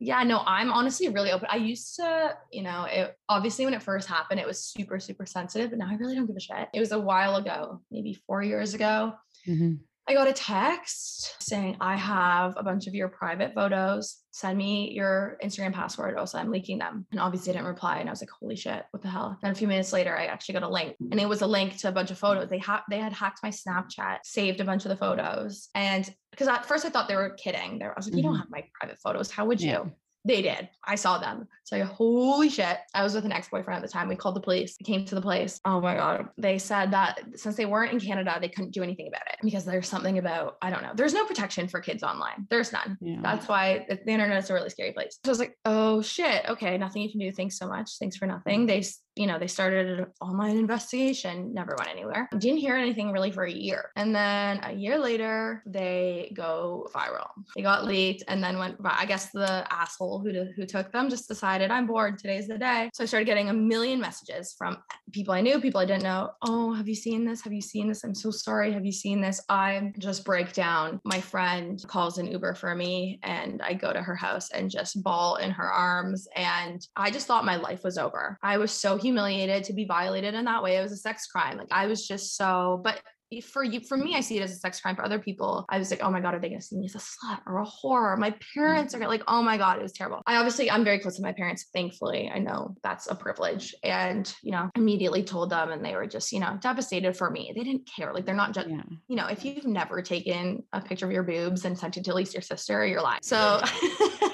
Yeah, 0.00 0.22
no, 0.24 0.42
I'm 0.44 0.72
honestly 0.72 1.08
really 1.08 1.30
open. 1.30 1.48
I 1.50 1.56
used 1.56 1.96
to, 1.96 2.36
you 2.52 2.62
know, 2.62 2.84
it 2.84 3.16
obviously 3.28 3.64
when 3.64 3.74
it 3.74 3.82
first 3.82 4.08
happened, 4.08 4.40
it 4.40 4.46
was 4.46 4.62
super, 4.62 4.98
super 4.98 5.26
sensitive, 5.26 5.70
but 5.70 5.78
now 5.78 5.88
I 5.88 5.94
really 5.94 6.16
don't 6.16 6.26
give 6.26 6.36
a 6.36 6.40
shit. 6.40 6.68
It 6.74 6.80
was 6.80 6.92
a 6.92 6.98
while 6.98 7.36
ago, 7.36 7.80
maybe 7.92 8.14
four 8.26 8.42
years 8.42 8.74
ago. 8.74 9.14
Mm-hmm. 9.46 9.74
I 10.08 10.14
got 10.14 10.26
a 10.26 10.32
text 10.32 11.36
saying, 11.42 11.76
I 11.82 11.94
have 11.96 12.54
a 12.56 12.62
bunch 12.62 12.86
of 12.86 12.94
your 12.94 13.08
private 13.08 13.52
photos. 13.54 14.16
Send 14.30 14.56
me 14.56 14.90
your 14.92 15.36
Instagram 15.44 15.74
password. 15.74 16.16
Also, 16.16 16.38
I'm 16.38 16.50
leaking 16.50 16.78
them. 16.78 17.06
And 17.10 17.20
obviously, 17.20 17.52
I 17.52 17.56
didn't 17.56 17.68
reply. 17.68 17.98
And 17.98 18.08
I 18.08 18.12
was 18.12 18.22
like, 18.22 18.30
holy 18.30 18.56
shit, 18.56 18.84
what 18.92 19.02
the 19.02 19.08
hell? 19.08 19.36
Then 19.42 19.50
a 19.50 19.54
few 19.54 19.68
minutes 19.68 19.92
later, 19.92 20.16
I 20.16 20.24
actually 20.24 20.54
got 20.54 20.62
a 20.62 20.68
link. 20.68 20.96
And 21.10 21.20
it 21.20 21.28
was 21.28 21.42
a 21.42 21.46
link 21.46 21.76
to 21.78 21.88
a 21.88 21.92
bunch 21.92 22.10
of 22.10 22.18
photos. 22.18 22.48
They, 22.48 22.58
ha- 22.58 22.84
they 22.88 22.98
had 22.98 23.12
hacked 23.12 23.40
my 23.42 23.50
Snapchat, 23.50 24.20
saved 24.24 24.60
a 24.60 24.64
bunch 24.64 24.86
of 24.86 24.88
the 24.88 24.96
photos. 24.96 25.68
And 25.74 26.08
because 26.30 26.48
at 26.48 26.64
first 26.64 26.86
I 26.86 26.88
thought 26.88 27.08
they 27.08 27.16
were 27.16 27.30
kidding. 27.30 27.78
There, 27.78 27.90
I 27.90 27.94
was 27.94 28.06
like, 28.06 28.16
you 28.16 28.22
don't 28.22 28.32
mm-hmm. 28.32 28.40
have 28.40 28.50
my 28.50 28.64
private 28.80 28.98
photos. 29.00 29.30
How 29.30 29.44
would 29.44 29.60
you? 29.60 29.68
Yeah. 29.68 29.84
They 30.28 30.42
did. 30.42 30.68
I 30.84 30.94
saw 30.94 31.16
them. 31.16 31.48
So 31.64 31.82
holy 31.84 32.50
shit. 32.50 32.76
I 32.94 33.02
was 33.02 33.14
with 33.14 33.24
an 33.24 33.32
ex-boyfriend 33.32 33.82
at 33.82 33.86
the 33.86 33.90
time. 33.90 34.08
We 34.08 34.14
called 34.14 34.36
the 34.36 34.40
police. 34.40 34.76
came 34.84 35.06
to 35.06 35.14
the 35.14 35.22
place. 35.22 35.58
Oh 35.64 35.80
my 35.80 35.94
God. 35.96 36.28
They 36.36 36.58
said 36.58 36.90
that 36.92 37.20
since 37.34 37.56
they 37.56 37.64
weren't 37.64 37.92
in 37.92 37.98
Canada, 37.98 38.36
they 38.38 38.50
couldn't 38.50 38.72
do 38.72 38.82
anything 38.82 39.08
about 39.08 39.22
it 39.26 39.36
because 39.42 39.64
there's 39.64 39.88
something 39.88 40.18
about, 40.18 40.58
I 40.60 40.68
don't 40.68 40.82
know. 40.82 40.92
There's 40.94 41.14
no 41.14 41.24
protection 41.24 41.66
for 41.66 41.80
kids 41.80 42.02
online. 42.02 42.46
There's 42.50 42.72
none. 42.72 42.98
Yeah. 43.00 43.20
That's 43.22 43.48
why 43.48 43.86
the 43.88 44.10
internet 44.10 44.36
is 44.36 44.50
a 44.50 44.54
really 44.54 44.68
scary 44.68 44.92
place. 44.92 45.18
So 45.24 45.30
I 45.30 45.32
was 45.32 45.38
like, 45.38 45.56
oh 45.64 46.02
shit. 46.02 46.44
Okay. 46.46 46.76
Nothing 46.76 47.02
you 47.02 47.10
can 47.10 47.20
do. 47.20 47.32
Thanks 47.32 47.58
so 47.58 47.66
much. 47.66 47.92
Thanks 47.98 48.16
for 48.16 48.26
nothing. 48.26 48.64
Mm. 48.64 48.68
They 48.68 48.84
you 49.18 49.26
know, 49.26 49.38
they 49.38 49.48
started 49.48 49.98
an 49.98 50.06
online 50.20 50.56
investigation, 50.56 51.52
never 51.52 51.74
went 51.78 51.90
anywhere. 51.90 52.28
Didn't 52.38 52.58
hear 52.58 52.76
anything 52.76 53.10
really 53.10 53.32
for 53.32 53.44
a 53.44 53.52
year. 53.52 53.90
And 53.96 54.14
then 54.14 54.60
a 54.62 54.72
year 54.72 54.96
later, 54.96 55.62
they 55.66 56.32
go 56.36 56.88
viral. 56.94 57.28
They 57.56 57.62
got 57.62 57.84
leaked 57.84 58.22
and 58.28 58.42
then 58.42 58.58
went, 58.58 58.76
I 58.84 59.06
guess 59.06 59.30
the 59.30 59.66
asshole 59.72 60.20
who, 60.20 60.44
who 60.54 60.66
took 60.66 60.92
them 60.92 61.10
just 61.10 61.26
decided, 61.26 61.70
I'm 61.70 61.86
bored. 61.86 62.18
Today's 62.18 62.46
the 62.46 62.58
day. 62.58 62.90
So 62.94 63.02
I 63.02 63.06
started 63.06 63.24
getting 63.24 63.48
a 63.48 63.54
million 63.54 64.00
messages 64.00 64.54
from 64.56 64.76
people 65.12 65.34
I 65.34 65.40
knew, 65.40 65.60
people 65.60 65.80
I 65.80 65.84
didn't 65.84 66.04
know. 66.04 66.30
Oh, 66.42 66.72
have 66.74 66.86
you 66.86 66.94
seen 66.94 67.24
this? 67.24 67.42
Have 67.42 67.52
you 67.52 67.60
seen 67.60 67.88
this? 67.88 68.04
I'm 68.04 68.14
so 68.14 68.30
sorry. 68.30 68.72
Have 68.72 68.86
you 68.86 68.92
seen 68.92 69.20
this? 69.20 69.42
I 69.48 69.92
just 69.98 70.24
break 70.24 70.52
down. 70.52 71.00
My 71.04 71.20
friend 71.20 71.82
calls 71.88 72.18
an 72.18 72.30
Uber 72.30 72.54
for 72.54 72.74
me 72.74 73.18
and 73.24 73.60
I 73.62 73.74
go 73.74 73.92
to 73.92 74.00
her 74.00 74.14
house 74.14 74.50
and 74.52 74.70
just 74.70 75.02
bawl 75.02 75.36
in 75.36 75.50
her 75.50 75.68
arms. 75.68 76.28
And 76.36 76.86
I 76.94 77.10
just 77.10 77.26
thought 77.26 77.44
my 77.44 77.56
life 77.56 77.82
was 77.82 77.98
over. 77.98 78.38
I 78.42 78.58
was 78.58 78.70
so 78.70 78.96
humiliated 79.08 79.64
to 79.64 79.72
be 79.72 79.86
violated 79.86 80.34
in 80.34 80.44
that 80.44 80.62
way. 80.62 80.76
It 80.76 80.82
was 80.82 80.92
a 80.92 80.96
sex 80.96 81.26
crime. 81.26 81.56
Like 81.56 81.68
I 81.70 81.86
was 81.86 82.06
just 82.06 82.36
so, 82.36 82.80
but 82.84 83.00
for 83.42 83.62
you 83.62 83.80
for 83.80 83.98
me 83.98 84.16
i 84.16 84.20
see 84.20 84.38
it 84.38 84.42
as 84.42 84.52
a 84.52 84.56
sex 84.56 84.80
crime. 84.80 84.96
For 84.96 85.04
other 85.04 85.18
people 85.18 85.66
i 85.68 85.78
was 85.78 85.90
like 85.90 86.02
oh 86.02 86.10
my 86.10 86.18
god 86.18 86.34
are 86.34 86.38
they 86.38 86.48
going 86.48 86.60
to 86.60 86.66
see 86.66 86.78
me 86.78 86.86
as 86.86 86.94
a 86.94 86.98
slut 86.98 87.40
or 87.46 87.58
a 87.58 87.66
whore? 87.66 88.16
My 88.16 88.34
parents 88.54 88.94
are 88.94 89.00
like 89.00 89.22
oh 89.28 89.42
my 89.42 89.58
god 89.58 89.78
it 89.78 89.82
was 89.82 89.92
terrible. 89.92 90.22
I 90.26 90.36
obviously 90.36 90.70
i'm 90.70 90.82
very 90.82 90.98
close 90.98 91.16
to 91.16 91.22
my 91.22 91.32
parents 91.32 91.66
thankfully. 91.74 92.30
I 92.34 92.38
know 92.38 92.74
that's 92.82 93.06
a 93.08 93.14
privilege. 93.14 93.74
And 93.84 94.32
you 94.42 94.52
know 94.52 94.70
immediately 94.76 95.22
told 95.22 95.50
them 95.50 95.72
and 95.72 95.84
they 95.84 95.94
were 95.94 96.06
just 96.06 96.32
you 96.32 96.40
know 96.40 96.56
devastated 96.62 97.16
for 97.18 97.28
me. 97.30 97.52
They 97.54 97.64
didn't 97.64 97.88
care. 97.94 98.14
Like 98.14 98.24
they're 98.24 98.34
not 98.34 98.54
just 98.54 98.68
yeah. 98.68 98.82
you 99.08 99.16
know 99.16 99.26
if 99.26 99.44
you've 99.44 99.66
never 99.66 100.00
taken 100.00 100.62
a 100.72 100.80
picture 100.80 101.04
of 101.04 101.12
your 101.12 101.22
boobs 101.22 101.66
and 101.66 101.78
sent 101.78 101.98
it 101.98 102.04
to 102.04 102.10
at 102.10 102.16
least 102.16 102.32
your 102.32 102.42
sister 102.42 102.86
you're 102.86 103.02
lying. 103.02 103.20
So 103.22 103.60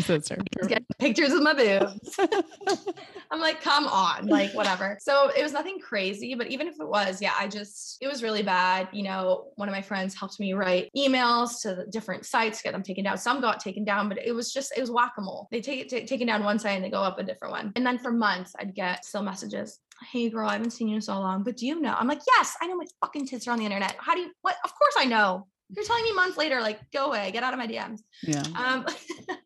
sister. 0.00 0.38
Get 0.66 0.84
pictures 0.98 1.32
of 1.32 1.42
my 1.42 1.54
boobs. 1.54 2.16
I'm 3.30 3.40
like, 3.40 3.60
come 3.60 3.86
on, 3.86 4.26
like 4.26 4.52
whatever. 4.54 4.98
So 5.00 5.30
it 5.36 5.42
was 5.42 5.52
nothing 5.52 5.78
crazy, 5.78 6.34
but 6.34 6.48
even 6.48 6.66
if 6.66 6.80
it 6.80 6.88
was, 6.88 7.20
yeah, 7.20 7.32
I 7.38 7.48
just 7.48 7.98
it 8.00 8.08
was 8.08 8.22
really 8.22 8.42
bad. 8.42 8.88
You 8.92 9.02
know, 9.02 9.48
one 9.56 9.68
of 9.68 9.74
my 9.74 9.82
friends 9.82 10.14
helped 10.14 10.40
me 10.40 10.52
write 10.54 10.90
emails 10.96 11.60
to 11.62 11.74
the 11.74 11.86
different 11.86 12.24
sites, 12.26 12.62
get 12.62 12.72
them 12.72 12.82
taken 12.82 13.04
down. 13.04 13.18
Some 13.18 13.40
got 13.40 13.60
taken 13.60 13.84
down, 13.84 14.08
but 14.08 14.18
it 14.18 14.32
was 14.32 14.52
just 14.52 14.76
it 14.76 14.80
was 14.80 14.90
whack 14.90 15.12
a 15.18 15.20
mole. 15.20 15.48
They 15.50 15.60
take 15.60 15.80
it 15.80 15.88
t- 15.88 16.06
taken 16.06 16.26
down 16.26 16.44
one 16.44 16.58
site 16.58 16.76
and 16.76 16.84
they 16.84 16.90
go 16.90 17.02
up 17.02 17.18
a 17.18 17.22
different 17.22 17.52
one. 17.52 17.72
And 17.76 17.86
then 17.86 17.98
for 17.98 18.12
months, 18.12 18.54
I'd 18.58 18.74
get 18.74 19.04
still 19.04 19.22
messages. 19.22 19.80
Hey 20.10 20.28
girl, 20.28 20.48
I 20.48 20.54
haven't 20.54 20.72
seen 20.72 20.88
you 20.88 20.96
in 20.96 21.00
so 21.00 21.18
long, 21.18 21.42
but 21.42 21.56
do 21.56 21.66
you 21.66 21.80
know? 21.80 21.94
I'm 21.96 22.08
like, 22.08 22.20
yes, 22.36 22.56
I 22.60 22.66
know 22.66 22.76
my 22.76 22.86
fucking 23.00 23.26
tits 23.26 23.46
are 23.46 23.52
on 23.52 23.58
the 23.58 23.64
internet. 23.64 23.96
How 23.98 24.14
do 24.14 24.20
you 24.20 24.30
what? 24.42 24.56
Of 24.64 24.74
course 24.74 24.94
I 24.98 25.04
know. 25.04 25.46
You're 25.70 25.84
telling 25.84 26.04
me 26.04 26.12
months 26.12 26.36
later, 26.36 26.60
like, 26.60 26.78
go 26.92 27.06
away, 27.06 27.30
get 27.32 27.42
out 27.42 27.54
of 27.54 27.58
my 27.58 27.66
DMs. 27.66 28.00
Yeah. 28.22 28.42
Um, 28.54 28.86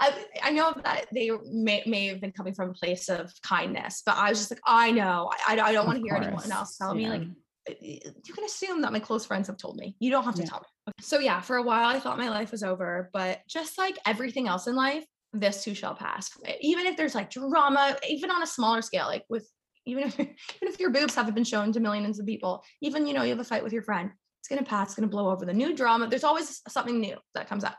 I, 0.00 0.12
I 0.42 0.50
know 0.50 0.74
that 0.82 1.06
they 1.12 1.30
may, 1.52 1.82
may 1.86 2.06
have 2.06 2.20
been 2.20 2.32
coming 2.32 2.54
from 2.54 2.70
a 2.70 2.72
place 2.72 3.08
of 3.08 3.32
kindness, 3.42 4.02
but 4.04 4.16
I 4.16 4.30
was 4.30 4.38
just 4.38 4.50
like, 4.50 4.60
I 4.66 4.90
know, 4.90 5.30
I, 5.46 5.60
I 5.60 5.72
don't 5.72 5.86
want 5.86 5.98
to 5.98 6.02
hear 6.02 6.14
anyone 6.14 6.50
else 6.50 6.76
tell 6.76 6.96
yeah. 6.96 7.08
me 7.08 7.18
like, 7.18 7.28
you 7.80 8.34
can 8.34 8.44
assume 8.44 8.80
that 8.80 8.92
my 8.92 8.98
close 8.98 9.26
friends 9.26 9.46
have 9.46 9.58
told 9.58 9.76
me. 9.76 9.94
You 10.00 10.10
don't 10.10 10.24
have 10.24 10.34
to 10.36 10.42
yeah. 10.42 10.48
tell 10.48 10.60
me. 10.60 10.66
Okay. 10.88 10.94
So 11.02 11.18
yeah, 11.18 11.40
for 11.40 11.56
a 11.56 11.62
while 11.62 11.88
I 11.88 12.00
thought 12.00 12.18
my 12.18 12.30
life 12.30 12.50
was 12.50 12.62
over, 12.62 13.10
but 13.12 13.40
just 13.46 13.76
like 13.76 13.98
everything 14.06 14.48
else 14.48 14.66
in 14.66 14.74
life, 14.74 15.04
this 15.32 15.62
too 15.62 15.74
shall 15.74 15.94
pass. 15.94 16.30
Even 16.60 16.86
if 16.86 16.96
there's 16.96 17.14
like 17.14 17.30
drama, 17.30 17.96
even 18.08 18.30
on 18.30 18.42
a 18.42 18.46
smaller 18.46 18.82
scale, 18.82 19.06
like 19.06 19.24
with 19.28 19.48
even 19.86 20.04
if 20.04 20.14
even 20.20 20.34
if 20.62 20.80
your 20.80 20.90
boobs 20.90 21.14
haven't 21.14 21.34
been 21.34 21.44
shown 21.44 21.72
to 21.72 21.80
millions 21.80 22.18
of 22.18 22.26
people, 22.26 22.64
even 22.80 23.06
you 23.06 23.14
know 23.14 23.22
you 23.22 23.30
have 23.30 23.40
a 23.40 23.44
fight 23.44 23.62
with 23.62 23.72
your 23.72 23.82
friend, 23.82 24.10
it's 24.40 24.48
gonna 24.48 24.64
pass, 24.64 24.88
it's 24.88 24.94
gonna 24.96 25.08
blow 25.08 25.30
over. 25.30 25.44
The 25.44 25.52
new 25.52 25.76
drama, 25.76 26.08
there's 26.08 26.24
always 26.24 26.62
something 26.68 27.00
new 27.00 27.16
that 27.34 27.48
comes 27.48 27.64
up. 27.64 27.76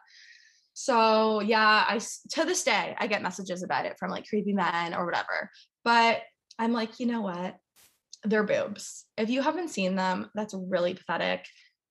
So 0.73 1.41
yeah, 1.41 1.85
I 1.87 1.99
to 2.31 2.45
this 2.45 2.63
day 2.63 2.95
I 2.97 3.07
get 3.07 3.21
messages 3.21 3.63
about 3.63 3.85
it 3.85 3.97
from 3.99 4.11
like 4.11 4.27
creepy 4.27 4.53
men 4.53 4.93
or 4.93 5.05
whatever. 5.05 5.49
But 5.83 6.21
I'm 6.57 6.73
like, 6.73 6.99
you 6.99 7.05
know 7.05 7.21
what? 7.21 7.57
They're 8.23 8.43
boobs. 8.43 9.05
If 9.17 9.29
you 9.29 9.41
haven't 9.41 9.69
seen 9.69 9.95
them, 9.95 10.29
that's 10.35 10.53
really 10.53 10.93
pathetic. 10.93 11.45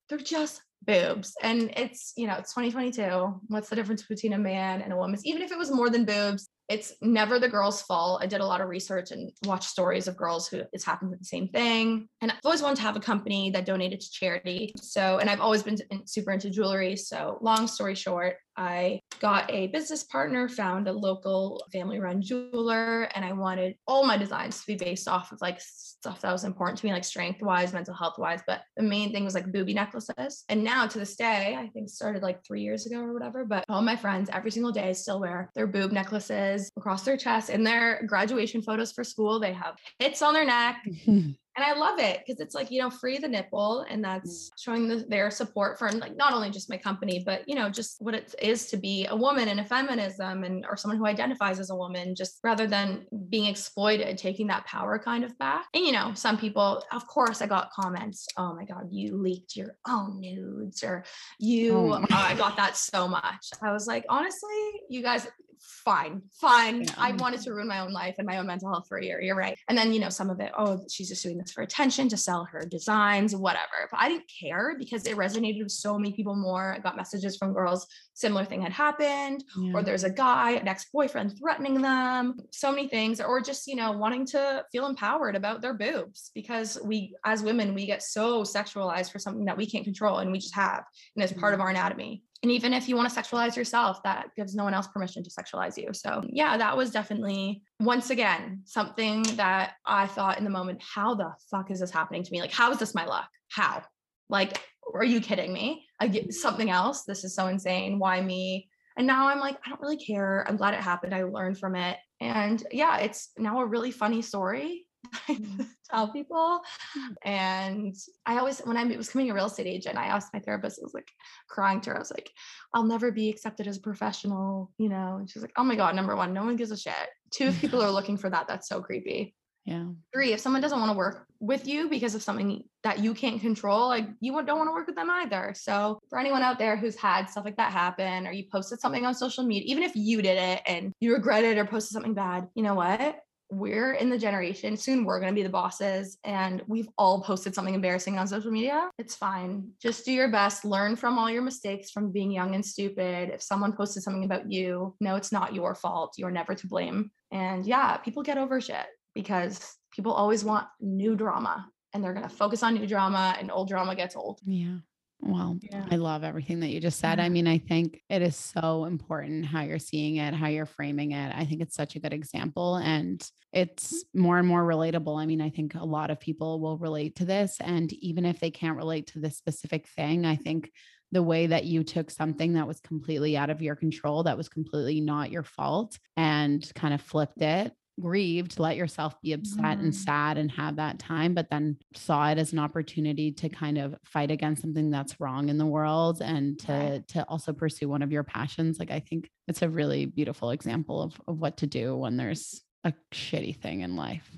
They're 0.08 0.18
just 0.18 0.62
boobs. 0.86 1.34
And 1.42 1.72
it's, 1.76 2.12
you 2.16 2.26
know, 2.26 2.34
it's 2.34 2.54
2022. 2.54 3.40
What's 3.48 3.68
the 3.68 3.76
difference 3.76 4.02
between 4.02 4.32
a 4.32 4.38
man 4.38 4.80
and 4.82 4.92
a 4.92 4.96
woman? 4.96 5.18
Even 5.24 5.42
if 5.42 5.50
it 5.52 5.58
was 5.58 5.70
more 5.70 5.90
than 5.90 6.04
boobs, 6.04 6.48
it's 6.70 6.94
never 7.02 7.40
the 7.40 7.48
girl's 7.48 7.82
fault. 7.82 8.22
I 8.22 8.26
did 8.26 8.40
a 8.40 8.46
lot 8.46 8.60
of 8.60 8.68
research 8.68 9.10
and 9.10 9.32
watched 9.44 9.68
stories 9.68 10.06
of 10.06 10.16
girls 10.16 10.46
who 10.46 10.62
it's 10.72 10.84
happened 10.84 11.10
to 11.10 11.18
the 11.18 11.24
same 11.24 11.48
thing. 11.48 12.08
And 12.22 12.30
I've 12.30 12.38
always 12.44 12.62
wanted 12.62 12.76
to 12.76 12.82
have 12.82 12.94
a 12.94 13.00
company 13.00 13.50
that 13.50 13.66
donated 13.66 14.00
to 14.00 14.10
charity. 14.12 14.72
So, 14.76 15.18
and 15.18 15.28
I've 15.28 15.40
always 15.40 15.64
been 15.64 15.78
super 16.06 16.30
into 16.30 16.48
jewelry. 16.48 16.94
So, 16.94 17.38
long 17.42 17.66
story 17.66 17.96
short, 17.96 18.36
I 18.56 19.00
got 19.20 19.50
a 19.50 19.68
business 19.68 20.04
partner, 20.04 20.48
found 20.48 20.86
a 20.86 20.92
local 20.92 21.64
family 21.72 21.98
run 21.98 22.22
jeweler, 22.22 23.04
and 23.14 23.24
I 23.24 23.32
wanted 23.32 23.74
all 23.86 24.04
my 24.04 24.16
designs 24.16 24.60
to 24.60 24.66
be 24.66 24.76
based 24.76 25.08
off 25.08 25.32
of 25.32 25.40
like 25.40 25.60
stuff 25.60 26.20
that 26.20 26.30
was 26.30 26.44
important 26.44 26.78
to 26.78 26.86
me, 26.86 26.92
like 26.92 27.04
strength 27.04 27.42
wise, 27.42 27.72
mental 27.72 27.94
health 27.94 28.18
wise. 28.18 28.42
But 28.46 28.60
the 28.76 28.82
main 28.82 29.12
thing 29.12 29.24
was 29.24 29.34
like 29.34 29.50
booby 29.50 29.72
necklaces. 29.72 30.44
And 30.48 30.62
now 30.62 30.86
to 30.86 30.98
this 30.98 31.16
day, 31.16 31.56
I 31.58 31.68
think 31.68 31.88
started 31.88 32.22
like 32.22 32.44
three 32.44 32.62
years 32.62 32.86
ago 32.86 33.00
or 33.00 33.12
whatever, 33.12 33.44
but 33.44 33.64
all 33.68 33.82
my 33.82 33.96
friends 33.96 34.28
every 34.32 34.50
single 34.50 34.72
day 34.72 34.92
still 34.92 35.20
wear 35.20 35.50
their 35.54 35.66
boob 35.66 35.90
necklaces 35.90 36.59
across 36.76 37.02
their 37.02 37.16
chest 37.16 37.50
in 37.50 37.64
their 37.64 38.02
graduation 38.06 38.62
photos 38.62 38.92
for 38.92 39.04
school. 39.04 39.40
They 39.40 39.52
have 39.52 39.76
hits 39.98 40.22
on 40.22 40.34
their 40.34 40.44
neck. 40.44 40.84
and 41.56 41.64
I 41.64 41.78
love 41.78 41.98
it 41.98 42.22
because 42.24 42.40
it's 42.40 42.54
like 42.54 42.70
you 42.70 42.80
know 42.80 42.90
free 42.90 43.18
the 43.18 43.28
nipple 43.28 43.84
and 43.88 44.02
that's 44.04 44.48
mm. 44.48 44.50
showing 44.58 44.88
the, 44.88 45.04
their 45.08 45.30
support 45.30 45.78
for 45.78 45.90
like 45.92 46.16
not 46.16 46.32
only 46.32 46.50
just 46.50 46.70
my 46.70 46.76
company 46.76 47.22
but 47.24 47.48
you 47.48 47.54
know 47.54 47.68
just 47.68 47.96
what 48.00 48.14
it 48.14 48.34
is 48.40 48.66
to 48.66 48.76
be 48.76 49.06
a 49.06 49.16
woman 49.16 49.48
and 49.48 49.60
a 49.60 49.64
feminism 49.64 50.44
and 50.44 50.64
or 50.68 50.76
someone 50.76 50.96
who 50.96 51.06
identifies 51.06 51.58
as 51.58 51.70
a 51.70 51.76
woman 51.76 52.14
just 52.14 52.38
rather 52.44 52.66
than 52.66 53.06
being 53.28 53.46
exploited 53.46 54.16
taking 54.16 54.46
that 54.46 54.64
power 54.66 54.98
kind 54.98 55.24
of 55.24 55.36
back 55.38 55.66
and 55.74 55.84
you 55.84 55.92
know 55.92 56.12
some 56.14 56.38
people 56.38 56.82
of 56.92 57.06
course 57.06 57.42
I 57.42 57.46
got 57.46 57.70
comments 57.72 58.26
oh 58.36 58.54
my 58.54 58.64
god 58.64 58.88
you 58.90 59.16
leaked 59.16 59.56
your 59.56 59.76
own 59.88 60.20
nudes 60.20 60.82
or 60.82 61.04
you 61.38 61.76
oh. 61.76 61.92
uh, 61.92 62.06
I 62.10 62.34
got 62.36 62.56
that 62.56 62.76
so 62.76 63.08
much 63.08 63.50
I 63.62 63.72
was 63.72 63.86
like 63.86 64.04
honestly 64.08 64.48
you 64.88 65.02
guys 65.02 65.26
fine, 65.60 66.22
fine. 66.40 66.82
Yeah. 66.82 66.94
I 66.98 67.12
wanted 67.12 67.40
to 67.42 67.52
ruin 67.52 67.68
my 67.68 67.80
own 67.80 67.92
life 67.92 68.16
and 68.18 68.26
my 68.26 68.38
own 68.38 68.46
mental 68.46 68.70
health 68.70 68.86
for 68.88 68.98
a 68.98 69.04
year. 69.04 69.20
You're 69.20 69.36
right. 69.36 69.56
And 69.68 69.76
then, 69.76 69.92
you 69.92 70.00
know, 70.00 70.08
some 70.08 70.30
of 70.30 70.40
it, 70.40 70.52
oh, 70.56 70.80
she's 70.90 71.08
just 71.08 71.22
doing 71.22 71.38
this 71.38 71.52
for 71.52 71.62
attention 71.62 72.08
to 72.08 72.16
sell 72.16 72.44
her 72.50 72.66
designs, 72.68 73.34
whatever. 73.36 73.88
But 73.90 74.00
I 74.00 74.08
didn't 74.08 74.30
care 74.40 74.74
because 74.78 75.06
it 75.06 75.16
resonated 75.16 75.62
with 75.62 75.72
so 75.72 75.98
many 75.98 76.12
people 76.12 76.34
more. 76.34 76.74
I 76.74 76.78
got 76.78 76.96
messages 76.96 77.36
from 77.36 77.52
girls, 77.52 77.86
similar 78.14 78.44
thing 78.44 78.62
had 78.62 78.72
happened, 78.72 79.44
yeah. 79.58 79.72
or 79.74 79.82
there's 79.82 80.04
a 80.04 80.10
guy, 80.10 80.52
an 80.52 80.68
ex-boyfriend 80.68 81.38
threatening 81.38 81.80
them, 81.80 82.36
so 82.50 82.70
many 82.70 82.88
things, 82.88 83.20
or 83.20 83.40
just, 83.40 83.66
you 83.66 83.76
know, 83.76 83.92
wanting 83.92 84.26
to 84.26 84.64
feel 84.72 84.86
empowered 84.86 85.36
about 85.36 85.62
their 85.62 85.74
boobs 85.74 86.30
because 86.34 86.78
we, 86.84 87.14
as 87.24 87.42
women, 87.42 87.74
we 87.74 87.86
get 87.86 88.02
so 88.02 88.42
sexualized 88.42 89.10
for 89.10 89.18
something 89.18 89.44
that 89.44 89.56
we 89.56 89.66
can't 89.66 89.84
control 89.84 90.18
and 90.18 90.32
we 90.32 90.38
just 90.38 90.54
have, 90.54 90.84
and 91.16 91.22
it's 91.22 91.32
part 91.32 91.54
of 91.54 91.60
our 91.60 91.68
anatomy 91.68 92.22
and 92.42 92.50
even 92.50 92.72
if 92.72 92.88
you 92.88 92.96
want 92.96 93.12
to 93.12 93.20
sexualize 93.20 93.56
yourself 93.56 94.02
that 94.02 94.28
gives 94.36 94.54
no 94.54 94.64
one 94.64 94.74
else 94.74 94.88
permission 94.88 95.22
to 95.22 95.30
sexualize 95.30 95.76
you. 95.76 95.92
So 95.92 96.22
yeah 96.28 96.56
that 96.56 96.76
was 96.76 96.90
definitely 96.90 97.62
once 97.80 98.10
again 98.10 98.62
something 98.64 99.22
that 99.36 99.74
i 99.86 100.06
thought 100.06 100.38
in 100.38 100.44
the 100.44 100.50
moment 100.50 100.82
how 100.82 101.14
the 101.14 101.32
fuck 101.50 101.70
is 101.70 101.80
this 101.80 101.90
happening 101.90 102.22
to 102.22 102.32
me? 102.32 102.40
Like 102.40 102.52
how 102.52 102.70
is 102.70 102.78
this 102.78 102.94
my 102.94 103.04
luck? 103.04 103.28
How? 103.50 103.82
Like 104.28 104.60
are 104.94 105.04
you 105.04 105.20
kidding 105.20 105.52
me? 105.52 105.86
I 106.00 106.08
get 106.08 106.32
something 106.32 106.70
else? 106.70 107.04
This 107.04 107.24
is 107.24 107.34
so 107.34 107.46
insane. 107.46 107.98
Why 107.98 108.20
me? 108.20 108.68
And 108.96 109.06
now 109.06 109.28
i'm 109.28 109.40
like 109.40 109.56
i 109.64 109.68
don't 109.68 109.80
really 109.80 109.98
care. 109.98 110.44
I'm 110.48 110.56
glad 110.56 110.74
it 110.74 110.80
happened. 110.80 111.14
I 111.14 111.24
learned 111.24 111.58
from 111.58 111.76
it. 111.76 111.98
And 112.20 112.62
yeah 112.72 112.98
it's 112.98 113.30
now 113.36 113.60
a 113.60 113.66
really 113.66 113.90
funny 113.90 114.22
story 114.22 114.86
Mm. 115.28 115.66
tell 115.90 116.08
people. 116.08 116.60
Mm. 116.96 117.14
And 117.22 117.96
I 118.26 118.38
always, 118.38 118.60
when 118.60 118.76
I 118.76 118.84
was 118.84 119.08
becoming 119.08 119.30
a 119.30 119.34
real 119.34 119.46
estate 119.46 119.66
agent, 119.66 119.96
I 119.96 120.06
asked 120.06 120.32
my 120.32 120.40
therapist, 120.40 120.78
I 120.80 120.84
was 120.84 120.94
like 120.94 121.10
crying 121.48 121.80
to 121.82 121.90
her. 121.90 121.96
I 121.96 122.00
was 122.00 122.10
like, 122.10 122.30
I'll 122.74 122.84
never 122.84 123.10
be 123.10 123.28
accepted 123.28 123.66
as 123.66 123.78
a 123.78 123.82
professional, 123.82 124.70
you 124.78 124.88
know? 124.88 125.16
And 125.18 125.30
she's 125.30 125.42
like, 125.42 125.52
oh 125.56 125.64
my 125.64 125.76
God, 125.76 125.94
number 125.94 126.16
one, 126.16 126.32
no 126.32 126.44
one 126.44 126.56
gives 126.56 126.70
a 126.70 126.76
shit. 126.76 126.94
Two, 127.30 127.46
if 127.46 127.60
people 127.60 127.82
are 127.82 127.90
looking 127.98 128.16
for 128.16 128.30
that, 128.30 128.48
that's 128.48 128.68
so 128.68 128.80
creepy. 128.80 129.34
Yeah. 129.66 129.88
Three, 130.12 130.32
if 130.32 130.40
someone 130.40 130.62
doesn't 130.62 130.78
want 130.78 130.90
to 130.90 130.96
work 130.96 131.26
with 131.38 131.66
you 131.66 131.88
because 131.88 132.14
of 132.14 132.22
something 132.22 132.64
that 132.82 132.98
you 132.98 133.12
can't 133.12 133.40
control, 133.40 133.88
like 133.88 134.08
you 134.20 134.32
don't 134.32 134.58
want 134.58 134.68
to 134.68 134.72
work 134.72 134.86
with 134.86 134.96
them 134.96 135.10
either. 135.10 135.54
So 135.54 136.00
for 136.08 136.18
anyone 136.18 136.42
out 136.42 136.58
there 136.58 136.76
who's 136.76 136.96
had 136.96 137.28
stuff 137.28 137.44
like 137.44 137.58
that 137.58 137.72
happen, 137.72 138.26
or 138.26 138.32
you 138.32 138.44
posted 138.50 138.80
something 138.80 139.04
on 139.04 139.14
social 139.14 139.44
media, 139.44 139.70
even 139.70 139.82
if 139.82 139.94
you 139.94 140.22
did 140.22 140.38
it 140.38 140.62
and 140.66 140.92
you 141.00 141.12
regret 141.12 141.44
it 141.44 141.58
or 141.58 141.66
posted 141.66 141.92
something 141.92 142.14
bad, 142.14 142.48
you 142.54 142.62
know 142.62 142.74
what? 142.74 143.20
We're 143.50 143.94
in 143.94 144.08
the 144.10 144.18
generation 144.18 144.76
soon 144.76 145.04
we're 145.04 145.20
going 145.20 145.32
to 145.32 145.38
be 145.38 145.42
the 145.42 145.48
bosses 145.48 146.18
and 146.24 146.62
we've 146.66 146.88
all 146.96 147.20
posted 147.22 147.54
something 147.54 147.74
embarrassing 147.74 148.18
on 148.18 148.26
social 148.26 148.50
media 148.50 148.88
it's 148.98 149.14
fine. 149.14 149.70
Just 149.80 150.04
do 150.04 150.12
your 150.12 150.30
best 150.30 150.64
learn 150.64 150.96
from 150.96 151.18
all 151.18 151.30
your 151.30 151.42
mistakes 151.42 151.90
from 151.90 152.12
being 152.12 152.30
young 152.30 152.54
and 152.54 152.64
stupid. 152.64 153.30
If 153.30 153.42
someone 153.42 153.72
posted 153.72 154.02
something 154.02 154.24
about 154.24 154.50
you 154.50 154.94
no 155.00 155.16
it's 155.16 155.32
not 155.32 155.54
your 155.54 155.74
fault 155.74 156.14
you're 156.16 156.30
never 156.30 156.54
to 156.54 156.66
blame. 156.66 157.10
And 157.30 157.66
yeah 157.66 157.96
people 157.98 158.22
get 158.22 158.38
over 158.38 158.60
shit 158.60 158.86
because 159.14 159.76
people 159.92 160.12
always 160.12 160.44
want 160.44 160.66
new 160.80 161.16
drama 161.16 161.66
and 161.92 162.04
they're 162.04 162.14
going 162.14 162.28
to 162.28 162.34
focus 162.34 162.62
on 162.62 162.74
new 162.74 162.86
drama 162.86 163.36
and 163.38 163.50
old 163.50 163.68
drama 163.68 163.96
gets 163.96 164.14
old. 164.14 164.40
Yeah 164.44 164.78
well, 165.22 165.58
yeah. 165.62 165.86
I 165.90 165.96
love 165.96 166.24
everything 166.24 166.60
that 166.60 166.70
you 166.70 166.80
just 166.80 166.98
said. 166.98 167.18
Yeah. 167.18 167.24
I 167.24 167.28
mean, 167.28 167.46
I 167.46 167.58
think 167.58 168.00
it 168.08 168.22
is 168.22 168.36
so 168.36 168.84
important 168.86 169.44
how 169.44 169.62
you're 169.62 169.78
seeing 169.78 170.16
it, 170.16 170.34
how 170.34 170.48
you're 170.48 170.66
framing 170.66 171.12
it. 171.12 171.32
I 171.34 171.44
think 171.44 171.60
it's 171.60 171.76
such 171.76 171.96
a 171.96 172.00
good 172.00 172.12
example 172.12 172.76
and 172.76 173.22
it's 173.52 174.04
more 174.14 174.38
and 174.38 174.48
more 174.48 174.64
relatable. 174.64 175.20
I 175.20 175.26
mean, 175.26 175.40
I 175.40 175.50
think 175.50 175.74
a 175.74 175.84
lot 175.84 176.10
of 176.10 176.20
people 176.20 176.60
will 176.60 176.78
relate 176.78 177.16
to 177.16 177.24
this. 177.24 177.56
And 177.60 177.92
even 177.94 178.24
if 178.24 178.40
they 178.40 178.50
can't 178.50 178.76
relate 178.76 179.08
to 179.08 179.20
this 179.20 179.36
specific 179.36 179.88
thing, 179.88 180.24
I 180.24 180.36
think 180.36 180.70
the 181.12 181.22
way 181.22 181.48
that 181.48 181.64
you 181.64 181.82
took 181.82 182.10
something 182.10 182.54
that 182.54 182.68
was 182.68 182.80
completely 182.80 183.36
out 183.36 183.50
of 183.50 183.60
your 183.60 183.74
control, 183.74 184.22
that 184.22 184.36
was 184.36 184.48
completely 184.48 185.00
not 185.00 185.32
your 185.32 185.42
fault, 185.42 185.98
and 186.16 186.70
kind 186.74 186.94
of 186.94 187.00
flipped 187.00 187.42
it 187.42 187.72
grieved, 188.00 188.58
let 188.58 188.76
yourself 188.76 189.20
be 189.22 189.32
upset 189.32 189.78
mm. 189.78 189.80
and 189.80 189.94
sad 189.94 190.38
and 190.38 190.50
have 190.50 190.76
that 190.76 190.98
time, 190.98 191.34
but 191.34 191.48
then 191.50 191.76
saw 191.94 192.28
it 192.30 192.38
as 192.38 192.52
an 192.52 192.58
opportunity 192.58 193.32
to 193.32 193.48
kind 193.48 193.78
of 193.78 193.94
fight 194.04 194.30
against 194.30 194.62
something 194.62 194.90
that's 194.90 195.20
wrong 195.20 195.48
in 195.48 195.58
the 195.58 195.66
world 195.66 196.20
and 196.22 196.58
to 196.60 196.72
right. 196.72 197.08
to 197.08 197.24
also 197.28 197.52
pursue 197.52 197.88
one 197.88 198.02
of 198.02 198.12
your 198.12 198.24
passions. 198.24 198.78
Like 198.78 198.90
I 198.90 199.00
think 199.00 199.28
it's 199.48 199.62
a 199.62 199.68
really 199.68 200.06
beautiful 200.06 200.50
example 200.50 201.02
of, 201.02 201.20
of 201.28 201.38
what 201.38 201.58
to 201.58 201.66
do 201.66 201.96
when 201.96 202.16
there's 202.16 202.62
a 202.84 202.92
shitty 203.12 203.60
thing 203.60 203.80
in 203.80 203.96
life. 203.96 204.30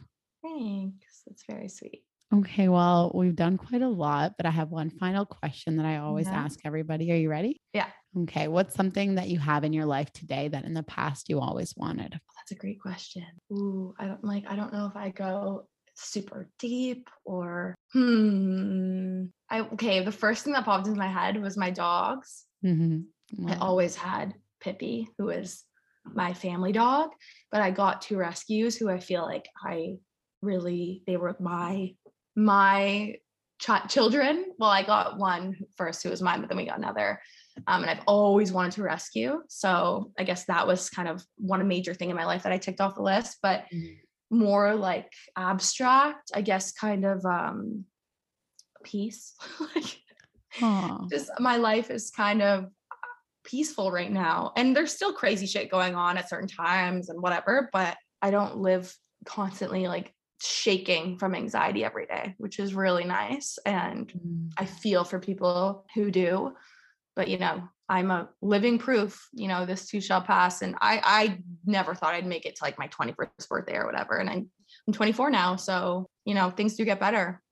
Thanks. 0.42 1.22
That's 1.26 1.44
very 1.48 1.68
sweet. 1.68 2.02
Okay, 2.32 2.68
well, 2.68 3.10
we've 3.14 3.36
done 3.36 3.58
quite 3.58 3.82
a 3.82 3.88
lot, 3.88 4.34
but 4.38 4.46
I 4.46 4.50
have 4.50 4.70
one 4.70 4.88
final 4.88 5.26
question 5.26 5.76
that 5.76 5.84
I 5.84 5.98
always 5.98 6.26
yeah. 6.26 6.44
ask 6.44 6.58
everybody. 6.64 7.12
Are 7.12 7.16
you 7.16 7.28
ready? 7.28 7.60
Yeah. 7.74 7.88
Okay. 8.22 8.48
What's 8.48 8.74
something 8.74 9.16
that 9.16 9.28
you 9.28 9.38
have 9.38 9.64
in 9.64 9.72
your 9.72 9.84
life 9.84 10.10
today 10.12 10.48
that 10.48 10.64
in 10.64 10.72
the 10.72 10.82
past 10.82 11.28
you 11.28 11.40
always 11.40 11.74
wanted? 11.76 12.12
That's 12.12 12.52
a 12.52 12.54
great 12.54 12.80
question. 12.80 13.24
Ooh, 13.52 13.94
I 13.98 14.06
don't 14.06 14.24
like, 14.24 14.44
I 14.48 14.56
don't 14.56 14.72
know 14.72 14.86
if 14.86 14.96
I 14.96 15.10
go 15.10 15.66
super 15.94 16.48
deep 16.58 17.08
or 17.24 17.74
hmm. 17.92 19.24
I 19.50 19.60
okay, 19.60 20.02
the 20.02 20.12
first 20.12 20.44
thing 20.44 20.54
that 20.54 20.64
popped 20.64 20.86
into 20.86 20.98
my 20.98 21.08
head 21.08 21.40
was 21.40 21.56
my 21.56 21.70
dogs. 21.70 22.44
Mm-hmm. 22.64 23.44
Wow. 23.44 23.52
I 23.52 23.56
always 23.58 23.94
had 23.94 24.34
Pippi, 24.60 25.08
who 25.18 25.28
is 25.28 25.64
my 26.04 26.32
family 26.32 26.72
dog, 26.72 27.10
but 27.50 27.60
I 27.60 27.70
got 27.70 28.02
two 28.02 28.16
rescues 28.16 28.76
who 28.76 28.88
I 28.88 28.98
feel 28.98 29.22
like 29.22 29.48
I 29.64 29.96
really 30.40 31.02
they 31.06 31.16
were 31.16 31.36
my 31.38 31.94
my 32.36 33.16
ch- 33.58 33.88
children. 33.88 34.46
Well, 34.58 34.70
I 34.70 34.82
got 34.82 35.18
one 35.18 35.56
first 35.76 36.02
who 36.02 36.10
was 36.10 36.22
mine, 36.22 36.40
but 36.40 36.48
then 36.48 36.56
we 36.56 36.66
got 36.66 36.78
another. 36.78 37.20
Um, 37.66 37.82
and 37.82 37.90
I've 37.90 38.04
always 38.06 38.52
wanted 38.52 38.72
to 38.72 38.82
rescue. 38.82 39.42
So 39.48 40.12
I 40.18 40.24
guess 40.24 40.44
that 40.46 40.66
was 40.66 40.88
kind 40.88 41.08
of 41.08 41.24
one 41.36 41.66
major 41.68 41.94
thing 41.94 42.10
in 42.10 42.16
my 42.16 42.24
life 42.24 42.44
that 42.44 42.52
I 42.52 42.58
ticked 42.58 42.80
off 42.80 42.94
the 42.94 43.02
list. 43.02 43.38
But 43.42 43.64
mm-hmm. 43.72 44.38
more 44.38 44.74
like 44.74 45.12
abstract, 45.36 46.30
I 46.34 46.40
guess, 46.40 46.72
kind 46.72 47.04
of 47.04 47.24
um, 47.24 47.84
peace. 48.84 49.34
like, 49.74 49.98
just 51.10 51.30
my 51.38 51.56
life 51.56 51.90
is 51.90 52.10
kind 52.10 52.42
of 52.42 52.66
peaceful 53.44 53.90
right 53.90 54.10
now. 54.10 54.52
And 54.56 54.74
there's 54.74 54.92
still 54.92 55.12
crazy 55.12 55.46
shit 55.46 55.70
going 55.70 55.94
on 55.94 56.16
at 56.16 56.28
certain 56.28 56.48
times 56.48 57.08
and 57.08 57.20
whatever, 57.22 57.68
but 57.72 57.96
I 58.20 58.30
don't 58.30 58.58
live 58.58 58.94
constantly 59.24 59.88
like 59.88 60.12
shaking 60.44 61.18
from 61.18 61.34
anxiety 61.34 61.84
every 61.84 62.06
day, 62.06 62.34
which 62.38 62.58
is 62.58 62.74
really 62.74 63.04
nice. 63.04 63.58
And 63.64 64.08
mm. 64.08 64.50
I 64.56 64.64
feel 64.64 65.04
for 65.04 65.18
people 65.18 65.84
who 65.94 66.10
do. 66.10 66.52
But 67.14 67.28
you 67.28 67.38
know, 67.38 67.68
I'm 67.88 68.10
a 68.10 68.28
living 68.40 68.78
proof, 68.78 69.28
you 69.32 69.48
know, 69.48 69.66
this 69.66 69.86
too 69.86 70.00
shall 70.00 70.22
pass. 70.22 70.62
And 70.62 70.74
I 70.80 71.00
I 71.04 71.38
never 71.66 71.94
thought 71.94 72.14
I'd 72.14 72.26
make 72.26 72.46
it 72.46 72.56
to 72.56 72.64
like 72.64 72.78
my 72.78 72.88
21st 72.88 73.48
birthday 73.48 73.76
or 73.76 73.86
whatever. 73.86 74.16
And 74.16 74.30
I'm 74.30 74.50
I'm 74.86 74.94
24 74.94 75.30
now. 75.30 75.56
So, 75.56 76.08
you 76.24 76.34
know, 76.34 76.50
things 76.50 76.76
do 76.76 76.84
get 76.84 77.00
better. 77.00 77.42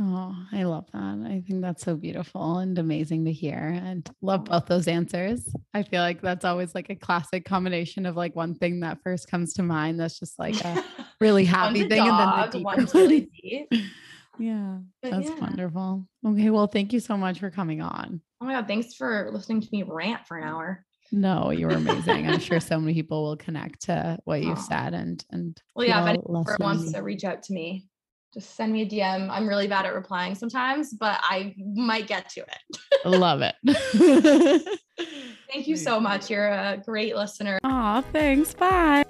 Oh, 0.00 0.36
I 0.52 0.62
love 0.64 0.86
that. 0.92 1.24
I 1.26 1.42
think 1.46 1.62
that's 1.62 1.82
so 1.82 1.96
beautiful 1.96 2.58
and 2.58 2.78
amazing 2.78 3.24
to 3.24 3.32
hear 3.32 3.56
and 3.82 4.08
love 4.22 4.44
both 4.44 4.66
those 4.66 4.86
answers. 4.86 5.48
I 5.74 5.82
feel 5.82 6.02
like 6.02 6.20
that's 6.20 6.44
always 6.44 6.74
like 6.74 6.90
a 6.90 6.94
classic 6.94 7.44
combination 7.44 8.06
of 8.06 8.16
like 8.16 8.36
one 8.36 8.54
thing 8.54 8.80
that 8.80 9.02
first 9.02 9.28
comes 9.30 9.54
to 9.54 9.62
mind 9.62 9.98
that's 9.98 10.18
just 10.18 10.38
like 10.38 10.62
a 10.64 10.84
really 11.20 11.44
happy 11.44 11.88
thing 11.88 12.04
dog, 12.04 12.54
and 12.54 12.64
then 12.64 12.74
the 12.76 12.90
really 12.94 13.30
deep. 13.42 13.72
Yeah, 14.40 14.78
But 15.02 15.10
that's 15.10 15.30
yeah. 15.30 15.40
wonderful. 15.40 16.06
Okay, 16.24 16.50
well, 16.50 16.68
thank 16.68 16.92
you 16.92 17.00
so 17.00 17.16
much 17.16 17.40
for 17.40 17.50
coming 17.50 17.80
on. 17.80 18.20
Oh 18.40 18.46
my 18.46 18.52
god, 18.52 18.68
thanks 18.68 18.94
for 18.94 19.30
listening 19.32 19.62
to 19.62 19.68
me 19.72 19.82
rant 19.82 20.28
for 20.28 20.36
an 20.38 20.44
hour. 20.44 20.84
No, 21.10 21.50
you 21.50 21.66
were 21.66 21.72
amazing. 21.72 22.28
I'm 22.28 22.38
sure 22.38 22.60
so 22.60 22.78
many 22.78 22.94
people 22.94 23.24
will 23.24 23.36
connect 23.36 23.82
to 23.86 24.18
what 24.24 24.42
you've 24.42 24.60
said 24.60 24.94
and 24.94 25.24
and 25.32 25.60
Well, 25.74 25.86
yeah, 25.86 26.02
if 26.02 26.08
anyone 26.08 26.44
wants 26.60 26.92
to 26.92 27.02
reach 27.02 27.24
out 27.24 27.42
to 27.44 27.52
me, 27.52 27.88
just 28.32 28.54
send 28.54 28.72
me 28.72 28.82
a 28.82 28.86
DM. 28.86 29.28
I'm 29.30 29.48
really 29.48 29.68
bad 29.68 29.86
at 29.86 29.94
replying 29.94 30.34
sometimes, 30.34 30.92
but 30.92 31.18
I 31.22 31.54
might 31.56 32.06
get 32.06 32.28
to 32.30 32.40
it. 32.40 32.78
love 33.04 33.42
it. 33.42 34.78
Thank 35.52 35.66
you 35.66 35.76
so 35.76 35.98
much. 35.98 36.30
You're 36.30 36.48
a 36.48 36.82
great 36.84 37.16
listener. 37.16 37.58
Aw, 37.64 38.02
thanks. 38.12 38.54
Bye. 38.54 39.04